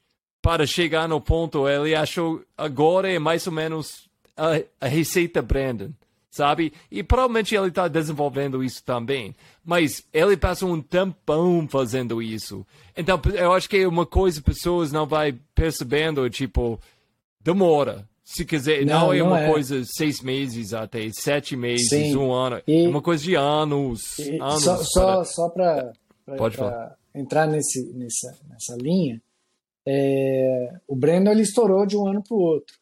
para 0.43 0.67
chegar 0.67 1.09
no 1.09 1.21
ponto. 1.21 1.69
Ele 1.69 1.95
achou 1.95 2.43
agora 2.59 3.11
é 3.11 3.21
mais 3.21 3.47
ou 3.47 3.53
menos 3.53 4.11
a, 4.37 4.61
a 4.81 4.89
receita 4.89 5.41
Brandon, 5.41 5.91
sabe? 6.29 6.73
E 6.91 7.05
provavelmente 7.05 7.55
ele 7.55 7.69
está 7.69 7.87
desenvolvendo 7.87 8.65
isso 8.65 8.83
também. 8.83 9.35
Mas 9.65 10.05
ele 10.13 10.37
passou 10.37 10.73
um 10.73 10.83
tempão 10.83 11.69
fazendo 11.69 12.21
isso. 12.21 12.67
Então 12.97 13.21
eu 13.35 13.53
acho 13.53 13.71
que 13.71 13.79
é 13.79 13.89
uma 13.89 14.05
coisa 14.05 14.43
pessoas 14.43 14.91
não 14.91 15.07
vai 15.07 15.39
percebendo, 15.55 16.29
tipo 16.29 16.81
demora. 17.43 18.09
Se 18.25 18.45
quiser, 18.45 18.87
não, 18.87 19.07
não 19.07 19.13
é 19.13 19.19
não 19.19 19.27
uma 19.27 19.41
é. 19.41 19.51
coisa 19.51 19.85
seis 19.85 20.21
meses 20.23 20.73
até 20.73 21.09
sete 21.13 21.57
meses, 21.57 21.89
Sim. 21.89 22.17
um 22.17 22.33
ano. 22.33 22.63
E, 22.67 22.85
é 22.85 22.89
uma 22.89 23.03
coisa 23.03 23.23
de 23.23 23.35
anos. 23.35 24.19
E, 24.19 24.39
anos 24.39 24.63
só, 24.63 24.77
para... 24.95 25.25
só, 25.25 25.49
para 25.49 25.93
entrar 27.15 27.47
nesse, 27.47 27.93
nessa, 27.93 28.39
nessa 28.49 28.77
linha, 28.77 29.21
é, 29.87 30.73
o 30.87 30.95
Breno 30.95 31.31
ele 31.31 31.43
estourou 31.43 31.85
de 31.85 31.97
um 31.97 32.07
ano 32.07 32.23
para 32.23 32.37
o 32.37 32.41
outro. 32.41 32.77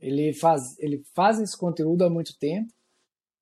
Ele 0.00 0.32
faz, 0.32 0.76
ele 0.78 1.02
faz 1.14 1.38
esse 1.38 1.56
conteúdo 1.56 2.02
há 2.02 2.10
muito 2.10 2.36
tempo. 2.38 2.72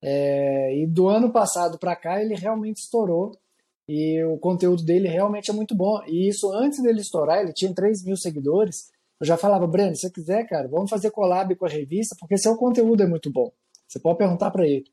É, 0.03 0.75
e 0.77 0.87
do 0.87 1.07
ano 1.07 1.31
passado 1.31 1.77
para 1.77 1.95
cá 1.95 2.21
ele 2.21 2.35
realmente 2.35 2.77
estourou. 2.77 3.37
E 3.87 4.23
o 4.23 4.37
conteúdo 4.37 4.83
dele 4.83 5.07
realmente 5.07 5.49
é 5.49 5.53
muito 5.53 5.75
bom. 5.75 6.01
E 6.05 6.27
isso 6.27 6.51
antes 6.53 6.81
dele 6.81 7.01
estourar, 7.01 7.41
ele 7.41 7.53
tinha 7.53 7.73
3 7.73 8.03
mil 8.03 8.15
seguidores. 8.15 8.90
Eu 9.21 9.27
já 9.27 9.37
falava, 9.37 9.67
Breno, 9.67 9.95
se 9.95 10.01
você 10.01 10.09
quiser, 10.09 10.47
cara, 10.47 10.67
vamos 10.67 10.89
fazer 10.89 11.11
collab 11.11 11.55
com 11.55 11.67
a 11.67 11.69
revista, 11.69 12.15
porque 12.19 12.39
seu 12.39 12.57
conteúdo 12.57 13.03
é 13.03 13.05
muito 13.05 13.31
bom. 13.31 13.51
Você 13.87 13.99
pode 13.99 14.17
perguntar 14.17 14.49
para 14.49 14.67
ele. 14.67 14.91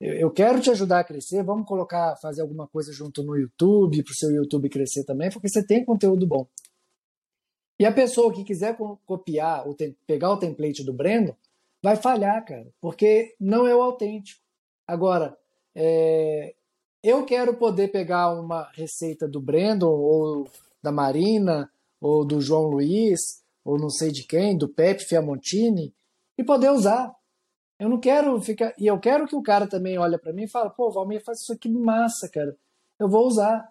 Eu 0.00 0.30
quero 0.30 0.62
te 0.62 0.70
ajudar 0.70 1.00
a 1.00 1.04
crescer, 1.04 1.44
vamos 1.44 1.68
colocar, 1.68 2.16
fazer 2.16 2.40
alguma 2.40 2.66
coisa 2.66 2.90
junto 2.90 3.22
no 3.22 3.36
YouTube, 3.36 4.02
para 4.02 4.10
o 4.10 4.14
seu 4.14 4.30
YouTube 4.30 4.70
crescer 4.70 5.04
também, 5.04 5.30
porque 5.30 5.46
você 5.50 5.62
tem 5.62 5.84
conteúdo 5.84 6.26
bom. 6.26 6.46
E 7.78 7.84
a 7.84 7.92
pessoa 7.92 8.32
que 8.32 8.44
quiser 8.44 8.78
copiar, 9.04 9.66
pegar 10.06 10.32
o 10.32 10.38
template 10.38 10.82
do 10.82 10.94
Breno, 10.94 11.36
vai 11.82 11.96
falhar, 11.96 12.42
cara, 12.46 12.66
porque 12.80 13.34
não 13.38 13.66
é 13.66 13.74
o 13.74 13.82
autêntico. 13.82 14.40
Agora, 14.88 15.36
é, 15.74 16.54
eu 17.02 17.26
quero 17.26 17.54
poder 17.58 17.88
pegar 17.88 18.32
uma 18.32 18.70
receita 18.72 19.28
do 19.28 19.38
Brandon, 19.38 19.92
ou 19.92 20.48
da 20.82 20.90
Marina, 20.90 21.70
ou 22.00 22.24
do 22.24 22.40
João 22.40 22.68
Luiz, 22.68 23.44
ou 23.66 23.76
não 23.76 23.90
sei 23.90 24.12
de 24.12 24.24
quem, 24.24 24.56
do 24.56 24.68
Pepe 24.68 25.04
Fiamontini, 25.04 25.92
e 26.38 26.44
poder 26.44 26.70
usar. 26.70 27.12
Eu 27.78 27.88
não 27.88 27.98
quero 27.98 28.40
ficar. 28.40 28.72
E 28.78 28.86
eu 28.86 28.98
quero 28.98 29.26
que 29.26 29.34
o 29.34 29.42
cara 29.42 29.66
também 29.66 29.98
olhe 29.98 30.16
para 30.16 30.32
mim 30.32 30.44
e 30.44 30.48
fale, 30.48 30.70
pô, 30.70 30.90
Valmir 30.90 31.22
faz 31.24 31.40
isso 31.40 31.52
aqui 31.52 31.68
massa, 31.68 32.28
cara. 32.32 32.56
Eu 32.98 33.08
vou 33.08 33.26
usar. 33.26 33.68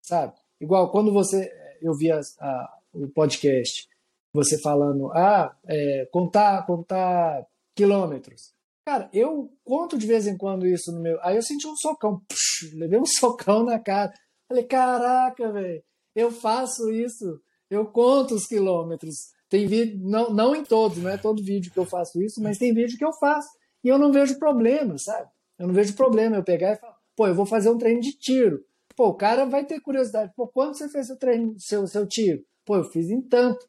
Sabe? 0.00 0.34
Igual 0.60 0.90
quando 0.90 1.12
você. 1.12 1.50
Eu 1.82 1.94
vi 1.94 2.10
a, 2.10 2.20
a, 2.40 2.78
o 2.92 3.08
podcast, 3.08 3.88
você 4.32 4.58
falando, 4.58 5.10
ah, 5.12 5.54
é, 5.66 6.08
contar, 6.12 6.64
contar 6.64 7.44
quilômetros. 7.74 8.54
Cara, 8.86 9.10
eu 9.12 9.50
conto 9.64 9.98
de 9.98 10.06
vez 10.06 10.26
em 10.26 10.36
quando 10.36 10.66
isso 10.66 10.92
no 10.92 11.00
meu. 11.00 11.18
Aí 11.22 11.36
eu 11.36 11.42
senti 11.42 11.66
um 11.66 11.76
socão, 11.76 12.20
Puxa, 12.28 12.74
levei 12.76 13.00
um 13.00 13.04
socão 13.18 13.64
na 13.64 13.78
cara. 13.78 14.12
Falei, 14.48 14.64
caraca, 14.64 15.50
velho, 15.50 15.82
eu 16.14 16.30
faço 16.30 16.90
isso 16.90 17.40
eu 17.70 17.86
conto 17.86 18.34
os 18.34 18.46
quilômetros. 18.46 19.32
Tem 19.48 19.66
vídeo, 19.66 19.98
não, 20.02 20.30
não 20.30 20.56
em 20.56 20.64
todos, 20.64 20.98
não 20.98 21.10
é 21.10 21.16
todo 21.16 21.42
vídeo 21.42 21.72
que 21.72 21.78
eu 21.78 21.84
faço 21.84 22.20
isso, 22.22 22.42
mas 22.42 22.58
tem 22.58 22.74
vídeo 22.74 22.98
que 22.98 23.04
eu 23.04 23.12
faço. 23.12 23.48
E 23.82 23.88
eu 23.88 23.98
não 23.98 24.12
vejo 24.12 24.38
problema, 24.38 24.96
sabe? 24.98 25.28
Eu 25.58 25.66
não 25.66 25.74
vejo 25.74 25.94
problema 25.94 26.36
eu 26.36 26.44
pegar 26.44 26.72
e 26.72 26.76
falar, 26.76 26.96
pô, 27.14 27.26
eu 27.26 27.34
vou 27.34 27.46
fazer 27.46 27.70
um 27.70 27.78
treino 27.78 28.00
de 28.00 28.12
tiro. 28.12 28.64
Pô, 28.96 29.08
o 29.08 29.14
cara 29.14 29.44
vai 29.44 29.64
ter 29.64 29.80
curiosidade. 29.80 30.32
Pô, 30.36 30.48
quando 30.48 30.76
você 30.76 30.88
fez 30.88 31.06
seu 31.06 31.16
treino, 31.16 31.54
seu, 31.58 31.86
seu 31.86 32.06
tiro? 32.06 32.44
Pô, 32.64 32.76
eu 32.76 32.84
fiz 32.84 33.10
em 33.10 33.20
tanto. 33.20 33.68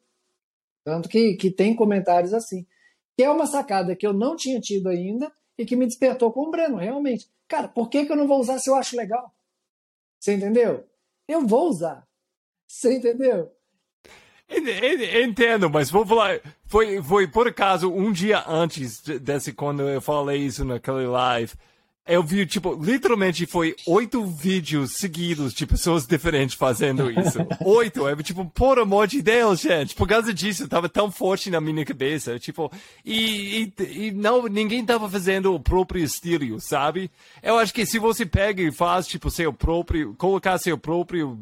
Tanto 0.84 1.08
que, 1.08 1.34
que 1.34 1.50
tem 1.50 1.74
comentários 1.74 2.32
assim. 2.32 2.66
Que 3.16 3.24
é 3.24 3.30
uma 3.30 3.46
sacada 3.46 3.96
que 3.96 4.06
eu 4.06 4.12
não 4.12 4.36
tinha 4.36 4.60
tido 4.60 4.88
ainda 4.88 5.32
e 5.58 5.64
que 5.64 5.76
me 5.76 5.86
despertou 5.86 6.32
com 6.32 6.42
o 6.42 6.50
Breno, 6.50 6.76
realmente. 6.76 7.28
Cara, 7.48 7.68
por 7.68 7.88
que, 7.88 8.06
que 8.06 8.12
eu 8.12 8.16
não 8.16 8.26
vou 8.26 8.40
usar 8.40 8.58
se 8.58 8.70
eu 8.70 8.74
acho 8.74 8.96
legal? 8.96 9.32
Você 10.20 10.34
entendeu? 10.34 10.84
Eu 11.28 11.46
vou 11.46 11.68
usar. 11.68 12.06
Você 12.66 12.96
entendeu? 12.96 13.52
Entendo, 14.48 15.68
mas 15.68 15.90
vou 15.90 16.06
falar. 16.06 16.40
Foi, 16.66 17.02
foi 17.02 17.26
por 17.26 17.48
acaso 17.48 17.90
um 17.90 18.12
dia 18.12 18.44
antes 18.46 19.00
desse, 19.00 19.52
quando 19.52 19.82
eu 19.82 20.00
falei 20.00 20.38
isso 20.38 20.64
naquele 20.64 21.06
live. 21.06 21.52
Eu 22.08 22.22
vi, 22.22 22.46
tipo, 22.46 22.72
literalmente 22.80 23.46
foi 23.46 23.74
oito 23.84 24.24
vídeos 24.24 24.92
seguidos 24.92 25.52
de 25.52 25.66
pessoas 25.66 26.06
diferentes 26.06 26.54
fazendo 26.54 27.10
isso. 27.10 27.38
oito. 27.66 28.06
É 28.06 28.14
tipo, 28.22 28.44
por 28.44 28.78
amor 28.78 29.08
de 29.08 29.20
Deus, 29.20 29.60
gente. 29.60 29.92
Por 29.92 30.06
causa 30.06 30.32
disso, 30.32 30.68
tava 30.68 30.88
tão 30.88 31.10
forte 31.10 31.50
na 31.50 31.60
minha 31.60 31.84
cabeça. 31.84 32.38
Tipo, 32.38 32.70
e, 33.04 33.72
e, 33.76 34.06
e 34.06 34.10
não, 34.12 34.46
ninguém 34.46 34.86
tava 34.86 35.10
fazendo 35.10 35.52
o 35.52 35.58
próprio 35.58 36.00
estilo, 36.00 36.60
sabe? 36.60 37.10
Eu 37.42 37.58
acho 37.58 37.74
que 37.74 37.84
se 37.84 37.98
você 37.98 38.24
pega 38.24 38.62
e 38.62 38.70
faz, 38.70 39.08
tipo, 39.08 39.28
seu 39.28 39.52
próprio, 39.52 40.14
colocar 40.14 40.58
seu 40.58 40.78
próprio 40.78 41.36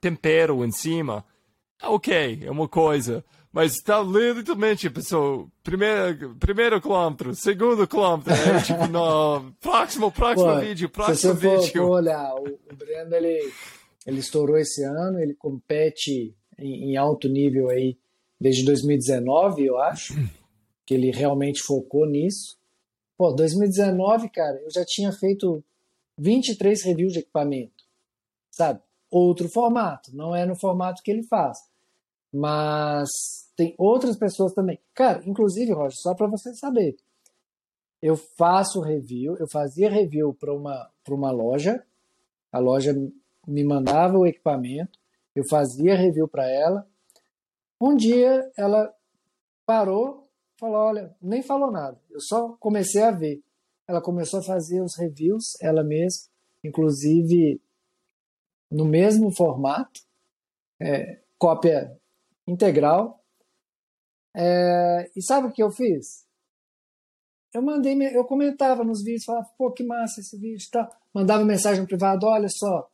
tempero 0.00 0.64
em 0.64 0.72
cima, 0.72 1.24
ok, 1.82 2.40
é 2.44 2.50
uma 2.50 2.68
coisa. 2.68 3.24
Mas 3.50 3.72
está 3.72 4.00
literalmente, 4.02 4.90
pessoal, 4.90 5.48
primeiro, 5.62 6.36
primeiro 6.36 6.80
quilômetro, 6.80 7.34
segundo 7.34 7.88
quilômetro, 7.88 8.32
é, 8.32 8.60
tipo, 8.62 8.86
no 8.92 9.52
próximo, 9.58 10.12
próximo 10.12 10.52
Pô, 10.52 10.60
vídeo, 10.60 10.88
próximo 10.90 11.16
se 11.16 11.26
você 11.28 11.56
vídeo. 11.56 11.82
For, 11.82 11.88
for 11.88 11.90
olhar, 11.90 12.34
o, 12.34 12.44
o 12.44 12.76
Breno, 12.76 13.14
ele, 13.14 13.52
ele 14.06 14.18
estourou 14.18 14.58
esse 14.58 14.84
ano, 14.84 15.18
ele 15.18 15.34
compete 15.34 16.36
em, 16.58 16.90
em 16.90 16.96
alto 16.96 17.28
nível 17.28 17.70
aí 17.70 17.96
desde 18.40 18.64
2019, 18.64 19.64
eu 19.64 19.78
acho, 19.78 20.14
que 20.86 20.94
ele 20.94 21.10
realmente 21.10 21.62
focou 21.62 22.06
nisso. 22.06 22.56
Pô, 23.16 23.32
2019, 23.32 24.28
cara, 24.28 24.60
eu 24.62 24.70
já 24.70 24.84
tinha 24.84 25.10
feito 25.10 25.64
23 26.18 26.82
reviews 26.82 27.12
de 27.12 27.20
equipamento, 27.20 27.84
sabe? 28.50 28.80
Outro 29.10 29.48
formato, 29.48 30.14
não 30.14 30.36
é 30.36 30.46
no 30.46 30.54
formato 30.54 31.02
que 31.02 31.10
ele 31.10 31.22
faz. 31.22 31.58
Mas 32.32 33.08
tem 33.56 33.74
outras 33.78 34.16
pessoas 34.16 34.52
também. 34.52 34.78
Cara, 34.94 35.22
inclusive, 35.26 35.72
Roger, 35.72 35.98
só 35.98 36.14
para 36.14 36.26
você 36.26 36.54
saber, 36.54 36.96
eu 38.00 38.16
faço 38.16 38.80
review, 38.80 39.36
eu 39.36 39.48
fazia 39.48 39.90
review 39.90 40.32
para 40.32 40.52
uma, 40.52 40.90
uma 41.08 41.30
loja, 41.30 41.84
a 42.52 42.58
loja 42.58 42.94
me 43.46 43.64
mandava 43.64 44.16
o 44.16 44.26
equipamento, 44.26 44.98
eu 45.34 45.44
fazia 45.48 45.96
review 45.96 46.28
para 46.28 46.48
ela. 46.48 46.86
Um 47.80 47.96
dia 47.96 48.50
ela 48.56 48.94
parou, 49.66 50.28
falou: 50.58 50.76
Olha, 50.76 51.14
nem 51.20 51.42
falou 51.42 51.70
nada, 51.70 52.00
eu 52.10 52.20
só 52.20 52.56
comecei 52.60 53.02
a 53.02 53.10
ver. 53.10 53.42
Ela 53.86 54.02
começou 54.02 54.40
a 54.40 54.42
fazer 54.42 54.82
os 54.82 54.96
reviews 54.96 55.56
ela 55.62 55.82
mesma, 55.82 56.28
inclusive 56.62 57.60
no 58.70 58.84
mesmo 58.84 59.34
formato, 59.34 60.02
é, 60.78 61.20
cópia 61.38 61.97
integral. 62.48 63.22
É, 64.36 65.10
e 65.16 65.22
sabe 65.22 65.48
o 65.48 65.52
que 65.52 65.62
eu 65.62 65.70
fiz? 65.70 66.26
Eu 67.54 67.62
mandei, 67.62 67.94
eu 68.14 68.24
comentava 68.24 68.84
nos 68.84 69.02
vídeos, 69.02 69.24
falava, 69.24 69.48
pô, 69.56 69.72
que 69.72 69.84
massa 69.84 70.20
esse 70.20 70.36
vídeo, 70.38 70.68
tá? 70.70 70.88
Mandava 71.14 71.44
mensagem 71.44 71.80
no 71.80 71.86
privado, 71.86 72.26
olha 72.26 72.48
só, 72.50 72.88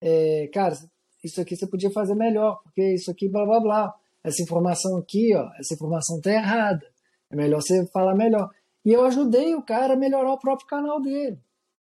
é, 0.00 0.48
cara, 0.52 0.74
isso 1.22 1.40
aqui 1.40 1.54
você 1.54 1.66
podia 1.66 1.90
fazer 1.90 2.14
melhor, 2.14 2.60
porque 2.62 2.94
isso 2.94 3.10
aqui, 3.10 3.28
blá 3.28 3.44
blá 3.44 3.60
blá. 3.60 3.94
Essa 4.22 4.42
informação 4.42 4.98
aqui, 4.98 5.34
ó, 5.34 5.50
essa 5.58 5.74
informação 5.74 6.20
tá 6.20 6.30
errada. 6.30 6.86
É 7.30 7.36
melhor 7.36 7.62
você 7.62 7.86
falar 7.86 8.14
melhor. 8.14 8.50
E 8.84 8.92
eu 8.92 9.04
ajudei 9.04 9.54
o 9.54 9.62
cara 9.62 9.94
a 9.94 9.96
melhorar 9.96 10.32
o 10.32 10.38
próprio 10.38 10.66
canal 10.66 11.00
dele. 11.00 11.38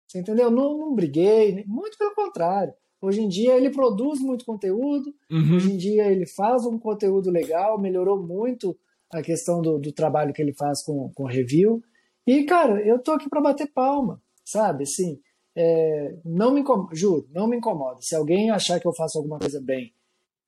Você 0.07 0.21
entendeu? 0.21 0.51
Não, 0.51 0.79
não 0.79 0.95
briguei, 0.95 1.65
muito 1.67 1.99
pelo 1.99 2.15
contrário. 2.15 2.75
Hoje 3.03 3.21
em 3.21 3.29
dia 3.29 3.57
ele 3.57 3.69
produz 3.69 4.21
muito 4.21 4.45
conteúdo, 4.45 5.13
uhum. 5.29 5.57
hoje 5.57 5.73
em 5.73 5.77
dia 5.77 6.07
ele 6.07 6.25
faz 6.25 6.65
um 6.65 6.79
conteúdo 6.79 7.33
legal, 7.33 7.81
melhorou 7.81 8.23
muito 8.23 8.79
a 9.13 9.21
questão 9.21 9.61
do, 9.61 9.77
do 9.77 9.93
trabalho 9.93 10.33
que 10.33 10.41
ele 10.41 10.55
faz 10.55 10.85
com, 10.85 11.11
com 11.13 11.25
review. 11.25 11.83
E, 12.25 12.45
cara, 12.45 12.81
eu 12.87 13.01
tô 13.01 13.11
aqui 13.11 13.29
para 13.29 13.41
bater 13.41 13.67
palma, 13.73 14.23
sabe? 14.45 14.85
Assim, 14.85 15.19
é, 15.57 16.17
não 16.25 16.55
me 16.55 16.61
incomoda, 16.61 16.95
juro, 16.95 17.29
não 17.33 17.49
me 17.49 17.57
incomoda. 17.57 17.99
Se 18.01 18.15
alguém 18.15 18.51
achar 18.51 18.79
que 18.79 18.87
eu 18.87 18.95
faço 18.95 19.19
alguma 19.19 19.41
coisa 19.41 19.61
bem 19.61 19.93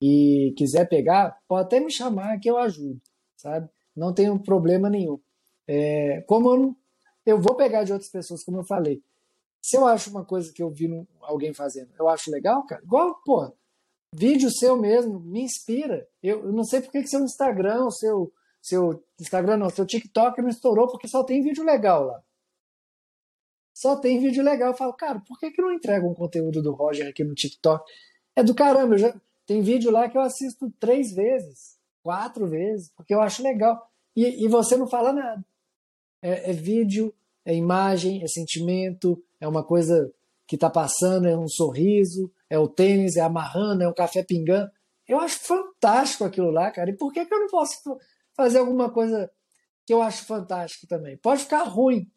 e 0.01 0.55
quiser 0.57 0.89
pegar, 0.89 1.37
pode 1.49 1.67
até 1.67 1.81
me 1.81 1.93
chamar 1.93 2.39
que 2.39 2.49
eu 2.49 2.57
ajudo, 2.57 3.01
sabe? 3.37 3.69
Não 3.97 4.15
tenho 4.15 4.39
problema 4.39 4.89
nenhum. 4.89 5.19
É, 5.67 6.23
como 6.29 6.55
eu, 6.55 6.77
eu 7.27 7.41
vou 7.41 7.57
pegar 7.57 7.83
de 7.83 7.93
outras 7.93 8.11
pessoas, 8.11 8.45
como 8.45 8.59
eu 8.59 8.65
falei. 8.65 9.03
Se 9.65 9.77
eu 9.77 9.87
acho 9.87 10.11
uma 10.11 10.25
coisa 10.25 10.53
que 10.53 10.63
eu 10.63 10.71
vi 10.71 10.89
alguém 11.23 11.55
fazendo, 11.55 11.91
eu 11.99 12.09
acho 12.09 12.31
legal, 12.31 12.67
cara. 12.67 12.83
Igual, 12.83 13.19
pô, 13.25 13.51
vídeo 14.13 14.51
seu 14.51 14.77
mesmo 14.77 15.21
me 15.21 15.41
inspira. 15.41 16.07
Eu, 16.23 16.45
eu 16.45 16.53
não 16.53 16.65
sei 16.65 16.83
por 16.83 16.91
que 16.91 17.07
seu 17.07 17.21
Instagram, 17.21 17.89
seu, 17.91 18.31
seu 18.61 19.03
Instagram 19.19 19.57
não, 19.57 19.71
seu 19.71 19.87
TikTok 19.87 20.43
não 20.43 20.49
estourou, 20.51 20.89
porque 20.89 21.09
só 21.09 21.25
tem 21.25 21.43
vídeo 21.43 21.65
legal 21.65 22.05
lá 22.05 22.23
só 23.75 23.97
tem 23.97 24.21
vídeo 24.21 24.43
legal. 24.43 24.71
Eu 24.71 24.77
falo, 24.77 24.93
cara, 24.93 25.21
por 25.27 25.39
que, 25.39 25.51
que 25.51 25.61
não 25.61 25.73
entrega 25.73 26.07
um 26.07 26.15
conteúdo 26.15 26.63
do 26.63 26.73
Roger 26.73 27.09
aqui 27.09 27.25
no 27.25 27.35
TikTok? 27.35 27.85
É 28.37 28.43
do 28.43 28.55
caramba, 28.55 28.97
já, 28.97 29.15
tem 29.45 29.61
vídeo 29.61 29.91
lá 29.91 30.09
que 30.09 30.17
eu 30.17 30.23
assisto 30.23 30.73
três 30.79 31.13
vezes, 31.13 31.77
quatro 32.03 32.47
vezes, 32.47 32.91
porque 32.97 33.13
eu 33.13 33.21
acho 33.21 33.43
legal. 33.43 33.91
E, 34.17 34.45
e 34.45 34.49
você 34.49 34.77
não 34.77 34.87
fala 34.87 35.13
nada. 35.13 35.45
É, 36.23 36.51
é, 36.51 36.53
vídeo, 36.53 37.13
é 37.45 37.55
imagem, 37.55 38.23
é 38.23 38.27
sentimento, 38.27 39.23
é 39.41 39.47
uma 39.47 39.65
coisa 39.65 40.13
que 40.47 40.57
está 40.57 40.69
passando, 40.69 41.27
é 41.27 41.37
um 41.37 41.49
sorriso, 41.49 42.31
é 42.49 42.59
o 42.59 42.69
tênis, 42.69 43.17
é 43.17 43.21
amarrando, 43.21 43.83
é 43.83 43.89
um 43.89 43.95
café 43.95 44.23
pingando. 44.23 44.71
Eu 45.07 45.21
acho 45.21 45.41
fantástico 45.41 46.25
aquilo 46.25 46.51
lá, 46.51 46.71
cara. 46.71 46.91
E 46.91 46.97
por 46.97 47.13
que, 47.13 47.25
que 47.25 47.35
eu 47.35 47.41
não 47.41 47.49
posso 47.49 47.77
fazer 48.35 48.59
alguma 48.59 48.91
coisa 48.91 49.31
que 49.87 49.93
eu 49.93 50.01
acho 50.01 50.25
fantástico 50.25 50.87
também? 50.87 51.17
Pode 51.17 51.43
ficar 51.43 51.65
ruim, 51.65 52.11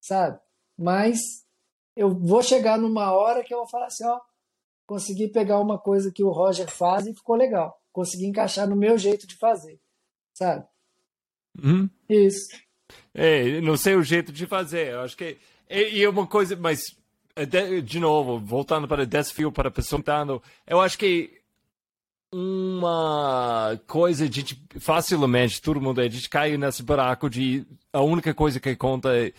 sabe? 0.00 0.38
mas 0.78 1.44
eu 1.96 2.16
vou 2.16 2.42
chegar 2.42 2.78
numa 2.78 3.12
hora 3.12 3.42
que 3.42 3.52
eu 3.52 3.58
vou 3.58 3.68
falar 3.68 3.86
assim, 3.86 4.06
ó, 4.06 4.20
consegui 4.86 5.26
pegar 5.26 5.58
uma 5.58 5.76
coisa 5.76 6.12
que 6.12 6.22
o 6.22 6.30
Roger 6.30 6.70
faz 6.70 7.06
e 7.06 7.14
ficou 7.14 7.34
legal. 7.34 7.82
Consegui 7.92 8.26
encaixar 8.26 8.68
no 8.68 8.76
meu 8.76 8.96
jeito 8.96 9.26
de 9.26 9.36
fazer, 9.36 9.80
sabe? 10.32 10.64
Hum. 11.60 11.90
Isso. 12.08 12.46
É, 13.14 13.60
não 13.60 13.76
sei 13.76 13.94
o 13.94 14.02
jeito 14.02 14.32
de 14.32 14.46
fazer. 14.46 14.92
Eu 14.92 15.00
acho 15.00 15.16
que 15.16 15.38
e, 15.70 16.02
é 16.02 16.08
uma 16.08 16.26
coisa, 16.26 16.56
mas 16.56 16.96
é, 17.36 17.44
de, 17.80 18.00
novo, 18.00 18.38
voltando 18.38 18.88
para 18.88 19.02
o 19.02 19.06
desafio 19.06 19.52
para 19.52 19.68
a 19.68 19.72
pessoa 19.72 20.00
tentando, 20.00 20.42
eu 20.66 20.80
acho 20.80 20.98
que 20.98 21.38
uma 22.32 23.80
coisa 23.86 24.28
de 24.28 24.58
facilmente 24.78 25.62
todo 25.62 25.80
mundo 25.80 26.00
a 26.00 26.08
gente 26.08 26.28
cai 26.28 26.56
nesse 26.58 26.82
buraco 26.82 27.30
de 27.30 27.66
a 27.90 28.02
única 28.02 28.34
coisa 28.34 28.60
que 28.60 28.76
conta 28.76 29.16
é 29.16 29.32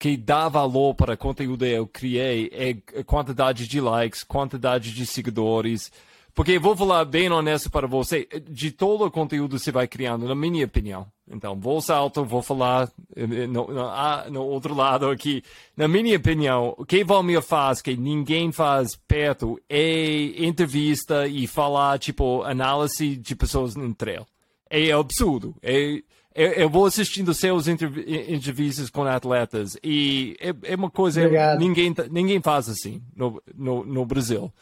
que 0.00 0.16
dá 0.16 0.48
valor 0.48 0.94
para 0.94 1.14
o 1.14 1.16
conteúdo 1.16 1.64
que 1.64 1.70
eu 1.70 1.86
criei 1.86 2.50
é 2.52 3.02
quantidade 3.04 3.68
de 3.68 3.80
likes, 3.80 4.24
quantidade 4.24 4.92
de 4.92 5.06
seguidores. 5.06 5.92
Porque 6.34 6.58
vou 6.58 6.76
falar 6.76 7.04
bem 7.04 7.30
honesto 7.30 7.70
para 7.70 7.86
você, 7.86 8.26
de 8.50 8.72
todo 8.72 9.04
o 9.04 9.10
conteúdo 9.10 9.56
que 9.56 9.62
você 9.62 9.70
vai 9.70 9.86
criando, 9.86 10.26
na 10.26 10.34
minha 10.34 10.64
opinião. 10.64 11.06
Então, 11.30 11.58
vou 11.58 11.80
salto, 11.80 12.24
vou 12.24 12.42
falar 12.42 12.90
eh, 13.14 13.46
no, 13.46 13.68
no, 13.68 13.80
ah, 13.82 14.26
no, 14.28 14.42
outro 14.42 14.74
lado 14.74 15.08
aqui. 15.08 15.44
Na 15.76 15.86
minha 15.86 16.16
opinião, 16.16 16.74
o 16.76 16.84
que 16.84 17.04
Valmir 17.04 17.40
faz, 17.40 17.80
que 17.80 17.96
ninguém 17.96 18.50
faz 18.50 18.96
perto, 18.96 19.60
é 19.68 20.44
entrevista 20.44 21.26
e 21.28 21.46
falar, 21.46 22.00
tipo, 22.00 22.42
análise 22.42 23.16
de 23.16 23.36
pessoas 23.36 23.76
entre 23.76 24.14
elas. 24.14 24.26
É 24.68 24.90
absurdo. 24.90 25.54
É, 25.62 26.02
eu, 26.34 26.50
eu, 26.52 26.68
vou 26.68 26.84
assistindo 26.84 27.32
seus 27.32 27.68
entrevistas 27.68 28.90
com 28.90 29.04
atletas 29.04 29.78
e 29.84 30.36
é, 30.40 30.72
é 30.72 30.74
uma 30.74 30.90
coisa 30.90 31.20
Obrigado. 31.20 31.60
ninguém 31.60 31.94
ninguém 32.10 32.42
faz 32.42 32.68
assim 32.68 33.00
no, 33.14 33.40
no, 33.54 33.84
no 33.84 34.04
Brasil 34.04 34.52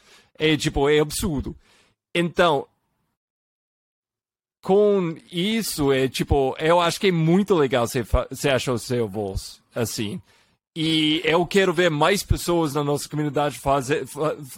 é 0.45 0.57
tipo 0.57 0.89
é 0.89 0.99
absurdo 0.99 1.57
então 2.15 2.67
com 4.63 5.17
isso 5.31 5.93
é 5.93 6.09
tipo 6.09 6.57
eu 6.59 6.81
acho 6.81 7.01
que 7.01 7.09
é 7.09 7.13
muito 7.13 7.55
legal 7.55 7.87
você 7.87 8.03
você 8.31 8.49
achou 8.51 8.79
seu 8.79 9.09
voz 9.09 9.63
assim 9.75 10.21
e 10.75 11.21
eu 11.25 11.47
quero 11.47 11.73
ver 11.73 11.91
mais 11.91 12.23
pessoas 12.23 12.75
na 12.75 12.83
nossa 12.83 13.09
comunidade 13.09 13.59
fazer 13.59 14.05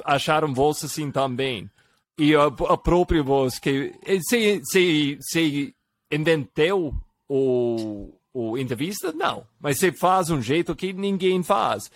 acharam 0.05 0.55
voz 0.55 0.82
assim 0.85 1.11
também 1.11 1.70
e 2.18 2.35
a, 2.35 2.45
a 2.45 2.76
própria 2.76 3.22
voz 3.22 3.59
que 3.59 3.93
se 4.28 4.61
se 4.64 5.18
se 5.20 5.74
inventou 6.11 6.95
o, 7.28 8.12
o 8.32 8.59
entrevista? 8.59 9.12
Não. 9.12 9.47
Mas 9.61 9.78
você 9.78 9.93
faz 9.93 10.30
um 10.30 10.41
jeito 10.41 10.74
que 10.74 10.93
ninguém 10.93 11.43
faz. 11.43 11.91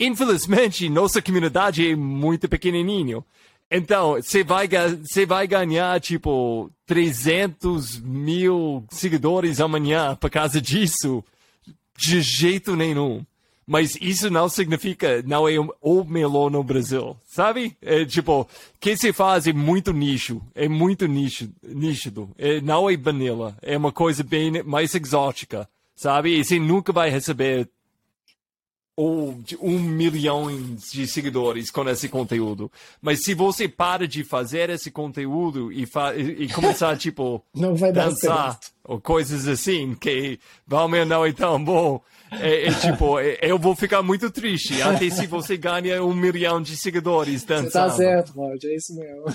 Infelizmente, 0.00 0.88
nossa 0.88 1.20
comunidade 1.20 1.90
é 1.90 1.96
muito 1.96 2.48
pequenininho. 2.48 3.24
Então, 3.70 4.14
você 4.14 4.42
vai, 4.42 4.68
você 4.68 5.26
vai 5.26 5.46
ganhar, 5.46 6.00
tipo, 6.00 6.70
300 6.86 8.00
mil 8.00 8.84
seguidores 8.90 9.60
amanhã 9.60 10.16
por 10.16 10.30
causa 10.30 10.60
disso? 10.60 11.22
De 11.96 12.22
jeito 12.22 12.74
nenhum. 12.74 13.24
Mas 13.66 13.98
isso 14.00 14.30
não 14.30 14.48
significa, 14.48 15.22
não 15.26 15.46
é 15.46 15.56
o 15.82 16.02
melhor 16.02 16.50
no 16.50 16.64
Brasil, 16.64 17.14
sabe? 17.26 17.76
É 17.82 18.02
tipo, 18.06 18.40
o 18.40 18.46
que 18.80 18.96
se 18.96 19.12
faz 19.12 19.46
é 19.46 19.52
muito 19.52 19.92
nicho, 19.92 20.40
é 20.54 20.66
muito 20.66 21.06
nicho, 21.06 21.50
nítido. 21.62 22.30
É, 22.38 22.62
não 22.62 22.88
é 22.88 22.96
vanilla, 22.96 23.58
é 23.60 23.76
uma 23.76 23.92
coisa 23.92 24.24
bem 24.24 24.62
mais 24.62 24.94
exótica, 24.94 25.68
sabe? 25.94 26.38
E 26.38 26.42
você 26.42 26.58
nunca 26.58 26.94
vai 26.94 27.10
receber 27.10 27.68
ou 28.98 29.38
um 29.60 29.78
milhão 29.78 30.48
de 30.90 31.06
seguidores 31.06 31.70
com 31.70 31.88
esse 31.88 32.08
conteúdo. 32.08 32.68
Mas 33.00 33.22
se 33.22 33.32
você 33.32 33.68
para 33.68 34.08
de 34.08 34.24
fazer 34.24 34.70
esse 34.70 34.90
conteúdo 34.90 35.70
e, 35.70 35.86
e, 36.16 36.42
e 36.42 36.48
começar, 36.48 36.94
tipo, 36.98 37.40
não 37.54 37.76
vai 37.76 37.92
dançar 37.92 38.58
ou 38.82 39.00
coisas 39.00 39.46
assim, 39.46 39.94
que 39.94 40.40
vamos 40.66 41.06
não 41.06 41.24
é 41.24 41.32
tão 41.32 41.64
bom, 41.64 42.02
é, 42.32 42.66
é 42.66 42.74
tipo, 42.74 43.20
é, 43.20 43.38
eu 43.40 43.56
vou 43.56 43.76
ficar 43.76 44.02
muito 44.02 44.32
triste 44.32 44.82
até 44.82 45.08
se 45.10 45.28
você 45.28 45.56
ganha 45.56 46.02
um 46.02 46.12
milhão 46.12 46.60
de 46.60 46.76
seguidores 46.76 47.44
dançando. 47.44 47.70
Você 47.70 47.78
tá 47.78 47.90
certo, 47.90 48.32
Roger, 48.32 48.68
é 48.68 48.74
isso 48.74 48.96
mesmo. 48.96 49.26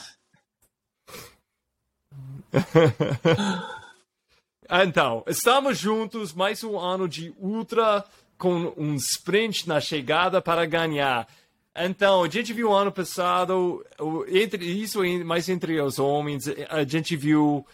então, 4.83 5.23
estamos 5.25 5.77
juntos, 5.77 6.33
mais 6.33 6.61
um 6.65 6.77
ano 6.77 7.07
de 7.07 7.33
ultra 7.39 8.03
com 8.37 8.73
um 8.77 8.95
sprint 8.95 9.67
na 9.67 9.79
chegada 9.79 10.41
para 10.41 10.65
ganhar. 10.65 11.27
Então, 11.75 12.23
a 12.23 12.29
gente 12.29 12.53
viu 12.53 12.71
ano 12.71 12.91
passado, 12.91 13.83
entre 14.27 14.63
isso 14.65 15.01
mais 15.25 15.49
entre 15.49 15.81
os 15.81 15.97
homens, 15.97 16.43
a 16.69 16.83
gente 16.83 17.15
viu 17.15 17.65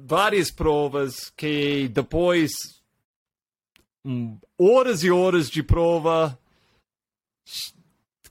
várias 0.00 0.50
provas 0.50 1.30
que 1.36 1.88
depois 1.88 2.52
hum, 4.04 4.38
horas 4.58 5.02
e 5.02 5.10
horas 5.10 5.50
de 5.50 5.62
prova 5.62 6.38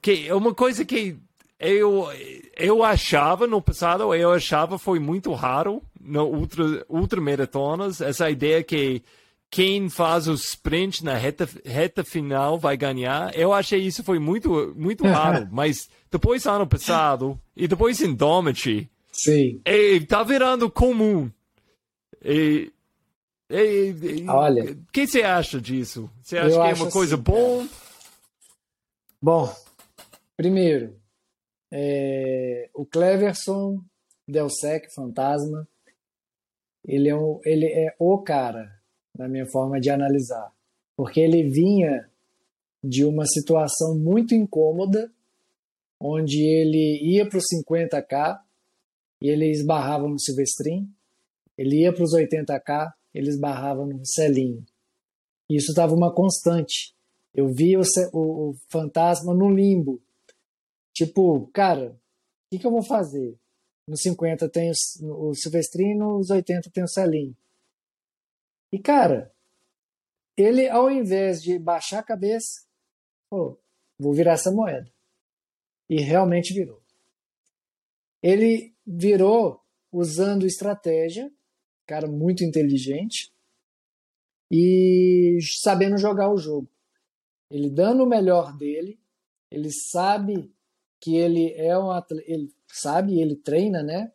que 0.01 0.27
é 0.27 0.33
uma 0.33 0.53
coisa 0.53 0.83
que 0.83 1.17
eu 1.59 2.07
eu 2.55 2.83
achava 2.83 3.45
no 3.45 3.61
passado 3.61 4.13
eu 4.15 4.31
achava 4.31 4.79
foi 4.79 4.99
muito 4.99 5.33
raro 5.33 5.83
no 5.99 6.25
ultra 6.25 6.85
ultra 6.89 7.21
maratonas 7.21 8.01
essa 8.01 8.29
ideia 8.29 8.63
que 8.63 9.03
quem 9.51 9.89
faz 9.89 10.29
o 10.29 10.33
sprint 10.33 11.03
na 11.03 11.15
reta, 11.15 11.47
reta 11.65 12.05
final 12.05 12.57
vai 12.57 12.77
ganhar. 12.77 13.37
Eu 13.37 13.51
achei 13.51 13.81
isso 13.81 14.01
foi 14.01 14.17
muito, 14.17 14.73
muito 14.77 15.03
raro, 15.05 15.47
mas 15.51 15.89
depois 16.09 16.47
ano 16.47 16.65
passado 16.65 17.37
e 17.55 17.67
depois 17.67 18.01
em 18.01 18.15
Dometry, 18.15 18.89
Sim. 19.11 19.61
tá 20.07 20.23
virando 20.23 20.71
comum. 20.71 21.29
E, 22.23 22.71
e, 23.49 23.93
e, 24.01 24.29
Olha. 24.29 24.71
O 24.71 24.91
que 24.91 25.05
você 25.05 25.21
acha 25.21 25.59
disso? 25.59 26.09
Você 26.21 26.37
acha 26.37 26.49
que 26.49 26.69
é 26.69 26.73
uma 26.73 26.91
coisa 26.91 27.15
assim, 27.15 27.23
boa? 27.23 27.67
Bom, 29.21 29.53
primeiro, 30.37 30.95
é, 31.69 32.69
o 32.73 32.85
Cleverson 32.85 33.83
Delsec, 34.25 34.93
fantasma, 34.95 35.67
ele 36.85 37.09
é, 37.09 37.15
um, 37.15 37.39
ele 37.43 37.65
é 37.65 37.93
o 37.99 38.17
cara, 38.19 38.80
na 39.17 39.27
minha 39.27 39.45
forma 39.45 39.79
de 39.79 39.89
analisar. 39.89 40.51
Porque 40.95 41.19
ele 41.19 41.49
vinha 41.49 42.09
de 42.83 43.05
uma 43.05 43.25
situação 43.25 43.97
muito 43.97 44.33
incômoda, 44.33 45.11
onde 45.99 46.41
ele 46.41 46.99
ia 47.03 47.27
para 47.27 47.37
os 47.37 47.45
50k 47.45 48.39
e 49.21 49.29
ele 49.29 49.51
esbarrava 49.51 50.07
no 50.07 50.19
Silvestrin, 50.19 50.89
ele 51.57 51.81
ia 51.81 51.93
para 51.93 52.03
os 52.03 52.13
80k, 52.13 52.91
ele 53.13 53.29
esbarrava 53.29 53.85
no 53.85 54.01
Celinho. 54.03 54.65
Isso 55.49 55.71
estava 55.71 55.93
uma 55.93 56.13
constante. 56.13 56.95
Eu 57.33 57.53
via 57.53 57.79
o, 57.79 57.83
o, 58.13 58.49
o, 58.49 58.55
fantasma 58.69 59.33
no 59.33 59.49
limbo. 59.49 60.01
Tipo, 60.93 61.49
cara, 61.53 61.91
o 61.91 61.95
que, 62.49 62.59
que 62.59 62.65
eu 62.65 62.71
vou 62.71 62.83
fazer? 62.83 63.37
Nos 63.87 64.01
50 64.01 64.49
tem 64.49 64.71
o, 65.01 65.29
o 65.29 65.35
Silvestrino, 65.35 66.17
nos 66.17 66.29
80 66.29 66.71
tem 66.73 66.83
o 66.83 66.87
Celinho. 66.87 67.35
E, 68.71 68.79
cara, 68.79 69.33
ele, 70.37 70.67
ao 70.69 70.89
invés 70.89 71.41
de 71.41 71.59
baixar 71.59 71.99
a 71.99 72.03
cabeça, 72.03 72.65
falou: 73.29 73.61
vou 73.99 74.13
virar 74.13 74.33
essa 74.33 74.51
moeda. 74.51 74.91
E 75.89 75.99
realmente 75.99 76.53
virou. 76.53 76.81
Ele 78.23 78.73
virou 78.85 79.61
usando 79.91 80.45
estratégia, 80.45 81.31
cara 81.85 82.07
muito 82.07 82.43
inteligente, 82.43 83.33
e 84.49 85.37
sabendo 85.61 85.97
jogar 85.97 86.31
o 86.31 86.37
jogo. 86.37 86.69
Ele 87.49 87.69
dando 87.69 88.03
o 88.03 88.07
melhor 88.07 88.55
dele, 88.55 88.99
ele 89.49 89.69
sabe 89.71 90.53
que 90.99 91.17
ele 91.17 91.53
é 91.53 91.77
um 91.77 91.91
atleta, 91.91 92.23
ele 92.31 92.53
sabe, 92.67 93.19
ele 93.19 93.35
treina, 93.35 93.83
né? 93.83 94.13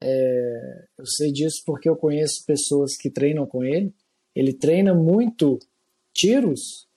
É, 0.00 0.84
eu 0.96 1.06
sei 1.06 1.32
disso 1.32 1.62
porque 1.66 1.88
eu 1.88 1.96
conheço 1.96 2.44
pessoas 2.46 2.96
que 2.96 3.10
treinam 3.10 3.46
com 3.46 3.64
ele. 3.64 3.92
Ele 4.34 4.52
treina 4.52 4.94
muito 4.94 5.58
tiros. 6.12 6.88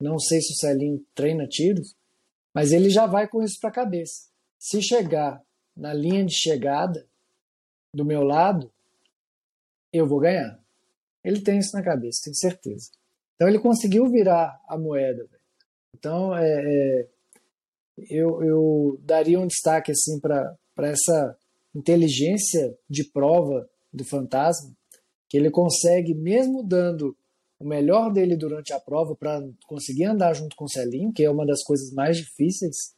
Não 0.00 0.18
sei 0.18 0.40
se 0.40 0.52
o 0.52 0.56
Celinho 0.56 1.04
treina 1.14 1.46
tiros, 1.46 1.96
mas 2.54 2.72
ele 2.72 2.88
já 2.90 3.06
vai 3.06 3.28
com 3.28 3.42
isso 3.42 3.58
para 3.60 3.70
a 3.70 3.72
cabeça. 3.72 4.28
Se 4.58 4.82
chegar 4.82 5.42
na 5.76 5.92
linha 5.92 6.24
de 6.24 6.34
chegada 6.34 7.06
do 7.94 8.04
meu 8.04 8.22
lado, 8.22 8.70
eu 9.92 10.06
vou 10.06 10.20
ganhar. 10.20 10.60
Ele 11.24 11.40
tem 11.40 11.58
isso 11.58 11.76
na 11.76 11.82
cabeça, 11.82 12.22
tenho 12.24 12.36
certeza. 12.36 12.90
Então 13.34 13.48
ele 13.48 13.58
conseguiu 13.58 14.08
virar 14.10 14.60
a 14.68 14.76
moeda. 14.76 15.28
Então 15.94 16.36
é, 16.36 16.44
é, 16.44 17.08
eu, 18.08 18.42
eu 18.42 19.00
daria 19.02 19.38
um 19.38 19.46
destaque 19.46 19.92
assim 19.92 20.20
para 20.20 20.56
essa 20.78 21.36
inteligência 21.78 22.76
de 22.88 23.04
prova 23.04 23.68
do 23.92 24.04
fantasma, 24.04 24.76
que 25.28 25.36
ele 25.36 25.50
consegue, 25.50 26.14
mesmo 26.14 26.62
dando 26.62 27.16
o 27.58 27.66
melhor 27.66 28.12
dele 28.12 28.36
durante 28.36 28.72
a 28.72 28.80
prova 28.80 29.14
para 29.16 29.42
conseguir 29.66 30.04
andar 30.04 30.32
junto 30.34 30.54
com 30.56 30.64
o 30.64 30.70
Celinho, 30.70 31.12
que 31.12 31.24
é 31.24 31.30
uma 31.30 31.46
das 31.46 31.62
coisas 31.62 31.92
mais 31.92 32.16
difíceis, 32.16 32.94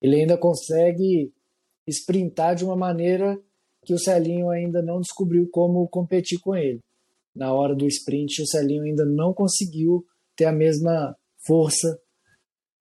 ele 0.00 0.20
ainda 0.20 0.36
consegue 0.36 1.32
sprintar 1.86 2.54
de 2.54 2.64
uma 2.64 2.76
maneira 2.76 3.38
que 3.84 3.92
o 3.92 3.98
Celinho 3.98 4.50
ainda 4.50 4.80
não 4.80 5.00
descobriu 5.00 5.48
como 5.50 5.88
competir 5.88 6.38
com 6.40 6.54
ele. 6.54 6.80
Na 7.34 7.52
hora 7.52 7.74
do 7.74 7.86
sprint, 7.86 8.42
o 8.42 8.46
Celinho 8.46 8.84
ainda 8.84 9.04
não 9.04 9.32
conseguiu 9.32 10.04
ter 10.36 10.44
a 10.44 10.52
mesma 10.52 11.16
força. 11.44 11.98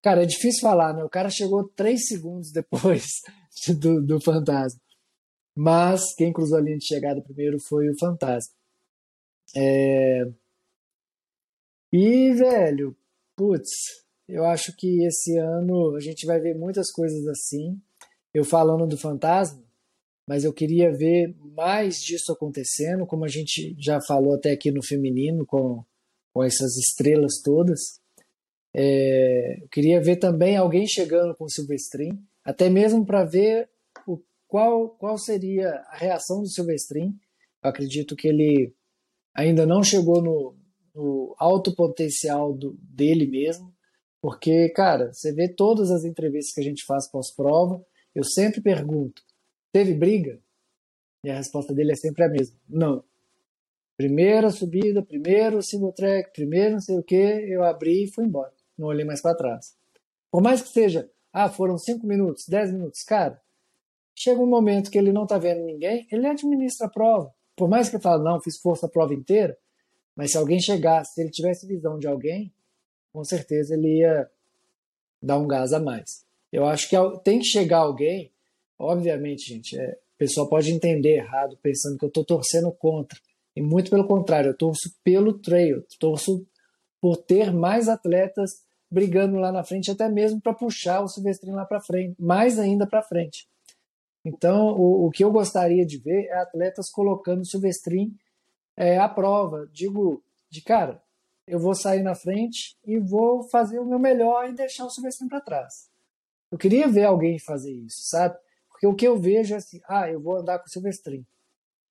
Cara, 0.01 0.24
é 0.24 0.26
difícil 0.26 0.61
falar, 0.61 0.93
né? 0.93 1.03
O 1.03 1.09
cara 1.09 1.30
chegou 1.30 1.67
três 1.69 2.07
segundos 2.07 2.51
depois 2.51 3.05
do, 3.80 4.01
do 4.05 4.22
Fantasma. 4.22 4.80
Mas 5.56 6.14
quem 6.16 6.32
cruzou 6.32 6.58
a 6.58 6.62
linha 6.62 6.78
de 6.78 6.86
chegada 6.86 7.22
primeiro 7.22 7.58
foi 7.60 7.89
o 7.89 7.97
Fantasma. 7.97 8.54
É... 9.56 10.24
E, 11.91 12.34
velho, 12.34 12.95
putz, 13.36 13.70
eu 14.28 14.45
acho 14.45 14.74
que 14.78 15.04
esse 15.06 15.38
ano 15.38 15.95
a 15.95 15.99
gente 15.99 16.26
vai 16.26 16.39
ver 16.39 16.56
muitas 16.56 16.89
coisas 16.89 17.28
assim. 17.28 17.80
Eu 18.34 18.45
falando 18.45 18.88
do 18.88 18.97
Fantasma, 18.97 19.62
mas 20.26 20.45
eu 20.45 20.54
queria 20.54 20.89
ver 20.89 21.36
mais 21.54 21.97
disso 21.97 22.32
acontecendo, 22.32 23.06
como 23.06 23.26
a 23.26 23.28
gente 23.28 23.76
já 23.78 23.99
falou 24.02 24.34
até 24.34 24.52
aqui 24.52 24.72
no 24.72 24.82
feminino, 24.82 25.45
com, 25.45 25.84
com 26.34 26.41
essas 26.41 26.78
estrelas 26.78 27.41
todas. 27.43 27.99
É, 28.74 29.62
eu 29.62 29.68
queria 29.68 29.99
ver 29.99 30.16
também 30.16 30.56
alguém 30.56 30.88
chegando 30.88 31.36
com 31.36 31.43
o 31.43 31.49
Silvestrin, 31.49 32.18
até 32.45 32.70
mesmo 32.70 33.06
para 33.06 33.26
ver 33.26 33.70
qual, 34.52 34.89
qual 34.89 35.18
seria 35.18 35.70
a 35.88 35.95
reação 35.95 36.41
do 36.41 36.49
Silvestrin. 36.49 37.18
Eu 37.64 37.70
acredito 37.70 38.18
que 38.18 38.28
ele 38.28 38.76
ainda 39.34 39.66
não 39.66 39.82
chegou 39.82 40.22
no, 40.22 40.58
no 40.93 41.34
alto 41.39 41.74
potencial 41.74 42.54
do, 42.54 42.78
dele 42.82 43.26
mesmo, 43.26 43.74
porque, 44.22 44.68
cara, 44.76 45.14
você 45.14 45.32
vê 45.32 45.47
todas 45.47 45.89
as 45.89 46.04
entrevistas 46.04 46.54
que 46.54 46.60
a 46.60 46.64
gente 46.66 46.84
faz 46.86 47.10
pós-prova, 47.10 47.82
eu 48.14 48.26
sempre 48.26 48.60
pergunto: 48.60 49.24
teve 49.72 49.93
briga? 49.93 50.38
E 51.24 51.30
a 51.30 51.38
resposta 51.38 51.74
dele 51.74 51.93
é 51.93 51.95
sempre 51.95 52.26
a 52.26 52.30
mesma: 52.30 52.58
não. 52.68 53.06
Primeira 53.95 54.49
subida, 54.49 55.02
primeiro 55.02 55.62
single 55.64 55.93
track, 55.93 56.34
primeiro 56.34 56.74
não 56.74 56.82
sei 56.82 56.97
o 56.97 57.04
que, 57.04 57.16
eu 57.16 57.64
abri 57.64 58.04
e 58.04 58.12
fui 58.12 58.26
embora. 58.26 58.52
Não 58.78 58.88
olhei 58.88 59.06
mais 59.06 59.22
para 59.22 59.36
trás. 59.36 59.78
Por 60.30 60.41
mais 60.41 60.62
que 60.62 60.70
seja, 60.70 61.10
ah, 61.32 61.47
foram 61.47 61.78
5 61.78 62.06
minutos, 62.06 62.45
10 62.49 62.74
minutos, 62.74 63.02
cara, 63.04 63.41
chega 64.22 64.39
um 64.39 64.45
momento 64.45 64.91
que 64.91 64.97
ele 64.97 65.11
não 65.11 65.26
tá 65.26 65.39
vendo 65.39 65.63
ninguém, 65.63 66.07
ele 66.11 66.28
administra 66.28 66.86
a 66.86 66.89
prova. 66.89 67.34
Por 67.55 67.67
mais 67.67 67.89
que 67.89 67.95
ele 67.95 68.03
fale, 68.03 68.24
não, 68.24 68.39
fiz 68.39 68.59
força 68.59 68.86
a 68.86 68.89
prova 68.89 69.13
inteira, 69.13 69.57
mas 70.15 70.32
se 70.32 70.38
alguém 70.38 70.59
chegasse, 70.59 71.15
se 71.15 71.22
ele 71.22 71.32
tivesse 71.32 71.65
visão 71.65 71.97
de 71.97 72.07
alguém, 72.07 72.53
com 73.11 73.24
certeza 73.24 73.74
ele 73.74 73.99
ia 73.99 74.30
dar 75.22 75.39
um 75.39 75.47
gás 75.47 75.74
a 75.74 75.80
mais. 75.80 76.24
Eu 76.51 76.65
acho 76.65 76.88
que 76.88 76.95
tem 77.24 77.39
que 77.39 77.45
chegar 77.45 77.80
alguém, 77.80 78.32
obviamente, 78.78 79.53
gente, 79.53 79.80
é, 79.80 79.97
o 80.15 80.17
pessoal 80.17 80.47
pode 80.47 80.72
entender 80.72 81.17
errado, 81.17 81.57
pensando 81.61 81.97
que 81.97 82.05
eu 82.05 82.09
estou 82.09 82.24
torcendo 82.24 82.72
contra. 82.72 83.17
E 83.55 83.61
muito 83.61 83.89
pelo 83.89 84.07
contrário, 84.07 84.51
eu 84.51 84.57
torço 84.57 84.93
pelo 85.03 85.34
trail, 85.34 85.84
torço 85.99 86.45
por 87.01 87.17
ter 87.17 87.51
mais 87.51 87.89
atletas 87.89 88.51
brigando 88.89 89.38
lá 89.38 89.51
na 89.51 89.63
frente, 89.63 89.89
até 89.89 90.07
mesmo 90.07 90.39
para 90.39 90.53
puxar 90.53 91.01
o 91.01 91.07
Silvestrinho 91.07 91.55
lá 91.55 91.65
para 91.65 91.82
frente, 91.82 92.15
mais 92.19 92.59
ainda 92.59 92.86
para 92.86 93.01
frente. 93.01 93.47
Então, 94.24 94.67
o, 94.78 95.07
o, 95.07 95.11
que 95.11 95.24
eu 95.24 95.32
gostaria 95.32 95.86
de 95.86 95.97
ver 95.97 96.26
é 96.26 96.39
atletas 96.39 96.89
colocando 96.89 97.41
o 97.41 97.45
Silvestrin 97.45 98.15
é, 98.78 98.97
à 98.97 99.09
prova. 99.09 99.67
Digo, 99.72 100.24
de 100.49 100.61
cara, 100.61 101.01
eu 101.47 101.59
vou 101.59 101.74
sair 101.74 102.03
na 102.03 102.13
frente 102.13 102.78
e 102.86 102.99
vou 102.99 103.43
fazer 103.49 103.80
o 103.80 103.86
meu 103.86 103.97
melhor 103.97 104.47
e 104.47 104.53
deixar 104.53 104.86
o 104.86 104.89
Silvestrin 104.89 105.28
para 105.28 105.41
trás. 105.41 105.89
Eu 106.51 106.57
queria 106.57 106.88
ver 106.88 107.05
alguém 107.05 107.39
fazer 107.39 107.72
isso, 107.72 108.01
sabe? 108.03 108.38
Porque 108.69 108.86
o 108.86 108.95
que 108.95 109.07
eu 109.07 109.19
vejo 109.19 109.53
é 109.53 109.57
assim, 109.57 109.80
ah, 109.88 110.09
eu 110.09 110.22
vou 110.22 110.38
andar 110.38 110.59
com 110.59 110.65
o 110.65 110.69
Silvestrin. 110.69 111.26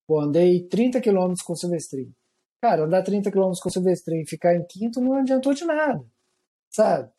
Pô, 0.06 0.20
andei 0.20 0.66
30 0.66 1.00
km 1.00 1.34
com 1.44 1.52
o 1.52 1.56
Silvestrin. 1.56 2.12
Cara, 2.60 2.84
andar 2.84 3.02
30 3.02 3.30
km 3.30 3.52
com 3.62 3.68
o 3.68 3.72
Silvestrin 3.72 4.20
e 4.20 4.28
ficar 4.28 4.54
em 4.54 4.64
quinto 4.66 5.00
não 5.00 5.14
adiantou 5.14 5.54
de 5.54 5.64
nada, 5.64 6.04
sabe? 6.68 7.10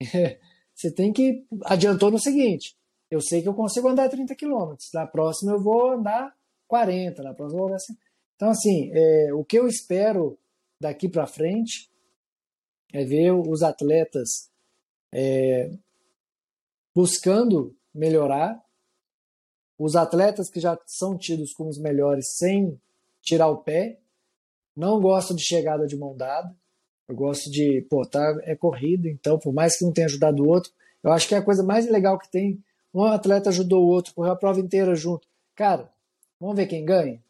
Você 0.74 0.90
tem 0.90 1.12
que. 1.12 1.46
Adiantou 1.64 2.10
no 2.10 2.18
seguinte: 2.18 2.76
eu 3.12 3.20
sei 3.20 3.42
que 3.42 3.48
eu 3.48 3.52
consigo 3.52 3.88
andar 3.88 4.08
30 4.08 4.34
km. 4.34 4.74
Na 4.94 5.06
próxima 5.06 5.52
eu 5.52 5.62
vou 5.62 5.92
andar 5.92 6.34
40, 6.66 7.22
na 7.22 7.34
próxima 7.34 7.58
eu 7.58 7.58
vou 7.58 7.66
andar 7.66 7.76
assim. 7.76 7.94
Então, 8.34 8.48
assim, 8.48 8.90
é, 8.90 9.34
o 9.34 9.44
que 9.44 9.58
eu 9.58 9.66
espero 9.66 10.38
daqui 10.80 11.10
para 11.10 11.26
frente 11.26 11.90
é 12.90 13.04
ver 13.04 13.32
os 13.32 13.62
atletas 13.62 14.50
é, 15.12 15.70
buscando 16.94 17.76
melhorar, 17.94 18.58
os 19.78 19.94
atletas 19.94 20.48
que 20.48 20.58
já 20.58 20.78
são 20.86 21.14
tidos 21.14 21.52
como 21.52 21.68
os 21.68 21.78
melhores 21.78 22.38
sem 22.38 22.80
tirar 23.20 23.48
o 23.48 23.58
pé. 23.58 24.00
Não 24.74 24.98
gosto 25.02 25.36
de 25.36 25.44
chegada 25.44 25.86
de 25.86 25.98
mão 25.98 26.16
dada. 26.16 26.56
Eu 27.06 27.14
gosto 27.14 27.50
de, 27.50 27.86
pô, 27.90 28.08
tá, 28.08 28.38
é 28.44 28.56
corrido, 28.56 29.06
então, 29.06 29.38
por 29.38 29.52
mais 29.52 29.76
que 29.76 29.84
um 29.84 29.92
tenha 29.92 30.06
ajudado 30.06 30.42
o 30.42 30.48
outro, 30.48 30.72
eu 31.04 31.12
acho 31.12 31.28
que 31.28 31.34
é 31.34 31.38
a 31.38 31.44
coisa 31.44 31.62
mais 31.62 31.86
legal 31.90 32.18
que 32.18 32.30
tem. 32.30 32.58
Um 32.94 33.04
atleta 33.04 33.48
ajudou 33.48 33.84
o 33.84 33.88
outro, 33.88 34.14
correu 34.14 34.32
a 34.32 34.36
prova 34.36 34.60
inteira 34.60 34.94
junto. 34.94 35.26
Cara, 35.54 35.90
vamos 36.38 36.56
ver 36.56 36.66
quem 36.66 36.84
ganha? 36.84 37.22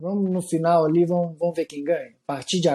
Vamos 0.00 0.30
no 0.30 0.42
final 0.42 0.84
ali, 0.84 1.04
vamos, 1.04 1.38
vamos 1.38 1.54
ver 1.54 1.66
quem 1.66 1.84
ganha. 1.84 2.10
A 2.10 2.26
partir 2.26 2.60
de, 2.60 2.68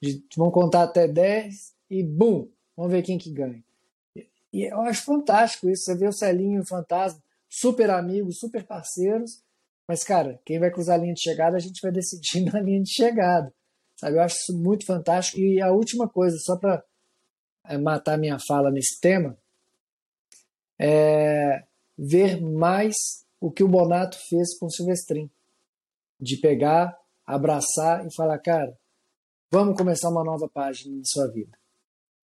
de 0.00 0.24
vamos 0.36 0.54
contar 0.54 0.84
até 0.84 1.06
10 1.06 1.74
e 1.90 2.02
bum, 2.02 2.48
vamos 2.76 2.92
ver 2.92 3.02
quem 3.02 3.18
que 3.18 3.30
ganha. 3.30 3.62
E 4.52 4.62
eu 4.70 4.80
acho 4.82 5.04
fantástico 5.04 5.68
isso. 5.68 5.84
Você 5.84 5.96
vê 5.96 6.06
o 6.06 6.12
Celinho 6.12 6.58
e 6.58 6.60
o 6.60 6.66
Fantasma, 6.66 7.20
super 7.48 7.90
amigos, 7.90 8.38
super 8.38 8.64
parceiros. 8.64 9.42
Mas, 9.86 10.04
cara, 10.04 10.40
quem 10.44 10.58
vai 10.58 10.70
cruzar 10.70 10.98
a 10.98 11.02
linha 11.02 11.12
de 11.12 11.20
chegada, 11.20 11.56
a 11.56 11.60
gente 11.60 11.80
vai 11.82 11.90
decidir 11.90 12.40
na 12.50 12.60
linha 12.60 12.82
de 12.82 12.90
chegada. 12.90 13.52
Sabe? 13.96 14.16
Eu 14.16 14.22
acho 14.22 14.36
isso 14.36 14.56
muito 14.56 14.86
fantástico. 14.86 15.40
E 15.40 15.60
a 15.60 15.72
última 15.72 16.08
coisa, 16.08 16.38
só 16.38 16.56
para 16.56 16.84
é, 17.66 17.76
matar 17.76 18.16
minha 18.16 18.38
fala 18.38 18.70
nesse 18.70 19.00
tema, 19.00 19.36
é, 20.78 21.64
ver 21.96 22.40
mais 22.40 22.94
o 23.40 23.50
que 23.50 23.62
o 23.62 23.68
Bonato 23.68 24.18
fez 24.28 24.58
com 24.58 24.66
o 24.66 24.70
Silvestrin. 24.70 25.30
De 26.20 26.36
pegar, 26.36 26.96
abraçar 27.26 28.06
e 28.06 28.14
falar, 28.14 28.38
cara, 28.38 28.76
vamos 29.50 29.76
começar 29.76 30.08
uma 30.08 30.24
nova 30.24 30.48
página 30.48 30.96
na 30.96 31.02
sua 31.04 31.28
vida. 31.28 31.58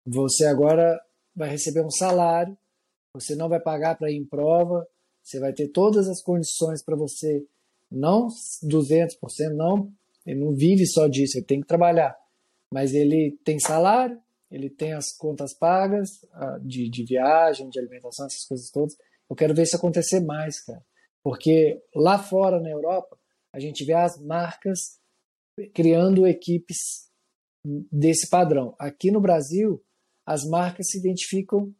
Você 0.05 0.45
agora 0.45 0.99
vai 1.35 1.49
receber 1.49 1.83
um 1.83 1.91
salário, 1.91 2.57
você 3.13 3.35
não 3.35 3.49
vai 3.49 3.59
pagar 3.59 3.97
para 3.97 4.11
ir 4.11 4.15
em 4.15 4.25
prova, 4.25 4.87
você 5.23 5.39
vai 5.39 5.53
ter 5.53 5.67
todas 5.69 6.07
as 6.07 6.21
condições 6.21 6.83
para 6.83 6.95
você, 6.95 7.45
não 7.91 8.27
200%, 8.63 9.17
não, 9.55 9.91
ele 10.25 10.39
não 10.39 10.53
vive 10.53 10.85
só 10.85 11.07
disso, 11.07 11.37
ele 11.37 11.45
tem 11.45 11.61
que 11.61 11.67
trabalhar, 11.67 12.15
mas 12.71 12.93
ele 12.93 13.37
tem 13.43 13.59
salário, 13.59 14.19
ele 14.55 14.69
tem 14.69 14.93
as 14.93 15.11
contas 15.11 15.53
pagas 15.53 16.21
de, 16.61 16.89
de 16.89 17.03
viagem, 17.03 17.69
de 17.69 17.77
alimentação, 17.77 18.25
essas 18.25 18.45
coisas 18.45 18.71
todas. 18.71 18.95
Eu 19.29 19.35
quero 19.35 19.53
ver 19.53 19.63
isso 19.63 19.75
acontecer 19.75 20.21
mais, 20.21 20.63
cara. 20.63 20.81
Porque 21.21 21.83
lá 21.93 22.17
fora, 22.17 22.61
na 22.61 22.69
Europa, 22.69 23.17
a 23.51 23.59
gente 23.59 23.83
vê 23.83 23.91
as 23.91 24.17
marcas 24.21 24.97
criando 25.73 26.25
equipes 26.25 27.09
desse 27.91 28.29
padrão. 28.29 28.73
Aqui 28.79 29.11
no 29.11 29.19
Brasil, 29.19 29.83
as 30.25 30.45
marcas 30.45 30.89
se 30.89 30.99
identificam 30.99 31.73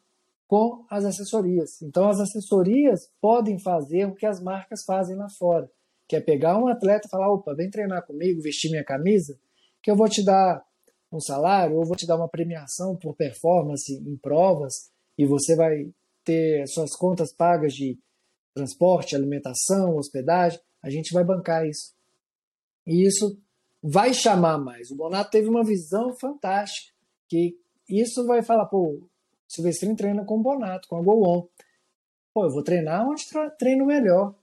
com 0.45 0.86
as 0.89 1.05
assessorias. 1.05 1.82
Então, 1.82 2.09
as 2.09 2.19
assessorias 2.19 3.09
podem 3.21 3.57
fazer 3.57 4.05
o 4.05 4.15
que 4.15 4.26
as 4.26 4.41
marcas 4.41 4.84
fazem 4.84 5.15
lá 5.15 5.30
fora, 5.30 5.71
que 6.09 6.15
é 6.15 6.21
pegar 6.21 6.57
um 6.57 6.67
atleta 6.67 7.07
e 7.07 7.09
falar: 7.09 7.32
opa, 7.32 7.55
vem 7.55 7.69
treinar 7.69 8.05
comigo, 8.05 8.41
vestir 8.41 8.69
minha 8.69 8.84
camisa, 8.84 9.39
que 9.82 9.89
eu 9.89 9.95
vou 9.95 10.09
te 10.09 10.26
dar 10.26 10.61
um 11.11 11.19
salário 11.19 11.77
ou 11.77 11.85
vou 11.85 11.95
te 11.95 12.07
dar 12.07 12.17
uma 12.17 12.27
premiação 12.27 12.95
por 12.95 13.15
performance 13.15 13.93
em 13.93 14.17
provas 14.17 14.91
e 15.17 15.25
você 15.25 15.55
vai 15.55 15.89
ter 16.23 16.67
suas 16.67 16.95
contas 16.95 17.33
pagas 17.33 17.73
de 17.73 17.97
transporte, 18.53 19.15
alimentação, 19.15 19.97
hospedagem. 19.97 20.59
A 20.81 20.89
gente 20.89 21.13
vai 21.13 21.23
bancar 21.23 21.65
isso. 21.67 21.93
E 22.85 23.05
isso 23.05 23.37
vai 23.81 24.13
chamar 24.13 24.57
mais. 24.57 24.89
O 24.91 24.95
Bonato 24.95 25.31
teve 25.31 25.47
uma 25.47 25.63
visão 25.63 26.15
fantástica, 26.15 26.93
que 27.27 27.57
isso 27.87 28.25
vai 28.25 28.41
falar, 28.41 28.65
pô, 28.65 28.99
Silvestrinho 29.47 29.95
treina 29.95 30.25
com 30.25 30.37
o 30.37 30.41
Bonato, 30.41 30.87
com 30.87 30.97
a 30.97 31.01
Go 31.01 31.27
On. 31.27 31.47
Pô, 32.33 32.45
eu 32.45 32.51
vou 32.51 32.63
treinar 32.63 33.07
onde 33.07 33.25
treino 33.57 33.85
melhor. 33.85 34.33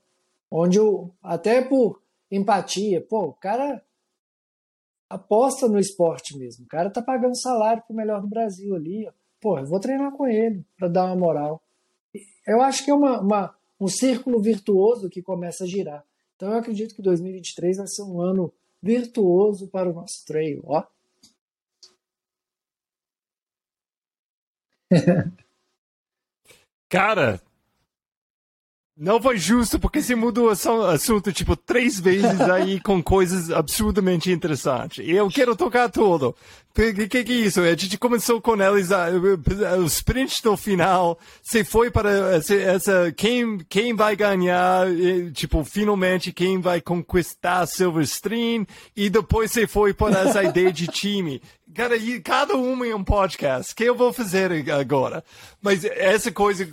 Onde 0.49 0.77
eu, 0.77 1.11
até 1.21 1.61
por 1.61 2.01
empatia, 2.31 3.01
pô, 3.01 3.25
o 3.25 3.33
cara 3.33 3.83
aposta 5.13 5.67
no 5.67 5.79
esporte 5.79 6.37
mesmo. 6.37 6.65
O 6.65 6.67
cara 6.67 6.89
tá 6.89 7.01
pagando 7.01 7.39
salário 7.39 7.83
pro 7.83 7.95
melhor 7.95 8.21
do 8.21 8.27
Brasil 8.27 8.75
ali. 8.75 9.07
Ó. 9.07 9.11
Pô, 9.39 9.59
eu 9.59 9.65
vou 9.65 9.79
treinar 9.79 10.11
com 10.11 10.27
ele 10.27 10.65
para 10.77 10.87
dar 10.87 11.05
uma 11.05 11.15
moral. 11.15 11.61
Eu 12.47 12.61
acho 12.61 12.83
que 12.83 12.91
é 12.91 12.93
uma, 12.93 13.19
uma, 13.19 13.55
um 13.79 13.87
círculo 13.87 14.41
virtuoso 14.41 15.09
que 15.09 15.21
começa 15.21 15.63
a 15.63 15.67
girar. 15.67 16.03
Então 16.35 16.51
eu 16.51 16.57
acredito 16.57 16.95
que 16.95 17.01
2023 17.01 17.77
vai 17.77 17.87
ser 17.87 18.03
um 18.03 18.19
ano 18.21 18.53
virtuoso 18.81 19.67
para 19.67 19.89
o 19.89 19.93
nosso 19.93 20.25
trail. 20.25 20.61
Ó. 20.65 20.83
Cara, 26.89 27.41
não 28.95 29.19
foi 29.19 29.39
justo 29.39 29.79
porque 29.79 30.01
você 30.01 30.13
mudou 30.15 30.47
o 30.47 30.85
assunto 30.85 31.33
tipo 31.33 31.55
três 31.55 31.99
vezes 31.99 32.39
aí 32.41 32.79
com 32.79 33.01
coisas 33.01 33.49
absurdamente 33.49 34.31
interessantes. 34.31 35.03
Eu 35.07 35.29
quero 35.29 35.55
tocar 35.55 35.89
tudo. 35.89 36.35
O 36.75 36.93
que, 37.07 37.07
que, 37.23 37.33
é 37.33 37.35
isso? 37.35 37.61
A 37.61 37.75
gente 37.75 37.99
começou 37.99 38.41
com 38.41 38.55
eles, 38.55 38.89
o 39.79 39.85
sprint 39.85 40.41
do 40.41 40.57
final. 40.57 41.19
Você 41.41 41.63
foi 41.63 41.91
para 41.91 42.09
essa, 42.35 43.11
quem, 43.15 43.59
quem 43.69 43.95
vai 43.95 44.15
ganhar, 44.15 44.87
tipo, 45.33 45.63
finalmente 45.63 46.31
quem 46.31 46.59
vai 46.59 46.81
conquistar 46.81 47.67
Silverstream. 47.67 48.65
E 48.95 49.07
depois 49.07 49.51
você 49.51 49.67
foi 49.67 49.93
para 49.93 50.21
essa 50.21 50.41
ideia 50.45 50.71
de 50.71 50.87
time. 50.87 51.41
Cara, 51.75 51.95
cada 52.23 52.55
um 52.55 52.83
em 52.83 52.93
um 52.93 53.03
podcast. 53.03 53.75
que 53.75 53.83
eu 53.83 53.95
vou 53.95 54.11
fazer 54.11 54.51
agora? 54.71 55.23
Mas 55.61 55.85
essa 55.85 56.31
coisa 56.31 56.67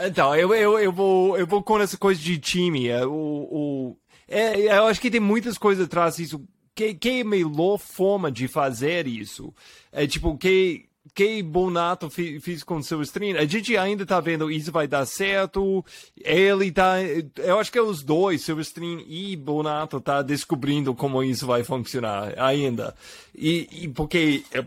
então, 0.00 0.34
eu, 0.34 0.54
eu, 0.54 0.78
eu, 0.78 0.92
vou, 0.92 1.38
eu 1.38 1.46
vou 1.46 1.62
com 1.62 1.80
essa 1.80 1.96
coisa 1.96 2.20
de 2.20 2.38
time. 2.38 2.88
É, 2.88 3.04
o, 3.06 3.12
o, 3.12 3.96
é, 4.28 4.78
eu 4.78 4.86
acho 4.86 5.00
que 5.00 5.10
tem 5.10 5.20
muitas 5.20 5.58
coisas 5.58 5.86
atrás 5.86 6.16
disso. 6.16 6.42
Que, 6.74 6.94
que 6.94 7.20
é 7.20 7.24
melhor 7.24 7.76
forma 7.78 8.30
de 8.30 8.46
fazer 8.46 9.08
isso? 9.08 9.52
É 9.90 10.06
tipo, 10.06 10.38
que, 10.38 10.88
que 11.12 11.42
Bonato 11.42 12.08
fez 12.08 12.62
com 12.62 12.80
seu 12.80 13.02
stream, 13.02 13.36
a 13.36 13.44
gente 13.44 13.76
ainda 13.76 14.06
tá 14.06 14.20
vendo 14.20 14.48
isso 14.48 14.70
vai 14.70 14.86
dar 14.86 15.04
certo. 15.04 15.84
Ele 16.16 16.70
tá, 16.70 17.02
eu 17.36 17.58
acho 17.58 17.72
que 17.72 17.78
é 17.78 17.82
os 17.82 18.04
dois, 18.04 18.42
Silverstream 18.42 19.02
e 19.06 19.34
Bonato 19.34 20.00
tá 20.00 20.22
descobrindo 20.22 20.94
como 20.94 21.22
isso 21.22 21.46
vai 21.46 21.64
funcionar 21.64 22.38
ainda. 22.38 22.94
E, 23.34 23.68
e 23.72 23.88
porque 23.88 24.44
é, 24.52 24.64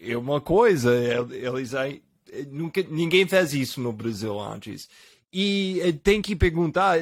é 0.00 0.16
uma 0.16 0.40
coisa, 0.40 0.94
é, 0.94 1.18
eles 1.46 1.74
aí 1.74 2.00
nunca, 2.50 2.82
ninguém 2.88 3.26
fez 3.26 3.52
isso 3.54 3.80
no 3.80 3.92
Brasil 3.92 4.38
antes. 4.38 4.88
E 5.32 5.80
eh, 5.80 5.92
tem 5.92 6.20
que 6.20 6.34
perguntar, 6.34 6.98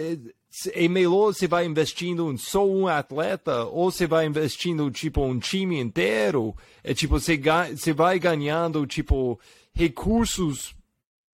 é 0.72 0.88
melhor 0.88 1.32
você 1.32 1.46
vai 1.46 1.66
investindo 1.66 2.32
em 2.32 2.36
só 2.36 2.66
um 2.66 2.86
atleta 2.86 3.64
ou 3.64 3.90
você 3.90 4.06
vai 4.06 4.26
investindo 4.26 4.90
tipo 4.90 5.22
um 5.22 5.38
time 5.38 5.78
inteiro? 5.78 6.54
É 6.82 6.92
tipo 6.94 7.18
você, 7.18 7.40
você 7.74 7.92
vai 7.92 8.18
ganhando 8.18 8.86
tipo 8.86 9.38
recursos 9.72 10.74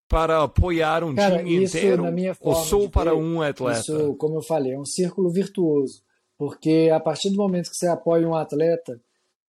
para 0.09 0.43
apoiar 0.43 1.03
um 1.03 1.15
Cara, 1.15 1.39
time 1.39 1.65
isso, 1.65 1.77
inteiro 1.77 2.05
ou 2.41 2.55
só 2.55 2.89
para 2.89 3.13
ver, 3.13 3.17
um 3.17 3.41
atleta? 3.41 3.81
Isso, 3.81 4.15
como 4.17 4.37
eu 4.37 4.43
falei, 4.43 4.73
é 4.73 4.79
um 4.79 4.85
círculo 4.85 5.31
virtuoso, 5.31 6.03
porque 6.37 6.91
a 6.93 7.01
partir 7.01 7.31
do 7.31 7.37
momento 7.37 7.71
que 7.71 7.77
você 7.77 7.89
apoia 7.89 8.29
um 8.29 8.35
atleta, 8.35 9.01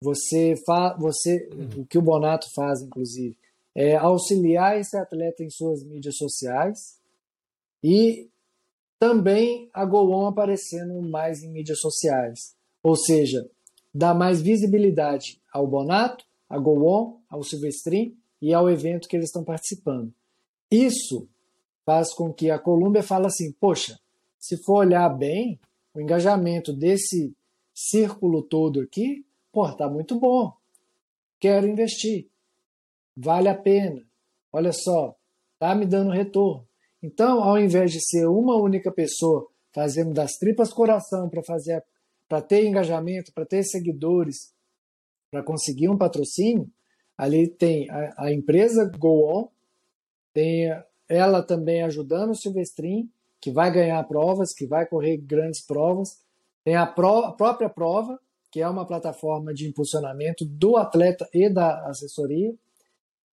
você 0.01 0.55
faz, 0.65 0.97
você, 0.99 1.49
o 1.77 1.85
que 1.85 1.97
o 1.97 2.01
Bonato 2.01 2.47
faz, 2.55 2.81
inclusive, 2.81 3.35
é, 3.75 3.95
auxiliar 3.97 4.79
esse 4.79 4.97
atleta 4.97 5.43
em 5.43 5.49
suas 5.49 5.83
mídias 5.83 6.15
sociais 6.15 6.97
e 7.83 8.29
também 8.97 9.69
a 9.73 9.83
Go 9.85 10.25
aparecendo 10.25 11.01
mais 11.01 11.43
em 11.43 11.51
mídias 11.51 11.79
sociais. 11.79 12.55
Ou 12.81 12.95
seja, 12.95 13.49
dar 13.93 14.15
mais 14.15 14.41
visibilidade 14.41 15.41
ao 15.51 15.67
Bonato, 15.67 16.25
a 16.49 16.57
Go 16.57 17.21
ao 17.29 17.43
Silvestrin 17.43 18.17
e 18.41 18.53
ao 18.53 18.69
evento 18.69 19.07
que 19.07 19.15
eles 19.17 19.27
estão 19.27 19.43
participando. 19.43 20.13
Isso 20.71 21.27
faz 21.85 22.13
com 22.13 22.33
que 22.33 22.49
a 22.49 22.57
Colômbia 22.57 23.03
fale 23.03 23.27
assim, 23.27 23.51
poxa, 23.53 23.99
se 24.39 24.57
for 24.63 24.77
olhar 24.77 25.09
bem, 25.09 25.59
o 25.93 26.01
engajamento 26.01 26.73
desse 26.73 27.33
círculo 27.73 28.41
todo 28.41 28.81
aqui, 28.81 29.25
pô, 29.51 29.71
tá 29.73 29.89
muito 29.89 30.19
bom. 30.19 30.53
Quero 31.39 31.67
investir 31.67 32.27
vale 33.15 33.49
a 33.49 33.55
pena. 33.55 34.01
Olha 34.51 34.71
só, 34.71 35.15
tá 35.59 35.73
me 35.75 35.85
dando 35.85 36.11
retorno. 36.11 36.67
Então, 37.01 37.43
ao 37.43 37.57
invés 37.57 37.91
de 37.91 37.99
ser 38.01 38.27
uma 38.27 38.55
única 38.55 38.91
pessoa 38.91 39.47
fazendo 39.73 40.13
das 40.13 40.37
tripas 40.37 40.73
coração 40.73 41.29
para 41.29 41.43
fazer 41.43 41.83
para 42.27 42.41
ter 42.41 42.65
engajamento, 42.65 43.31
para 43.33 43.45
ter 43.45 43.63
seguidores, 43.63 44.51
para 45.29 45.43
conseguir 45.43 45.89
um 45.89 45.97
patrocínio, 45.97 46.67
ali 47.17 47.47
tem 47.47 47.89
a, 47.89 48.25
a 48.25 48.33
empresa 48.33 48.89
Go 48.97 49.27
On, 49.27 49.47
tem 50.33 50.69
ela 51.07 51.43
também 51.43 51.83
ajudando 51.83 52.31
o 52.31 52.35
Silvestrin, 52.35 53.09
que 53.39 53.51
vai 53.51 53.71
ganhar 53.71 54.03
provas, 54.05 54.53
que 54.53 54.65
vai 54.65 54.87
correr 54.87 55.17
grandes 55.17 55.63
provas, 55.63 56.19
tem 56.63 56.75
a, 56.75 56.87
pro, 56.87 57.25
a 57.25 57.31
própria 57.31 57.69
prova, 57.69 58.19
que 58.51 58.59
é 58.59 58.67
uma 58.67 58.87
plataforma 58.87 59.53
de 59.53 59.67
impulsionamento 59.67 60.43
do 60.45 60.77
atleta 60.77 61.27
e 61.31 61.47
da 61.47 61.85
assessoria, 61.87 62.55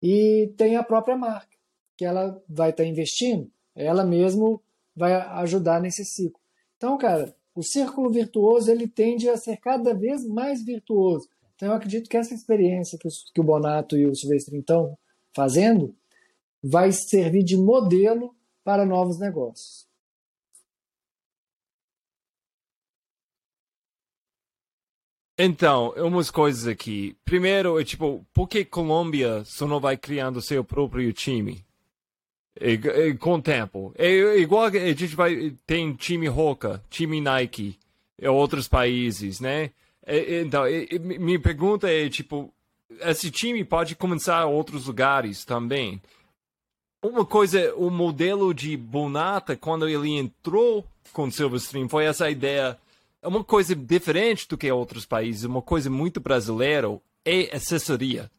e 0.08 0.54
tem 0.56 0.76
a 0.76 0.84
própria 0.84 1.18
marca, 1.18 1.58
que 1.98 2.06
ela 2.06 2.40
vai 2.48 2.70
estar 2.70 2.84
tá 2.84 2.88
investindo, 2.88 3.50
ela 3.76 4.06
mesmo 4.06 4.62
vai 4.96 5.14
ajudar 5.14 5.82
nesse 5.82 6.06
ciclo. 6.06 6.40
Então, 6.78 6.96
cara, 6.96 7.36
o 7.56 7.64
círculo 7.64 8.12
virtuoso 8.12 8.70
ele 8.70 8.88
tende 8.88 9.28
a 9.28 9.36
ser 9.36 9.58
cada 9.58 9.96
vez 9.96 10.24
mais 10.24 10.64
virtuoso. 10.64 11.28
Então, 11.56 11.70
eu 11.70 11.74
acredito 11.74 12.08
que 12.08 12.18
essa 12.18 12.36
experiência 12.36 13.00
que, 13.00 13.08
que 13.34 13.42
o 13.42 13.44
Bonato 13.44 13.98
e 13.98 14.06
o 14.06 14.14
Silvestre 14.14 14.60
estão 14.60 14.96
fazendo 15.34 15.96
vai 16.64 16.92
servir 16.92 17.44
de 17.44 17.58
modelo 17.58 18.36
para 18.64 18.86
novos 18.86 19.18
negócios. 19.18 19.85
Então, 25.38 25.94
umas 25.98 26.32
coisas 26.32 26.66
aqui. 26.68 27.16
Primeiro, 27.26 27.80
é 27.80 27.84
tipo, 27.84 28.26
por 28.34 28.48
que 28.48 28.64
Colômbia 28.64 29.44
só 29.44 29.68
não 29.68 29.80
vai 29.80 29.98
criando 29.98 30.42
seu 30.42 30.64
próprio 30.64 31.12
time? 31.12 31.66
É, 32.58 32.74
é, 32.74 33.14
com 33.16 33.36
o 33.36 33.42
tempo. 33.42 33.94
É, 33.98 34.08
é 34.08 34.40
igual 34.40 34.64
a 34.64 34.72
gente 34.72 35.16
vai. 35.16 35.54
Tem 35.68 35.94
time 35.94 36.28
Roca, 36.28 36.82
time 36.90 37.20
Nike, 37.20 37.78
em 38.22 38.28
outros 38.28 38.68
países, 38.68 39.42
né? 39.42 39.72
É, 40.06 40.42
então, 40.42 40.64
minha 41.02 41.40
pergunta 41.40 41.92
é, 41.92 42.08
tipo, 42.08 42.54
esse 43.02 43.30
time 43.30 43.64
pode 43.66 43.96
começar 43.96 44.44
em 44.44 44.54
outros 44.54 44.88
lugares 44.88 45.44
também. 45.44 46.02
uma 47.04 47.26
coisa, 47.26 47.74
o 47.76 47.90
modelo 47.90 48.54
de 48.54 48.78
Bonata, 48.78 49.58
quando 49.58 49.88
ele 49.88 50.12
entrou 50.12 50.86
com 51.12 51.30
Silverstream, 51.30 51.90
foi 51.90 52.06
essa 52.06 52.30
ideia. 52.30 52.78
É 53.26 53.28
uma 53.28 53.44
coisa 53.44 53.76
diferente 53.76 54.48
do 54.48 54.56
que 54.56 54.72
outros 54.72 55.04
países, 55.04 55.46
uma 55.46 55.62
coisa 55.62 55.90
muito 55.90 56.20
brasileira, 56.20 56.88
é 57.26 57.56
assessoria. 57.56 58.30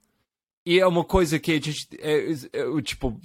E 0.65 0.79
é 0.79 0.87
uma 0.87 1.03
coisa 1.03 1.41
que 1.41 1.51
a 1.51 1.61
gente, 1.61 1.89
é, 1.99 2.31
é, 2.53 2.83
tipo, 2.83 3.21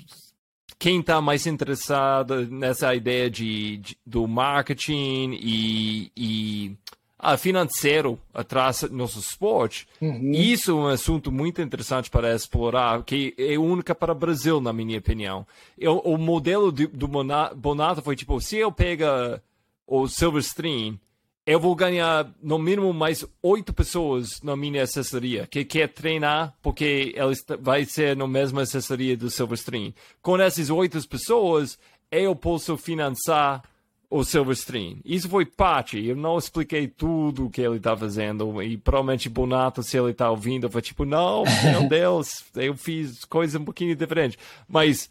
quem 0.80 1.02
está 1.02 1.22
mais 1.22 1.46
interessado 1.46 2.48
nessa 2.48 2.96
ideia 2.96 3.30
de, 3.30 3.78
de 3.78 3.98
do 4.04 4.28
marketing 4.28 5.38
e, 5.40 6.12
e 6.18 6.78
ah, 7.20 7.38
financeiro 7.38 8.18
atrás 8.34 8.82
do 8.82 8.96
nosso 8.96 9.20
esporte, 9.20 9.88
uhum. 10.02 10.32
isso 10.32 10.72
é 10.72 10.74
um 10.74 10.88
assunto 10.88 11.32
muito 11.32 11.62
interessante 11.62 12.10
para 12.10 12.34
explorar, 12.34 13.04
que 13.04 13.36
é 13.38 13.56
única 13.60 13.94
para 13.94 14.14
o 14.14 14.16
Brasil, 14.16 14.60
na 14.60 14.74
minha 14.74 14.98
opinião. 14.98 15.46
Eu, 15.78 16.00
o 16.00 16.18
modelo 16.18 16.72
de, 16.72 16.88
do 16.88 17.08
Bonato 17.08 18.02
foi 18.02 18.16
tipo, 18.16 18.42
se 18.42 18.58
eu 18.58 18.72
pega 18.72 19.40
o 19.86 20.08
Silverstream, 20.08 21.00
eu 21.46 21.60
vou 21.60 21.76
ganhar 21.76 22.30
no 22.42 22.60
mínimo 22.60 22.94
mais 22.94 23.26
oito 23.42 23.74
pessoas 23.74 24.42
na 24.44 24.56
minha 24.56 24.84
assessoria 24.84 25.48
que 25.48 25.66
quer 25.66 25.88
treinar 25.88 26.54
porque 26.62 27.14
ela 27.16 27.34
vai 27.60 27.84
ser 27.86 28.16
na 28.16 28.28
mesma 28.28 28.62
assessoria 28.62 29.18
do 29.18 29.30
Silverstream. 29.30 29.94
Com 30.22 30.38
essas 30.38 30.70
oito 30.70 31.08
pessoas, 31.08 31.80
eu 32.12 32.36
posso 32.36 32.78
financiar 32.78 33.64
o 34.12 34.26
Silverstream. 34.26 34.98
Isso 35.06 35.30
foi 35.30 35.46
parte. 35.46 36.06
Eu 36.06 36.18
não 36.18 36.38
expliquei 36.38 36.86
tudo 36.86 37.46
o 37.46 37.50
que 37.50 37.62
ele 37.62 37.78
está 37.78 37.96
fazendo. 37.96 38.62
E 38.62 38.78
provavelmente 38.78 39.30
Bonato, 39.30 39.82
se 39.82 39.98
ele 39.98 40.12
está 40.12 40.30
ouvindo, 40.30 40.70
foi 40.70 40.82
tipo, 40.82 41.06
não, 41.06 41.44
meu 41.64 41.88
Deus, 41.90 42.44
eu 42.56 42.76
fiz 42.76 43.24
coisa 43.24 43.58
um 43.58 43.64
pouquinho 43.64 43.96
diferente. 43.96 44.38
Mas 44.68 45.10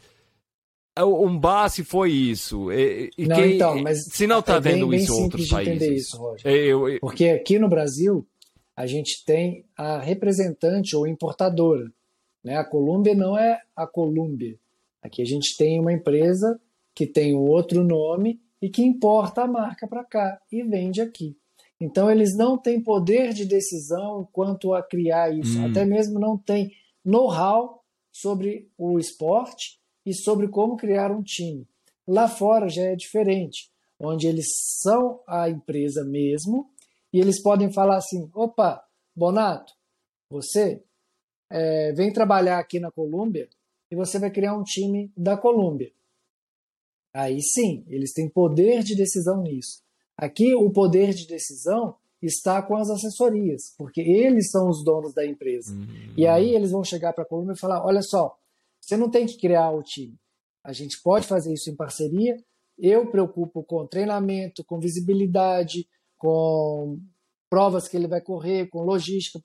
um 1.05 1.39
base 1.39 1.85
foi 1.85 2.11
isso. 2.13 2.71
E, 2.73 3.11
não, 3.19 3.37
que, 3.37 3.43
então, 3.55 3.83
mas 3.83 4.05
se 4.05 4.27
não 4.27 4.41
está 4.41 4.57
é 4.57 4.61
vendo 4.61 4.89
bem, 4.89 5.01
isso 5.01 5.13
em 5.13 5.23
outros 5.23 5.49
países. 5.49 6.07
Isso, 6.07 6.17
Roger. 6.17 6.47
Eu, 6.47 6.89
eu, 6.89 7.01
Porque 7.01 7.29
aqui 7.29 7.59
no 7.59 7.69
Brasil, 7.69 8.27
a 8.77 8.87
gente 8.87 9.25
tem 9.25 9.65
a 9.77 9.99
representante 9.99 10.97
ou 10.97 11.07
importadora. 11.07 11.91
Né? 12.43 12.57
A 12.57 12.65
Colômbia 12.65 13.15
não 13.15 13.39
é 13.39 13.61
a 13.77 13.87
Colômbia. 13.87 14.59
Aqui 15.03 15.23
a 15.23 15.27
gente 15.27 15.57
tem 15.57 15.81
uma 15.81 15.93
empresa 15.93 16.61
que 16.95 17.07
tem 17.07 17.35
um 17.35 17.47
outro 17.47 17.83
nome 17.83 18.41
e 18.61 18.69
que 18.69 18.83
importa 18.83 19.43
a 19.43 19.47
marca 19.47 19.87
para 19.87 20.05
cá 20.05 20.41
e 20.53 20.63
vende 20.63 21.01
aqui. 21.01 21.37
Então 21.81 22.11
eles 22.11 22.37
não 22.37 22.59
têm 22.59 22.83
poder 22.83 23.33
de 23.33 23.47
decisão 23.47 24.29
quanto 24.33 24.75
a 24.75 24.83
criar 24.83 25.35
isso, 25.35 25.59
hum. 25.59 25.67
até 25.71 25.85
mesmo 25.85 26.19
não 26.19 26.37
tem 26.37 26.71
know-how 27.03 27.83
sobre 28.13 28.69
o 28.77 28.99
esporte 28.99 29.80
e 30.05 30.15
sobre 30.15 30.49
como 30.49 30.77
criar 30.77 31.11
um 31.11 31.23
time. 31.23 31.67
Lá 32.07 32.29
fora 32.29 32.69
já 32.69 32.83
é 32.83 32.97
diferente, 32.97 33.71
onde 33.99 34.27
eles 34.27 34.47
são 34.83 35.21
a 35.27 35.49
empresa 35.49 36.05
mesmo 36.05 36.71
e 37.13 37.21
eles 37.21 37.43
podem 37.43 37.73
falar 37.73 37.97
assim: 37.97 38.31
opa, 38.35 38.83
Bonato, 39.15 39.73
você 40.31 40.83
é, 41.51 41.93
vem 41.93 42.13
trabalhar 42.13 42.59
aqui 42.59 42.79
na 42.79 42.91
Colômbia 42.91 43.49
e 43.91 43.97
você 43.97 44.19
vai 44.19 44.31
criar 44.31 44.57
um 44.57 44.63
time 44.63 45.13
da 45.17 45.37
Colômbia. 45.37 45.93
Aí 47.13 47.43
sim, 47.43 47.85
eles 47.89 48.13
têm 48.13 48.29
poder 48.29 48.83
de 48.85 48.95
decisão 48.95 49.43
nisso. 49.43 49.83
Aqui, 50.17 50.55
o 50.55 50.71
poder 50.71 51.13
de 51.13 51.27
decisão 51.27 51.97
está 52.23 52.63
com 52.63 52.77
as 52.77 52.89
assessorias, 52.91 53.75
porque 53.77 54.01
eles 54.01 54.51
são 54.51 54.69
os 54.69 54.85
donos 54.85 55.13
da 55.13 55.27
empresa. 55.27 55.73
Uhum. 55.73 56.15
E 56.17 56.27
aí 56.27 56.55
eles 56.55 56.71
vão 56.71 56.85
chegar 56.85 57.13
para 57.13 57.25
a 57.25 57.27
Colômbia 57.27 57.55
e 57.55 57.59
falar: 57.59 57.85
olha 57.85 58.03
só, 58.03 58.39
você 58.81 58.97
não 58.97 59.11
tem 59.11 59.27
que 59.27 59.39
criar 59.39 59.71
o 59.71 59.83
time. 59.83 60.17
A 60.65 60.73
gente 60.73 61.01
pode 61.03 61.27
fazer 61.27 61.53
isso 61.53 61.71
em 61.71 61.77
parceria. 61.77 62.37
Eu 62.79 63.11
preocupo 63.11 63.63
com 63.63 63.87
treinamento, 63.87 64.65
com 64.65 64.79
visibilidade, 64.79 65.87
com 66.19 66.99
provas 67.49 67.89
que 67.89 67.97
ele 67.97 68.07
vai 68.07 68.21
correr, 68.21 68.69
com 68.69 68.83
logística. 68.83 69.41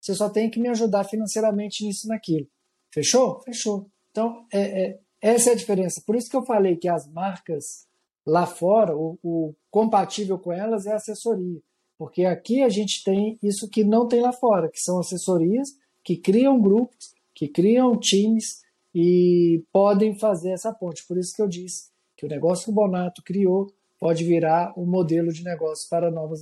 Você 0.00 0.14
só 0.14 0.28
tem 0.28 0.50
que 0.50 0.60
me 0.60 0.68
ajudar 0.68 1.04
financeiramente 1.04 1.84
nisso 1.84 2.06
e 2.06 2.08
naquilo. 2.08 2.46
Fechou? 2.92 3.40
Fechou. 3.42 3.90
Então, 4.10 4.46
é, 4.52 4.86
é, 4.86 5.00
essa 5.20 5.50
é 5.50 5.52
a 5.52 5.56
diferença. 5.56 6.02
Por 6.06 6.16
isso 6.16 6.30
que 6.30 6.36
eu 6.36 6.44
falei 6.44 6.76
que 6.76 6.88
as 6.88 7.10
marcas 7.10 7.86
lá 8.26 8.46
fora, 8.46 8.96
o, 8.96 9.18
o 9.22 9.54
compatível 9.70 10.38
com 10.38 10.52
elas 10.52 10.86
é 10.86 10.92
assessoria. 10.92 11.60
Porque 11.98 12.24
aqui 12.24 12.62
a 12.62 12.68
gente 12.68 13.02
tem 13.02 13.38
isso 13.42 13.68
que 13.68 13.82
não 13.82 14.06
tem 14.06 14.20
lá 14.20 14.32
fora, 14.32 14.70
que 14.70 14.78
são 14.78 15.00
assessorias 15.00 15.70
que 16.04 16.16
criam 16.16 16.60
grupos, 16.60 17.12
que 17.34 17.48
criam 17.48 17.98
times 17.98 18.60
e 19.00 19.64
podem 19.72 20.18
fazer 20.18 20.50
essa 20.50 20.72
ponte. 20.72 21.06
Por 21.06 21.16
isso 21.16 21.32
que 21.32 21.40
eu 21.40 21.46
disse 21.46 21.88
que 22.16 22.26
o 22.26 22.28
negócio 22.28 22.64
que 22.64 22.70
o 22.72 22.74
Bonato 22.74 23.22
criou 23.22 23.72
pode 23.96 24.24
virar 24.24 24.76
um 24.76 24.84
modelo 24.84 25.32
de 25.32 25.44
negócio 25.44 25.88
para 25.88 26.10
novas 26.10 26.40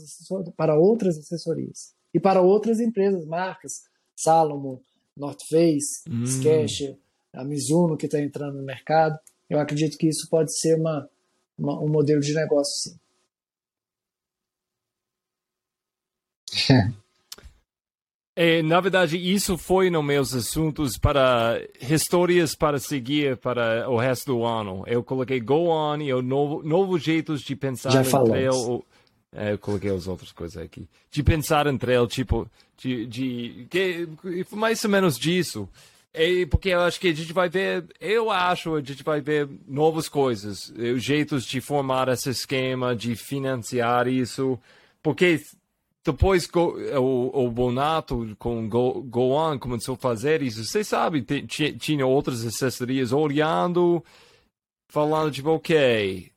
para 0.57 0.75
outras 0.75 1.19
assessorias 1.19 1.93
e 2.15 2.19
para 2.19 2.41
outras 2.41 2.81
empresas, 2.81 3.27
marcas, 3.27 3.83
Salomon, 4.17 4.79
North 5.15 5.43
Face, 5.47 6.01
hum. 6.09 6.25
Skechers, 6.25 6.97
a 7.35 7.45
Mizuno 7.45 7.95
que 7.95 8.07
está 8.07 8.19
entrando 8.19 8.57
no 8.57 8.63
mercado. 8.63 9.19
Eu 9.51 9.61
acredito 9.61 9.99
que 9.99 10.09
isso 10.09 10.27
pode 10.31 10.59
ser 10.59 10.81
uma, 10.81 11.11
uma 11.59 11.79
um 11.79 11.89
modelo 11.89 12.23
de 12.23 12.33
negócio, 12.33 12.91
sim. 16.51 16.73
É, 18.39 18.61
na 18.61 18.79
verdade, 18.83 19.17
isso 19.17 19.57
foi 19.57 19.89
nos 19.89 20.05
meus 20.05 20.35
assuntos 20.35 20.99
para 20.99 21.59
histórias 21.81 22.55
para 22.55 22.79
seguir 22.79 23.39
para 23.39 23.89
o 23.89 23.97
resto 23.97 24.27
do 24.27 24.45
ano. 24.45 24.85
Eu 24.87 25.03
coloquei 25.03 25.41
Go 25.41 25.71
On 25.71 25.97
e 26.03 26.13
o 26.13 26.21
novo, 26.21 26.63
novos 26.63 27.03
jeitos 27.03 27.41
de 27.41 27.57
pensar 27.57 27.91
Já 27.91 28.03
entre 28.03 28.43
ele. 28.43 28.83
É, 29.33 29.53
eu 29.53 29.59
coloquei 29.59 29.91
as 29.91 30.07
outras 30.07 30.33
coisas 30.33 30.63
aqui. 30.63 30.87
De 31.11 31.23
pensar 31.23 31.67
entre 31.67 31.95
ele, 31.95 32.07
tipo, 32.09 32.47
de, 32.77 33.07
de, 33.07 33.65
de, 33.71 34.09
mais 34.53 34.85
ou 34.85 34.91
menos 34.91 35.19
disso. 35.19 35.67
É 36.13 36.45
porque 36.45 36.71
eu 36.71 36.81
acho 36.81 37.01
que 37.01 37.09
a 37.09 37.15
gente 37.15 37.33
vai 37.33 37.49
ver, 37.49 37.87
eu 37.99 38.31
acho, 38.31 38.75
a 38.75 38.83
gente 38.83 39.03
vai 39.03 39.21
ver 39.21 39.49
novas 39.67 40.09
coisas, 40.09 40.73
eh, 40.79 40.95
jeitos 40.97 41.45
de 41.45 41.61
formar 41.61 42.09
esse 42.09 42.31
esquema, 42.31 42.97
de 42.97 43.15
financiar 43.15 44.09
isso, 44.09 44.59
porque 45.03 45.43
depois 46.07 46.49
o, 46.55 47.47
o 47.47 47.51
Bonato 47.51 48.37
com 48.39 48.69
Go, 48.69 49.03
Go 49.03 49.33
On 49.33 49.59
começou 49.59 49.95
a 49.97 49.99
fazer 49.99 50.41
isso, 50.41 50.65
você 50.65 50.85
sabe, 50.85 51.23
tinha 51.23 52.07
outras 52.07 52.47
assessorias 52.47 53.13
olhando, 53.13 54.03
falando 54.89 55.33
tipo, 55.33 55.51
ok, 55.51 56.31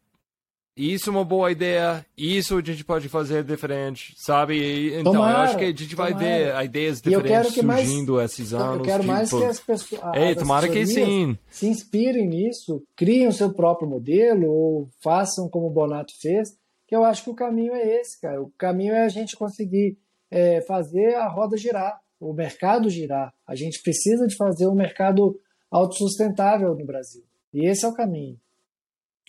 isso 0.75 1.09
é 1.09 1.11
uma 1.11 1.25
boa 1.25 1.51
ideia, 1.51 2.05
isso 2.17 2.57
a 2.57 2.61
gente 2.61 2.83
pode 2.83 3.09
fazer 3.09 3.43
diferente, 3.43 4.13
sabe? 4.17 4.97
Então, 4.97 5.11
tomara, 5.11 5.33
eu 5.33 5.41
acho 5.41 5.57
que 5.57 5.65
a 5.65 5.67
gente 5.67 5.95
vai 5.95 6.13
ver 6.13 6.55
ideias 6.63 7.01
diferentes 7.01 7.53
surgindo 7.53 8.13
mais, 8.13 8.31
esses 8.31 8.53
anos. 8.53 8.77
Eu 8.77 8.83
quero 8.83 9.03
tipo, 9.03 9.13
mais 9.13 9.29
que 9.29 9.43
as 9.43 9.59
pessoas. 9.59 10.01
É, 10.15 10.33
tomara 10.33 10.67
que 10.67 10.87
sim. 10.87 11.37
Se 11.49 11.67
inspirem 11.67 12.27
nisso, 12.27 12.81
criem 12.95 13.27
o 13.27 13.33
seu 13.33 13.53
próprio 13.53 13.89
modelo 13.89 14.49
ou 14.49 14.89
façam 15.03 15.49
como 15.49 15.67
o 15.67 15.71
Bonato 15.71 16.13
fez, 16.19 16.57
que 16.89 16.95
eu 16.95 17.03
acho 17.03 17.23
que 17.23 17.29
o 17.29 17.35
caminho 17.35 17.71
é 17.75 18.01
esse, 18.01 18.19
cara. 18.19 18.41
O 18.41 18.49
caminho 18.57 18.95
é 18.95 19.05
a 19.05 19.09
gente 19.09 19.35
conseguir 19.37 19.95
é, 20.31 20.59
fazer 20.61 21.13
a 21.13 21.27
roda 21.27 21.55
girar, 21.55 22.01
o 22.19 22.33
mercado 22.33 22.89
girar. 22.89 23.31
A 23.45 23.53
gente 23.53 23.79
precisa 23.83 24.25
de 24.25 24.35
fazer 24.35 24.65
um 24.65 24.73
mercado 24.73 25.39
autossustentável 25.69 26.73
no 26.73 26.83
Brasil. 26.83 27.23
E 27.53 27.63
esse 27.63 27.85
é 27.85 27.87
o 27.87 27.93
caminho. 27.93 28.39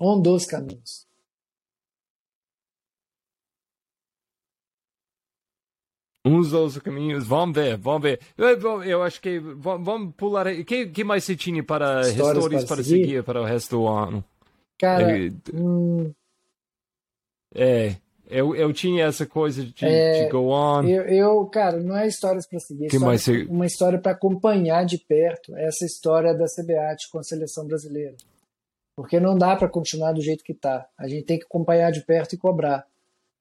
Um 0.01 0.23
dos 0.23 0.47
caminhos. 0.47 1.07
uns 6.25 6.51
dos 6.51 6.79
caminhos. 6.79 7.27
Vamos 7.27 7.55
ver, 7.55 7.77
vamos 7.77 8.03
ver. 8.03 8.21
Eu, 8.39 8.83
eu 8.83 9.03
acho 9.03 9.21
que 9.21 9.39
vamos, 9.39 10.15
pular. 10.15 10.47
O 10.47 10.65
que, 10.65 10.87
que 10.87 11.05
mais 11.05 11.25
você 11.25 11.37
tinha 11.37 11.63
para 11.63 12.03
histórias, 12.09 12.37
histórias 12.37 12.65
para, 12.65 12.77
para 12.77 12.85
seguir? 12.85 13.05
seguir? 13.05 13.23
para 13.23 13.41
o 13.41 13.45
resto 13.45 13.77
do 13.77 13.87
ano? 13.87 14.25
Cara, 14.79 15.19
é, 15.19 15.31
hum... 15.53 16.11
é 17.55 17.97
eu, 18.31 18.55
eu 18.55 18.73
tinha 18.73 19.07
essa 19.07 19.27
coisa 19.27 19.65
de, 19.65 19.85
é, 19.85 20.25
de 20.25 20.31
go 20.31 20.51
on. 20.51 20.85
Eu, 20.85 21.03
eu, 21.03 21.47
cara, 21.47 21.81
não 21.81 21.97
é 21.97 22.07
histórias 22.07 22.47
para 22.47 22.61
seguir, 22.61 22.87
que 22.87 22.99
mais 22.99 23.23
você... 23.23 23.43
uma 23.43 23.67
história 23.67 24.01
para 24.01 24.13
acompanhar 24.13 24.87
de 24.87 24.99
perto 24.99 25.57
essa 25.57 25.85
história 25.85 26.33
da 26.33 26.45
CBAT 26.45 27.11
com 27.11 27.19
a 27.19 27.25
seleção 27.25 27.67
brasileira. 27.67 28.15
Porque 28.97 29.19
não 29.19 29.37
dá 29.37 29.57
para 29.57 29.69
continuar 29.69 30.13
do 30.13 30.21
jeito 30.21 30.45
que 30.45 30.53
está. 30.53 30.89
A 30.97 31.09
gente 31.09 31.25
tem 31.25 31.39
que 31.39 31.45
acompanhar 31.45 31.91
de 31.91 32.05
perto 32.05 32.35
e 32.35 32.39
cobrar. 32.39 32.87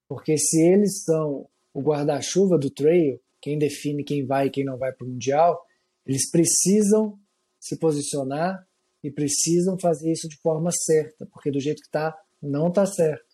Porque 0.07 0.37
se 0.37 0.59
eles 0.59 1.03
são 1.03 1.47
o 1.71 1.81
guarda-chuva 1.81 2.57
do 2.57 2.71
trail, 2.71 3.19
quem 3.39 3.59
define 3.59 4.03
quem 4.03 4.25
vai 4.25 4.47
e 4.47 4.49
quem 4.49 4.65
não 4.65 4.77
vai 4.77 4.91
para 4.91 5.05
o 5.05 5.09
Mundial, 5.09 5.61
eles 6.05 6.31
precisam 6.31 7.19
se 7.59 7.77
posicionar 7.77 8.65
e 9.03 9.11
precisam 9.11 9.77
fazer 9.77 10.11
isso 10.11 10.27
de 10.27 10.37
forma 10.37 10.71
certa, 10.71 11.27
porque 11.27 11.51
do 11.51 11.59
jeito 11.59 11.81
que 11.81 11.87
está, 11.87 12.17
não 12.41 12.69
está 12.69 12.85
certo. 12.85 13.28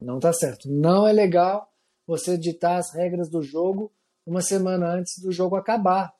Não 0.00 0.16
está 0.16 0.32
certo. 0.32 0.68
Não 0.70 1.06
é 1.06 1.12
legal 1.12 1.72
você 2.06 2.38
ditar 2.38 2.78
as 2.78 2.92
regras 2.94 3.28
do 3.28 3.42
jogo 3.42 3.92
uma 4.26 4.40
semana 4.40 4.92
antes 4.92 5.22
do 5.22 5.32
jogo 5.32 5.56
acabar. 5.56 6.14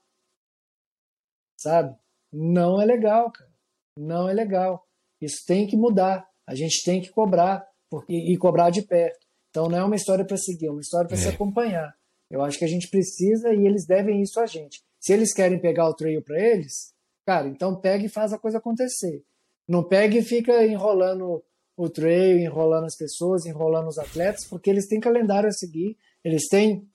Sabe? 1.56 1.96
Não 2.32 2.80
é 2.80 2.84
legal, 2.84 3.30
cara. 3.30 3.50
não 3.96 4.28
é 4.28 4.32
legal. 4.32 4.86
Isso 5.20 5.44
tem 5.46 5.66
que 5.66 5.76
mudar. 5.76 6.28
A 6.46 6.54
gente 6.54 6.82
tem 6.84 7.00
que 7.00 7.10
cobrar 7.10 7.66
porque, 7.90 8.14
e 8.14 8.36
cobrar 8.36 8.70
de 8.70 8.82
perto. 8.82 9.26
Então 9.50 9.68
não 9.68 9.78
é 9.78 9.84
uma 9.84 9.96
história 9.96 10.24
para 10.24 10.36
seguir, 10.36 10.66
é 10.66 10.70
uma 10.70 10.80
história 10.80 11.08
para 11.08 11.16
é. 11.16 11.20
se 11.20 11.28
acompanhar. 11.28 11.94
Eu 12.30 12.42
acho 12.42 12.58
que 12.58 12.64
a 12.64 12.68
gente 12.68 12.88
precisa 12.88 13.52
e 13.54 13.66
eles 13.66 13.86
devem 13.86 14.22
isso 14.22 14.38
a 14.38 14.46
gente. 14.46 14.82
Se 15.00 15.12
eles 15.12 15.32
querem 15.32 15.60
pegar 15.60 15.88
o 15.88 15.94
trail 15.94 16.22
para 16.22 16.38
eles, 16.38 16.94
cara, 17.26 17.48
então 17.48 17.80
pega 17.80 18.04
e 18.04 18.08
faz 18.08 18.32
a 18.32 18.38
coisa 18.38 18.58
acontecer. 18.58 19.24
Não 19.66 19.82
pega 19.82 20.16
e 20.16 20.22
fica 20.22 20.64
enrolando 20.66 21.42
o 21.78 21.88
trail, 21.88 22.40
enrolando 22.40 22.86
as 22.86 22.96
pessoas, 22.96 23.46
enrolando 23.46 23.86
os 23.86 23.98
atletas, 23.98 24.44
porque 24.44 24.68
eles 24.68 24.88
têm 24.88 24.98
calendário 24.98 25.48
a 25.48 25.52
seguir, 25.52 25.96
eles 26.24 26.48
têm 26.48 26.90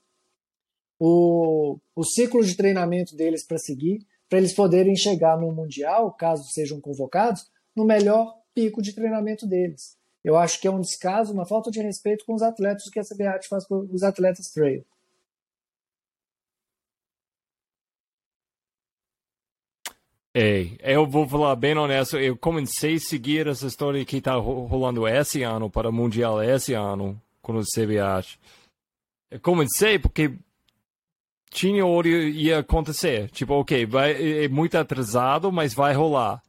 o, 1.00 1.80
o 1.96 2.04
ciclo 2.04 2.44
de 2.44 2.58
treinamento 2.58 3.16
deles 3.16 3.48
para 3.48 3.58
seguir, 3.58 4.06
para 4.30 4.40
eles 4.40 4.54
poderem 4.54 4.94
chegar 4.94 5.40
no 5.40 5.54
Mundial, 5.54 6.12
caso 6.12 6.52
sejam 6.52 6.82
convocados, 6.82 7.50
no 7.74 7.86
melhor 7.86 8.36
pico 8.54 8.82
de 8.82 8.94
treinamento 8.94 9.48
deles. 9.48 9.96
Eu 10.22 10.36
acho 10.36 10.60
que 10.60 10.68
é 10.68 10.72
um 10.72 10.82
descaso, 10.82 11.34
uma 11.34 11.48
falta 11.48 11.72
de 11.72 11.82
respeito 11.82 12.26
com 12.26 12.34
os 12.34 12.42
atletas 12.42 12.90
que 12.90 13.00
a 13.00 13.04
CBAT 13.04 13.48
faz 13.48 13.66
com 13.66 13.88
os 13.90 14.04
atletas 14.04 14.52
trail. 14.52 14.86
Ei, 20.36 20.76
eu 20.82 21.06
vou 21.06 21.28
falar 21.28 21.56
bem 21.56 21.78
honesto, 21.78 22.18
eu 22.18 22.36
comecei 22.36 22.96
a 22.96 23.00
seguir 23.00 23.46
essa 23.46 23.68
história 23.68 24.04
que 24.04 24.18
está 24.18 24.34
rolando 24.34 25.08
esse 25.08 25.44
ano 25.44 25.70
para 25.70 25.90
o 25.90 25.94
Mundial 25.94 26.42
esse 26.42 26.74
ano 26.74 27.22
com 27.40 27.54
o 27.54 27.62
CBAT. 27.62 28.40
Eu 29.30 29.40
comecei 29.40 30.00
porque 30.00 30.32
tinha 31.52 31.86
hora 31.86 32.08
ia 32.08 32.60
acontecer. 32.60 33.30
Tipo, 33.30 33.54
ok, 33.54 33.86
vai, 33.86 34.44
é 34.44 34.48
muito 34.48 34.76
atrasado, 34.76 35.52
mas 35.52 35.72
vai 35.72 35.94
rolar. 35.94 36.42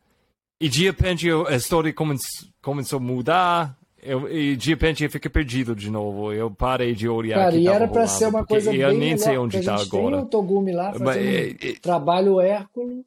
E 0.59 0.67
de 0.67 0.85
repente 0.85 1.29
a 1.31 1.55
história 1.55 1.93
come, 1.93 2.17
começou 2.63 2.97
a 2.97 3.03
mudar, 3.03 3.79
eu, 4.03 4.31
e 4.35 4.57
de 4.57 4.71
repente 4.71 5.05
eu 5.05 5.11
fiquei 5.11 5.31
perdido 5.31 5.77
de 5.77 5.91
novo. 5.91 6.33
Eu 6.33 6.51
parei 6.51 6.95
de 6.95 7.07
olhar. 7.07 7.37
Cara, 7.37 7.57
e 7.57 7.69
era 7.69 7.87
para 7.87 8.07
ser 8.07 8.29
uma 8.29 8.47
coisa 8.47 8.71
bem 8.71 8.81
eu 8.81 8.95
nem 8.95 9.19
sei 9.19 9.37
onde 9.37 9.59
está 9.59 9.75
agora. 9.75 10.17
Tem 10.17 10.25
o 10.25 10.27
Togumi 10.27 10.73
lá 10.73 10.91
fazendo 10.93 11.05
Mas, 11.05 11.17
é, 11.19 11.51
é, 11.51 11.73
trabalho 11.83 12.41
hércules 12.41 13.05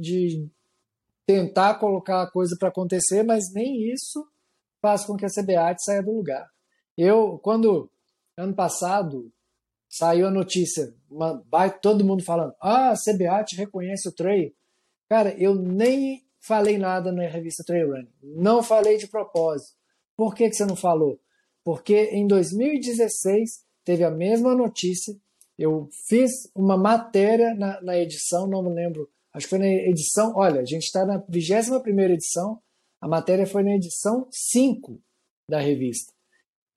de 0.00 0.48
tentar 1.26 1.74
colocar 1.74 2.22
a 2.22 2.30
coisa 2.30 2.56
para 2.58 2.68
acontecer, 2.68 3.22
mas 3.22 3.52
nem 3.52 3.92
isso 3.92 4.26
faz 4.80 5.04
com 5.04 5.16
que 5.16 5.24
a 5.24 5.28
CBAT 5.28 5.82
saia 5.82 6.02
do 6.02 6.12
lugar. 6.12 6.48
Eu, 6.96 7.38
quando 7.38 7.90
ano 8.36 8.54
passado 8.54 9.32
saiu 9.88 10.26
a 10.26 10.30
notícia, 10.30 10.94
uma, 11.10 11.42
todo 11.82 12.04
mundo 12.04 12.24
falando, 12.24 12.54
ah, 12.60 12.90
a 12.90 12.94
CBAT 12.94 13.56
reconhece 13.56 14.08
o 14.08 14.12
trail. 14.12 14.52
Cara, 15.08 15.34
eu 15.38 15.54
nem 15.54 16.24
falei 16.40 16.78
nada 16.78 17.12
na 17.12 17.26
revista 17.26 17.64
Trail 17.64 17.90
Running. 17.90 18.12
Não 18.22 18.62
falei 18.62 18.96
de 18.96 19.06
propósito. 19.06 19.76
Por 20.16 20.34
que, 20.34 20.48
que 20.48 20.54
você 20.54 20.64
não 20.64 20.76
falou? 20.76 21.20
Porque 21.64 22.10
em 22.12 22.26
2016 22.26 23.64
teve 23.84 24.04
a 24.04 24.10
mesma 24.10 24.54
notícia. 24.54 25.14
Eu 25.58 25.88
fiz 26.08 26.50
uma 26.54 26.76
matéria 26.76 27.54
na, 27.54 27.80
na 27.82 27.98
edição, 27.98 28.46
não 28.46 28.62
me 28.62 28.74
lembro, 28.74 29.08
acho 29.32 29.46
que 29.46 29.50
foi 29.50 29.58
na 29.58 29.66
edição. 29.66 30.32
Olha, 30.36 30.60
a 30.60 30.64
gente 30.64 30.84
está 30.84 31.04
na 31.04 31.22
21 31.28 32.00
edição, 32.12 32.60
a 33.00 33.08
matéria 33.08 33.46
foi 33.46 33.62
na 33.62 33.74
edição 33.74 34.28
5 34.30 35.00
da 35.48 35.60
revista. 35.60 36.12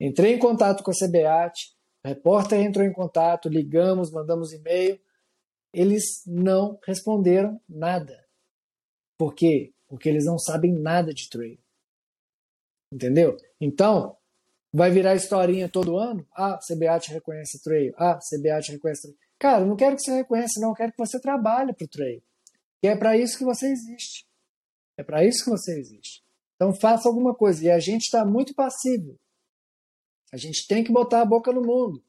Entrei 0.00 0.34
em 0.34 0.38
contato 0.38 0.82
com 0.82 0.90
a 0.90 0.94
CBAT, 0.94 1.74
o 2.04 2.08
repórter 2.08 2.60
entrou 2.60 2.84
em 2.84 2.92
contato, 2.92 3.48
ligamos, 3.48 4.10
mandamos 4.10 4.52
e-mail. 4.52 5.00
Eles 5.72 6.22
não 6.26 6.78
responderam 6.86 7.60
nada. 7.68 8.24
Por 9.18 9.34
quê? 9.34 9.72
Porque 9.88 10.08
eles 10.08 10.24
não 10.24 10.38
sabem 10.38 10.72
nada 10.72 11.14
de 11.14 11.28
trail. 11.28 11.58
Entendeu? 12.92 13.36
Então, 13.60 14.16
vai 14.72 14.90
virar 14.90 15.14
historinha 15.14 15.68
todo 15.68 15.96
ano? 15.96 16.26
Ah, 16.32 16.58
CBA 16.58 16.98
te 17.00 17.10
reconhece 17.12 17.62
trail. 17.62 17.94
Ah, 17.96 18.18
CBA 18.18 18.60
te 18.60 18.72
reconhece 18.72 19.02
trail. 19.02 19.18
Cara, 19.38 19.64
não 19.64 19.76
quero 19.76 19.96
que 19.96 20.02
você 20.02 20.16
reconheça, 20.16 20.60
não. 20.60 20.74
Quero 20.74 20.92
que 20.92 20.98
você 20.98 21.20
trabalhe 21.20 21.72
para 21.72 21.84
o 21.84 21.88
trail. 21.88 22.22
E 22.84 22.86
é 22.86 22.94
para 22.94 23.16
isso 23.16 23.38
que 23.38 23.44
você 23.44 23.68
existe. 23.68 24.26
É 24.98 25.02
para 25.02 25.24
isso 25.24 25.42
que 25.42 25.48
você 25.48 25.78
existe. 25.78 26.22
Então 26.54 26.74
faça 26.74 27.08
alguma 27.08 27.34
coisa. 27.34 27.64
E 27.64 27.70
a 27.70 27.78
gente 27.78 28.02
está 28.02 28.26
muito 28.26 28.54
passivo. 28.54 29.18
A 30.30 30.36
gente 30.36 30.66
tem 30.66 30.84
que 30.84 30.92
botar 30.92 31.22
a 31.22 31.24
boca 31.24 31.50
no 31.50 31.62
mundo. 31.62 32.04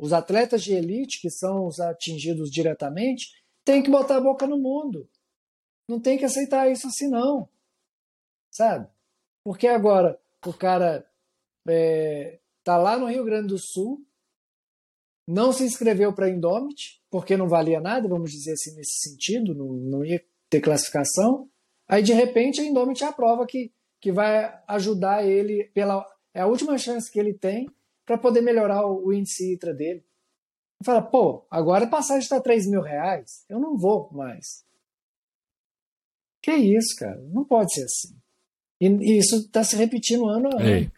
Os 0.00 0.12
atletas 0.12 0.62
de 0.62 0.72
elite, 0.72 1.20
que 1.20 1.28
são 1.28 1.66
os 1.66 1.80
atingidos 1.80 2.48
diretamente, 2.48 3.26
têm 3.64 3.82
que 3.82 3.90
botar 3.90 4.18
a 4.18 4.20
boca 4.20 4.46
no 4.46 4.56
mundo. 4.56 5.10
Não 5.88 5.98
tem 5.98 6.16
que 6.16 6.24
aceitar 6.24 6.70
isso 6.70 6.86
assim, 6.86 7.08
não. 7.08 7.48
Sabe? 8.52 8.88
Porque 9.42 9.66
agora 9.66 10.16
o 10.46 10.52
cara 10.52 11.04
é, 11.68 12.38
tá 12.62 12.76
lá 12.76 12.96
no 12.96 13.06
Rio 13.06 13.24
Grande 13.24 13.48
do 13.48 13.58
Sul, 13.58 14.06
não 15.26 15.52
se 15.52 15.64
inscreveu 15.64 16.12
para 16.12 16.30
Indomit, 16.30 17.00
porque 17.10 17.36
não 17.36 17.48
valia 17.48 17.80
nada, 17.80 18.08
vamos 18.08 18.30
dizer 18.30 18.52
assim, 18.52 18.74
nesse 18.74 19.10
sentido, 19.10 19.54
não, 19.54 19.72
não 19.72 20.04
ia 20.04 20.22
ter 20.50 20.60
classificação. 20.60 21.48
Aí, 21.88 22.02
de 22.02 22.12
repente, 22.12 22.60
a 22.60 22.64
Indomit 22.64 23.02
aprova 23.04 23.46
que, 23.46 23.72
que 24.00 24.12
vai 24.12 24.52
ajudar 24.68 25.24
ele, 25.24 25.70
pela 25.74 26.04
é 26.34 26.40
a 26.40 26.46
última 26.46 26.76
chance 26.76 27.10
que 27.10 27.18
ele 27.18 27.32
tem 27.32 27.70
para 28.04 28.18
poder 28.18 28.40
melhorar 28.40 28.84
o, 28.86 29.06
o 29.06 29.12
índice 29.12 29.54
ITRA 29.54 29.72
dele. 29.72 30.04
Fala, 30.84 31.00
pô, 31.00 31.46
agora 31.50 31.84
a 31.84 31.88
passagem 31.88 32.22
está 32.22 32.40
3 32.40 32.68
mil 32.68 32.82
reais, 32.82 33.44
eu 33.48 33.60
não 33.60 33.78
vou 33.78 34.10
mais. 34.12 34.64
Que 36.42 36.52
isso, 36.52 36.94
cara? 36.98 37.18
Não 37.32 37.44
pode 37.44 37.72
ser 37.72 37.84
assim. 37.84 38.14
E, 38.80 38.86
e 38.88 39.18
isso 39.18 39.36
está 39.36 39.64
se 39.64 39.76
repetindo 39.76 40.28
ano 40.28 40.48
a 40.52 40.60
ano. 40.60 40.92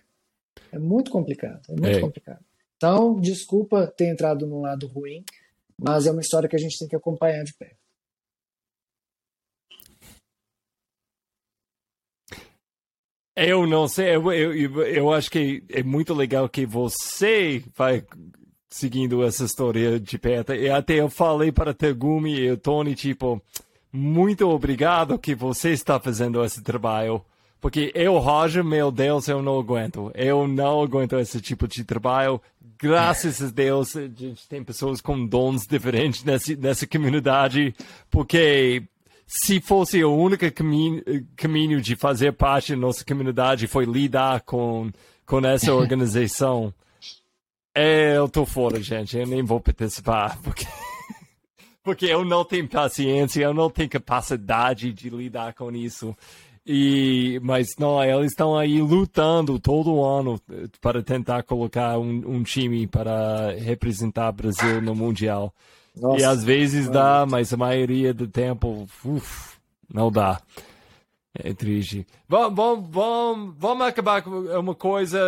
É 0.72 0.78
muito 0.78 1.10
complicado. 1.10 1.62
É 1.68 1.72
muito 1.72 1.96
Ei. 1.96 2.00
complicado. 2.00 2.44
Então, 2.76 3.18
desculpa 3.18 3.86
ter 3.86 4.12
entrado 4.12 4.46
num 4.46 4.60
lado 4.60 4.86
ruim, 4.86 5.24
mas 5.78 6.06
é 6.06 6.10
uma 6.10 6.20
história 6.20 6.48
que 6.48 6.56
a 6.56 6.58
gente 6.58 6.78
tem 6.78 6.88
que 6.88 6.96
acompanhar 6.96 7.42
de 7.42 7.54
perto. 7.54 7.76
Eu 13.34 13.66
não 13.66 13.86
sei, 13.86 14.16
eu, 14.16 14.32
eu, 14.32 14.82
eu 14.82 15.12
acho 15.12 15.30
que 15.30 15.62
é 15.68 15.82
muito 15.82 16.14
legal 16.14 16.48
que 16.48 16.64
você 16.64 17.62
vai 17.74 18.02
seguindo 18.70 19.22
essa 19.24 19.44
história 19.44 20.00
de 20.00 20.18
perto. 20.18 20.54
E 20.54 20.70
até 20.70 20.94
eu 20.94 21.10
falei 21.10 21.52
para 21.52 21.74
Tegumi 21.74 22.34
e 22.34 22.50
o 22.50 22.56
Tony, 22.56 22.94
tipo, 22.94 23.42
muito 23.92 24.48
obrigado 24.48 25.18
que 25.18 25.34
você 25.34 25.70
está 25.70 26.00
fazendo 26.00 26.42
esse 26.44 26.62
trabalho. 26.62 27.22
Porque 27.60 27.90
eu, 27.94 28.18
Roger, 28.18 28.62
meu 28.62 28.90
Deus, 28.90 29.28
eu 29.28 29.42
não 29.42 29.58
aguento. 29.58 30.10
Eu 30.14 30.46
não 30.46 30.82
aguento 30.82 31.18
esse 31.18 31.40
tipo 31.40 31.66
de 31.66 31.84
trabalho. 31.84 32.40
Graças 32.78 33.42
a 33.42 33.46
Deus, 33.46 33.96
a 33.96 34.02
gente 34.02 34.46
tem 34.48 34.62
pessoas 34.62 35.00
com 35.00 35.26
dons 35.26 35.66
diferentes 35.66 36.22
nessa, 36.22 36.54
nessa 36.56 36.86
comunidade. 36.86 37.74
Porque 38.10 38.82
se 39.26 39.60
fosse 39.60 40.04
o 40.04 40.14
único 40.14 40.50
caminho, 40.52 41.02
caminho 41.36 41.80
de 41.80 41.96
fazer 41.96 42.32
parte 42.32 42.72
da 42.72 42.78
nossa 42.78 43.04
comunidade 43.04 43.66
foi 43.66 43.84
lidar 43.84 44.42
com, 44.42 44.90
com 45.24 45.38
essa 45.40 45.72
organização, 45.74 46.72
é, 47.74 48.16
eu 48.16 48.28
tô 48.28 48.46
fora, 48.46 48.82
gente. 48.82 49.16
Eu 49.18 49.26
nem 49.26 49.42
vou 49.42 49.60
participar. 49.60 50.38
Porque 50.42 50.66
porque 51.82 52.06
eu 52.06 52.24
não 52.24 52.44
tenho 52.44 52.68
paciência, 52.68 53.42
eu 53.42 53.54
não 53.54 53.70
tenho 53.70 53.88
capacidade 53.88 54.92
de 54.92 55.08
lidar 55.08 55.54
com 55.54 55.70
isso. 55.70 56.16
E, 56.68 57.38
mas 57.44 57.76
não, 57.78 58.02
eles 58.02 58.32
estão 58.32 58.56
aí 58.58 58.82
lutando 58.82 59.56
todo 59.56 60.04
ano 60.04 60.40
para 60.80 61.00
tentar 61.00 61.44
colocar 61.44 61.96
um, 61.96 62.22
um 62.26 62.42
time 62.42 62.88
para 62.88 63.52
representar 63.52 64.30
o 64.30 64.32
Brasil 64.32 64.82
no 64.82 64.92
Mundial. 64.92 65.54
Nossa, 65.94 66.20
e 66.20 66.24
às 66.24 66.42
vezes 66.42 66.88
dá, 66.88 67.24
mas 67.24 67.52
a 67.52 67.56
maioria 67.56 68.12
do 68.12 68.26
tempo, 68.26 68.88
uf, 69.04 69.56
não 69.92 70.10
dá. 70.10 70.40
É 71.38 71.54
triste. 71.54 72.04
Vamos, 72.28 72.56
vamos, 72.56 72.90
vamos, 72.90 73.54
vamos 73.56 73.86
acabar 73.86 74.22
com 74.22 74.30
uma 74.30 74.74
coisa 74.74 75.20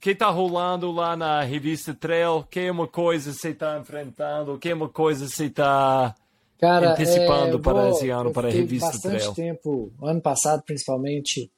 que 0.00 0.10
está 0.10 0.28
rolando 0.28 0.92
lá 0.92 1.16
na 1.16 1.42
revista 1.42 1.92
Trail? 1.92 2.44
Que 2.48 2.60
é 2.60 2.70
uma 2.70 2.86
coisa 2.86 3.32
que 3.32 3.38
você 3.38 3.48
está 3.48 3.78
enfrentando? 3.78 4.58
Que 4.58 4.68
é 4.68 4.74
uma 4.74 4.88
coisa 4.88 5.26
que 5.26 5.32
você 5.32 5.46
está 5.46 6.14
antecipando 6.66 7.58
é, 7.58 7.60
para 7.60 7.82
vou, 7.82 7.90
esse 7.90 8.10
ano 8.10 8.32
para 8.32 8.48
a 8.48 8.50
revista 8.50 8.86
bastante 8.86 9.18
Trail? 9.18 9.34
tempo, 9.34 9.92
ano 10.02 10.20
passado 10.20 10.62
principalmente, 10.64 11.50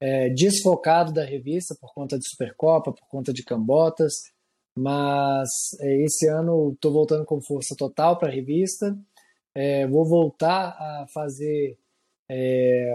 é, 0.00 0.28
desfocado 0.30 1.12
da 1.12 1.24
revista 1.24 1.74
por 1.80 1.92
conta 1.94 2.18
de 2.18 2.28
Supercopa, 2.28 2.92
por 2.92 3.06
conta 3.08 3.32
de 3.32 3.42
Cambotas, 3.42 4.12
mas 4.76 5.48
é, 5.80 6.04
esse 6.04 6.28
ano 6.28 6.72
estou 6.72 6.92
voltando 6.92 7.24
com 7.24 7.40
força 7.40 7.74
total 7.76 8.18
para 8.18 8.28
a 8.28 8.32
revista. 8.32 8.96
É, 9.54 9.86
vou 9.86 10.06
voltar 10.06 10.68
a 10.68 11.06
fazer, 11.12 11.78
é, 12.28 12.92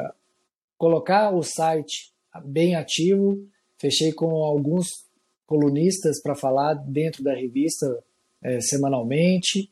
colocar 0.77 1.33
o 1.33 1.43
site 1.43 2.11
bem 2.45 2.75
ativo, 2.75 3.47
Fechei 3.79 4.11
com 4.11 4.43
alguns 4.43 5.05
colunistas 5.45 6.21
para 6.21 6.35
falar 6.35 6.73
dentro 6.73 7.23
da 7.23 7.33
revista 7.33 8.03
é, 8.43 8.59
semanalmente, 8.59 9.71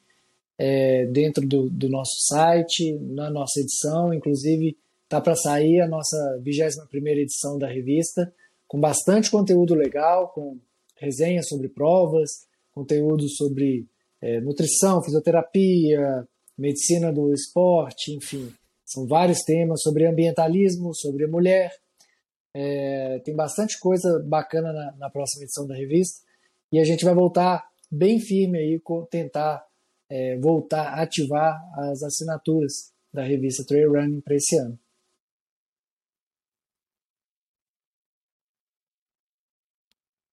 é, 0.57 1.05
dentro 1.07 1.45
do, 1.45 1.69
do, 1.69 1.89
nosso 1.89 2.13
site, 2.27 2.97
na 2.99 3.29
nossa 3.29 3.59
edição. 3.59 4.13
Inclusive, 4.13 4.77
tá 5.07 5.19
para 5.19 5.35
sair 5.35 5.81
a 5.81 5.87
nossa 5.87 6.39
21 6.41 6.87
primeira 6.87 7.19
edição 7.19 7.57
da 7.57 7.67
revista, 7.67 8.33
com 8.67 8.79
bastante 8.79 9.29
conteúdo 9.29 9.75
legal, 9.75 10.29
com 10.29 10.57
resenhas 10.95 11.47
sobre 11.47 11.67
provas, 11.67 12.47
conteúdo 12.73 13.27
sobre 13.29 13.85
é, 14.21 14.39
nutrição, 14.39 15.03
fisioterapia, 15.03 16.27
medicina 16.57 17.11
do 17.11 17.33
esporte, 17.33 18.13
enfim. 18.13 18.51
São 18.85 19.07
vários 19.07 19.39
temas 19.43 19.81
sobre 19.81 20.05
ambientalismo, 20.05 20.93
sobre 20.93 21.27
mulher. 21.27 21.71
É, 22.53 23.19
tem 23.25 23.35
bastante 23.35 23.79
coisa 23.79 24.19
bacana 24.19 24.71
na, 24.71 24.95
na, 24.97 25.09
próxima 25.09 25.43
edição 25.43 25.67
da 25.67 25.75
revista. 25.75 26.23
E 26.71 26.79
a 26.79 26.83
gente 26.83 27.03
vai 27.03 27.13
voltar 27.13 27.67
bem 27.91 28.19
firme 28.19 28.57
aí, 28.57 28.81
tentar 29.09 29.65
é, 30.09 30.37
voltar 30.39 30.93
a 30.93 31.01
ativar 31.01 31.59
as 31.77 32.03
assinaturas 32.03 32.91
da 33.13 33.23
revista 33.23 33.65
Trail 33.65 33.91
Running 33.91 34.21
para 34.21 34.35
esse 34.35 34.57
ano. 34.57 34.77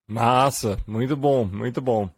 Massa, 0.06 0.78
muito 0.86 1.16
bom, 1.16 1.44
muito 1.44 1.80
bom. 1.80 2.10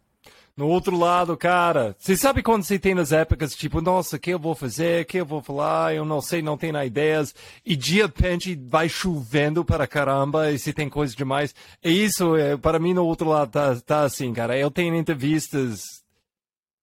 No 0.57 0.69
outro 0.69 0.97
lado, 0.97 1.35
cara, 1.35 1.93
você 1.99 2.15
sabe 2.15 2.41
quando 2.41 2.63
você 2.63 2.79
tem 2.79 2.95
nas 2.95 3.11
épocas, 3.11 3.53
tipo, 3.53 3.81
nossa, 3.81 4.15
o 4.15 4.19
que 4.19 4.31
eu 4.31 4.39
vou 4.39 4.55
fazer, 4.55 5.03
o 5.03 5.05
que 5.05 5.17
eu 5.17 5.25
vou 5.25 5.41
falar, 5.41 5.93
eu 5.93 6.05
não 6.05 6.21
sei, 6.21 6.41
não 6.41 6.57
tenho 6.57 6.81
ideias, 6.81 7.35
e 7.65 7.75
de 7.75 8.01
repente 8.01 8.55
vai 8.55 8.87
chovendo 8.87 9.65
para 9.65 9.85
caramba, 9.85 10.51
e 10.51 10.57
se 10.57 10.71
tem 10.71 10.89
coisa 10.89 11.13
demais. 11.13 11.53
E 11.83 11.89
isso, 12.05 12.37
é, 12.37 12.55
para 12.55 12.79
mim, 12.79 12.93
no 12.93 13.05
outro 13.05 13.27
lado, 13.27 13.51
tá, 13.51 13.75
tá 13.81 14.03
assim, 14.03 14.31
cara. 14.33 14.57
Eu 14.57 14.71
tenho 14.71 14.95
entrevistas. 14.95 16.04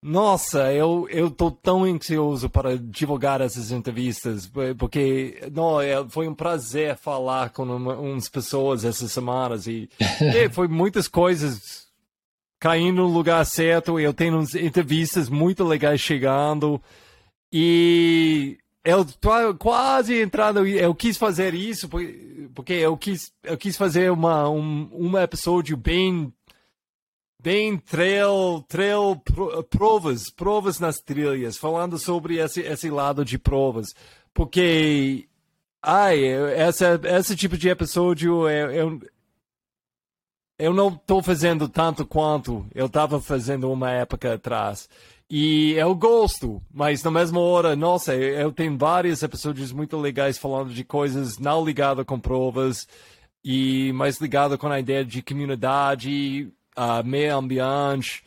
Nossa, 0.03 0.73
eu, 0.73 1.07
eu 1.11 1.31
tô 1.31 1.51
tão 1.51 1.85
ansioso 1.85 2.51
para 2.51 2.77
divulgar 2.77 3.41
essas 3.41 3.71
entrevistas, 3.71 4.51
porque 4.77 5.41
não, 5.53 5.81
é, 5.81 6.05
foi 6.09 6.27
um 6.27 6.35
prazer 6.35 6.97
falar 6.97 7.51
com 7.51 7.63
uma, 7.63 7.95
umas 7.95 8.29
pessoas 8.29 8.85
essas 8.85 9.13
semanas, 9.13 9.69
e, 9.69 9.89
e 10.21 10.49
foi 10.49 10.67
muitas 10.67 11.07
coisas 11.07 11.87
caindo 12.63 13.03
no 13.03 13.09
lugar 13.09 13.45
certo. 13.45 13.99
Eu 13.99 14.15
tenho 14.15 14.41
entrevistas 14.61 15.29
muito 15.29 15.65
legais 15.65 16.01
chegando. 16.01 16.81
E 17.53 18.57
eu 18.85 19.05
tô 19.05 19.55
quase 19.59 20.21
entrando. 20.21 20.65
Eu 20.65 20.95
quis 20.95 21.17
fazer 21.17 21.55
isso 21.55 21.89
porque 22.55 22.73
eu 22.73 22.97
quis, 22.97 23.33
eu 23.43 23.59
quis 23.59 23.77
fazer 23.77 24.13
uma, 24.13 24.49
um, 24.49 24.89
um 24.93 25.19
episódio 25.19 25.77
bem. 25.77 26.33
Bem 27.43 27.77
trail, 27.77 28.65
trail 28.69 29.21
provas, 29.69 30.31
provas 30.31 30.79
nas 30.79 31.01
trilhas, 31.01 31.57
falando 31.57 31.99
sobre 31.99 32.39
esse, 32.39 32.61
esse 32.61 32.89
lado 32.89 33.25
de 33.25 33.39
provas. 33.39 33.95
Porque 34.33 35.29
Ai, 35.85 36.25
essa, 36.25 37.01
esse 37.03 37.35
tipo 37.35 37.59
de 37.59 37.69
episódio 37.69 38.49
eu, 38.49 38.71
eu, 38.71 39.01
eu 40.57 40.73
não 40.73 40.91
estou 40.91 41.21
fazendo 41.21 41.69
tanto 41.69 42.07
quanto 42.07 42.65
eu 42.73 42.87
estava 42.87 43.21
fazendo 43.21 43.71
uma 43.71 43.91
época 43.91 44.35
atrás. 44.35 44.89
E 45.29 45.73
eu 45.73 45.93
gosto, 45.95 46.63
mas 46.73 47.03
na 47.03 47.11
mesma 47.11 47.41
hora, 47.41 47.75
nossa, 47.75 48.15
eu 48.15 48.53
tenho 48.53 48.79
vários 48.79 49.25
episódios 49.25 49.73
muito 49.73 49.97
legais 49.97 50.39
falando 50.39 50.73
de 50.73 50.85
coisas 50.85 51.39
não 51.39 51.65
ligadas 51.65 52.05
com 52.07 52.21
provas 52.21 52.87
e 53.45 53.93
mais 53.93 54.21
ligado 54.21 54.57
com 54.57 54.69
a 54.69 54.79
ideia 54.79 55.05
de 55.05 55.21
comunidade, 55.21 56.49
uh, 56.77 57.07
meio 57.07 57.37
ambiente, 57.37 58.25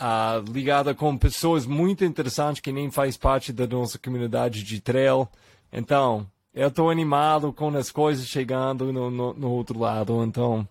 uh, 0.00 0.50
ligada 0.52 0.94
com 0.94 1.16
pessoas 1.16 1.66
muito 1.66 2.04
interessantes 2.04 2.60
que 2.60 2.72
nem 2.72 2.90
faz 2.90 3.16
parte 3.16 3.52
da 3.52 3.66
nossa 3.66 3.98
comunidade 3.98 4.62
de 4.62 4.80
trail. 4.80 5.28
Então, 5.72 6.26
eu 6.54 6.68
estou 6.68 6.90
animado 6.90 7.52
com 7.52 7.68
as 7.76 7.90
coisas 7.90 8.26
chegando 8.26 8.92
no, 8.92 9.10
no, 9.10 9.34
no 9.34 9.50
outro 9.50 9.78
lado. 9.78 10.22
Então, 10.24 10.66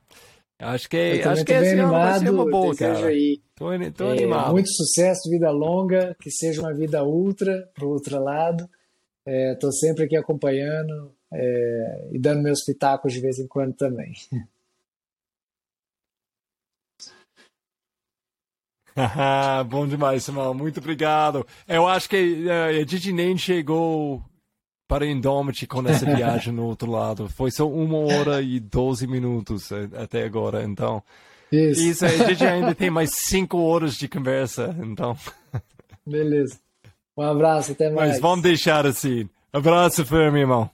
Acho 0.62 0.88
que, 0.88 0.98
é, 0.98 1.28
acho 1.28 1.44
que 1.44 1.54
esse 1.54 1.72
animado, 1.72 1.92
vai 1.92 2.20
ser 2.20 2.30
uma 2.30 2.50
boa, 2.50 2.76
cara. 2.76 3.08
Aí, 3.08 3.42
tô, 3.56 3.66
tô 3.98 4.10
é, 4.10 4.12
animado. 4.12 4.52
Muito 4.52 4.70
sucesso, 4.72 5.28
vida 5.28 5.50
longa, 5.50 6.16
que 6.22 6.30
seja 6.30 6.62
uma 6.62 6.74
vida 6.74 7.04
ultra 7.04 7.68
pro 7.74 7.90
outro 7.90 8.24
lado. 8.24 8.70
Estou 9.26 9.70
é, 9.70 9.74
sempre 9.74 10.06
aqui 10.06 10.16
acompanhando 10.16 11.12
é, 11.34 12.10
e 12.12 12.20
dando 12.20 12.44
meus 12.44 12.64
pitacos 12.64 13.12
de 13.12 13.22
vez 13.22 13.40
em 13.40 13.48
quando 13.48 13.74
também. 13.74 14.14
Bom 19.68 19.88
demais, 19.88 20.24
Simão. 20.24 20.54
Muito 20.54 20.80
obrigado. 20.80 21.46
Eu 21.68 21.88
acho 21.88 22.10
que 22.10 22.46
uh, 22.46 22.82
a 22.82 22.86
gente 22.86 23.12
nem 23.12 23.38
chegou 23.38 24.24
para 24.88 25.06
Indomit 25.06 25.66
com 25.68 25.88
essa 25.88 26.04
viagem 26.14 26.54
no 26.54 26.66
outro 26.66 26.92
lado. 26.92 27.30
Foi 27.30 27.50
só 27.50 27.68
uma 27.68 27.98
hora 27.98 28.42
e 28.42 28.60
12 28.60 29.08
minutos 29.08 29.72
eh, 29.72 29.88
até 29.96 30.24
agora, 30.24 30.64
então. 30.64 31.02
Isso. 31.50 31.82
Isso 31.82 32.06
a 32.06 32.10
gente 32.10 32.44
ainda 32.46 32.76
tem 32.76 32.90
mais 32.90 33.12
cinco 33.12 33.58
horas 33.60 33.96
de 33.96 34.10
conversa, 34.10 34.76
então. 34.84 35.16
Beleza. 36.06 36.60
Um 37.16 37.24
abraço, 37.24 37.72
até 37.72 37.90
mais. 37.90 38.12
Mas 38.12 38.20
vamos 38.20 38.42
deixar 38.42 38.86
assim. 38.86 39.30
Abraço, 39.54 40.06
firme, 40.06 40.42
irmão. 40.42 40.70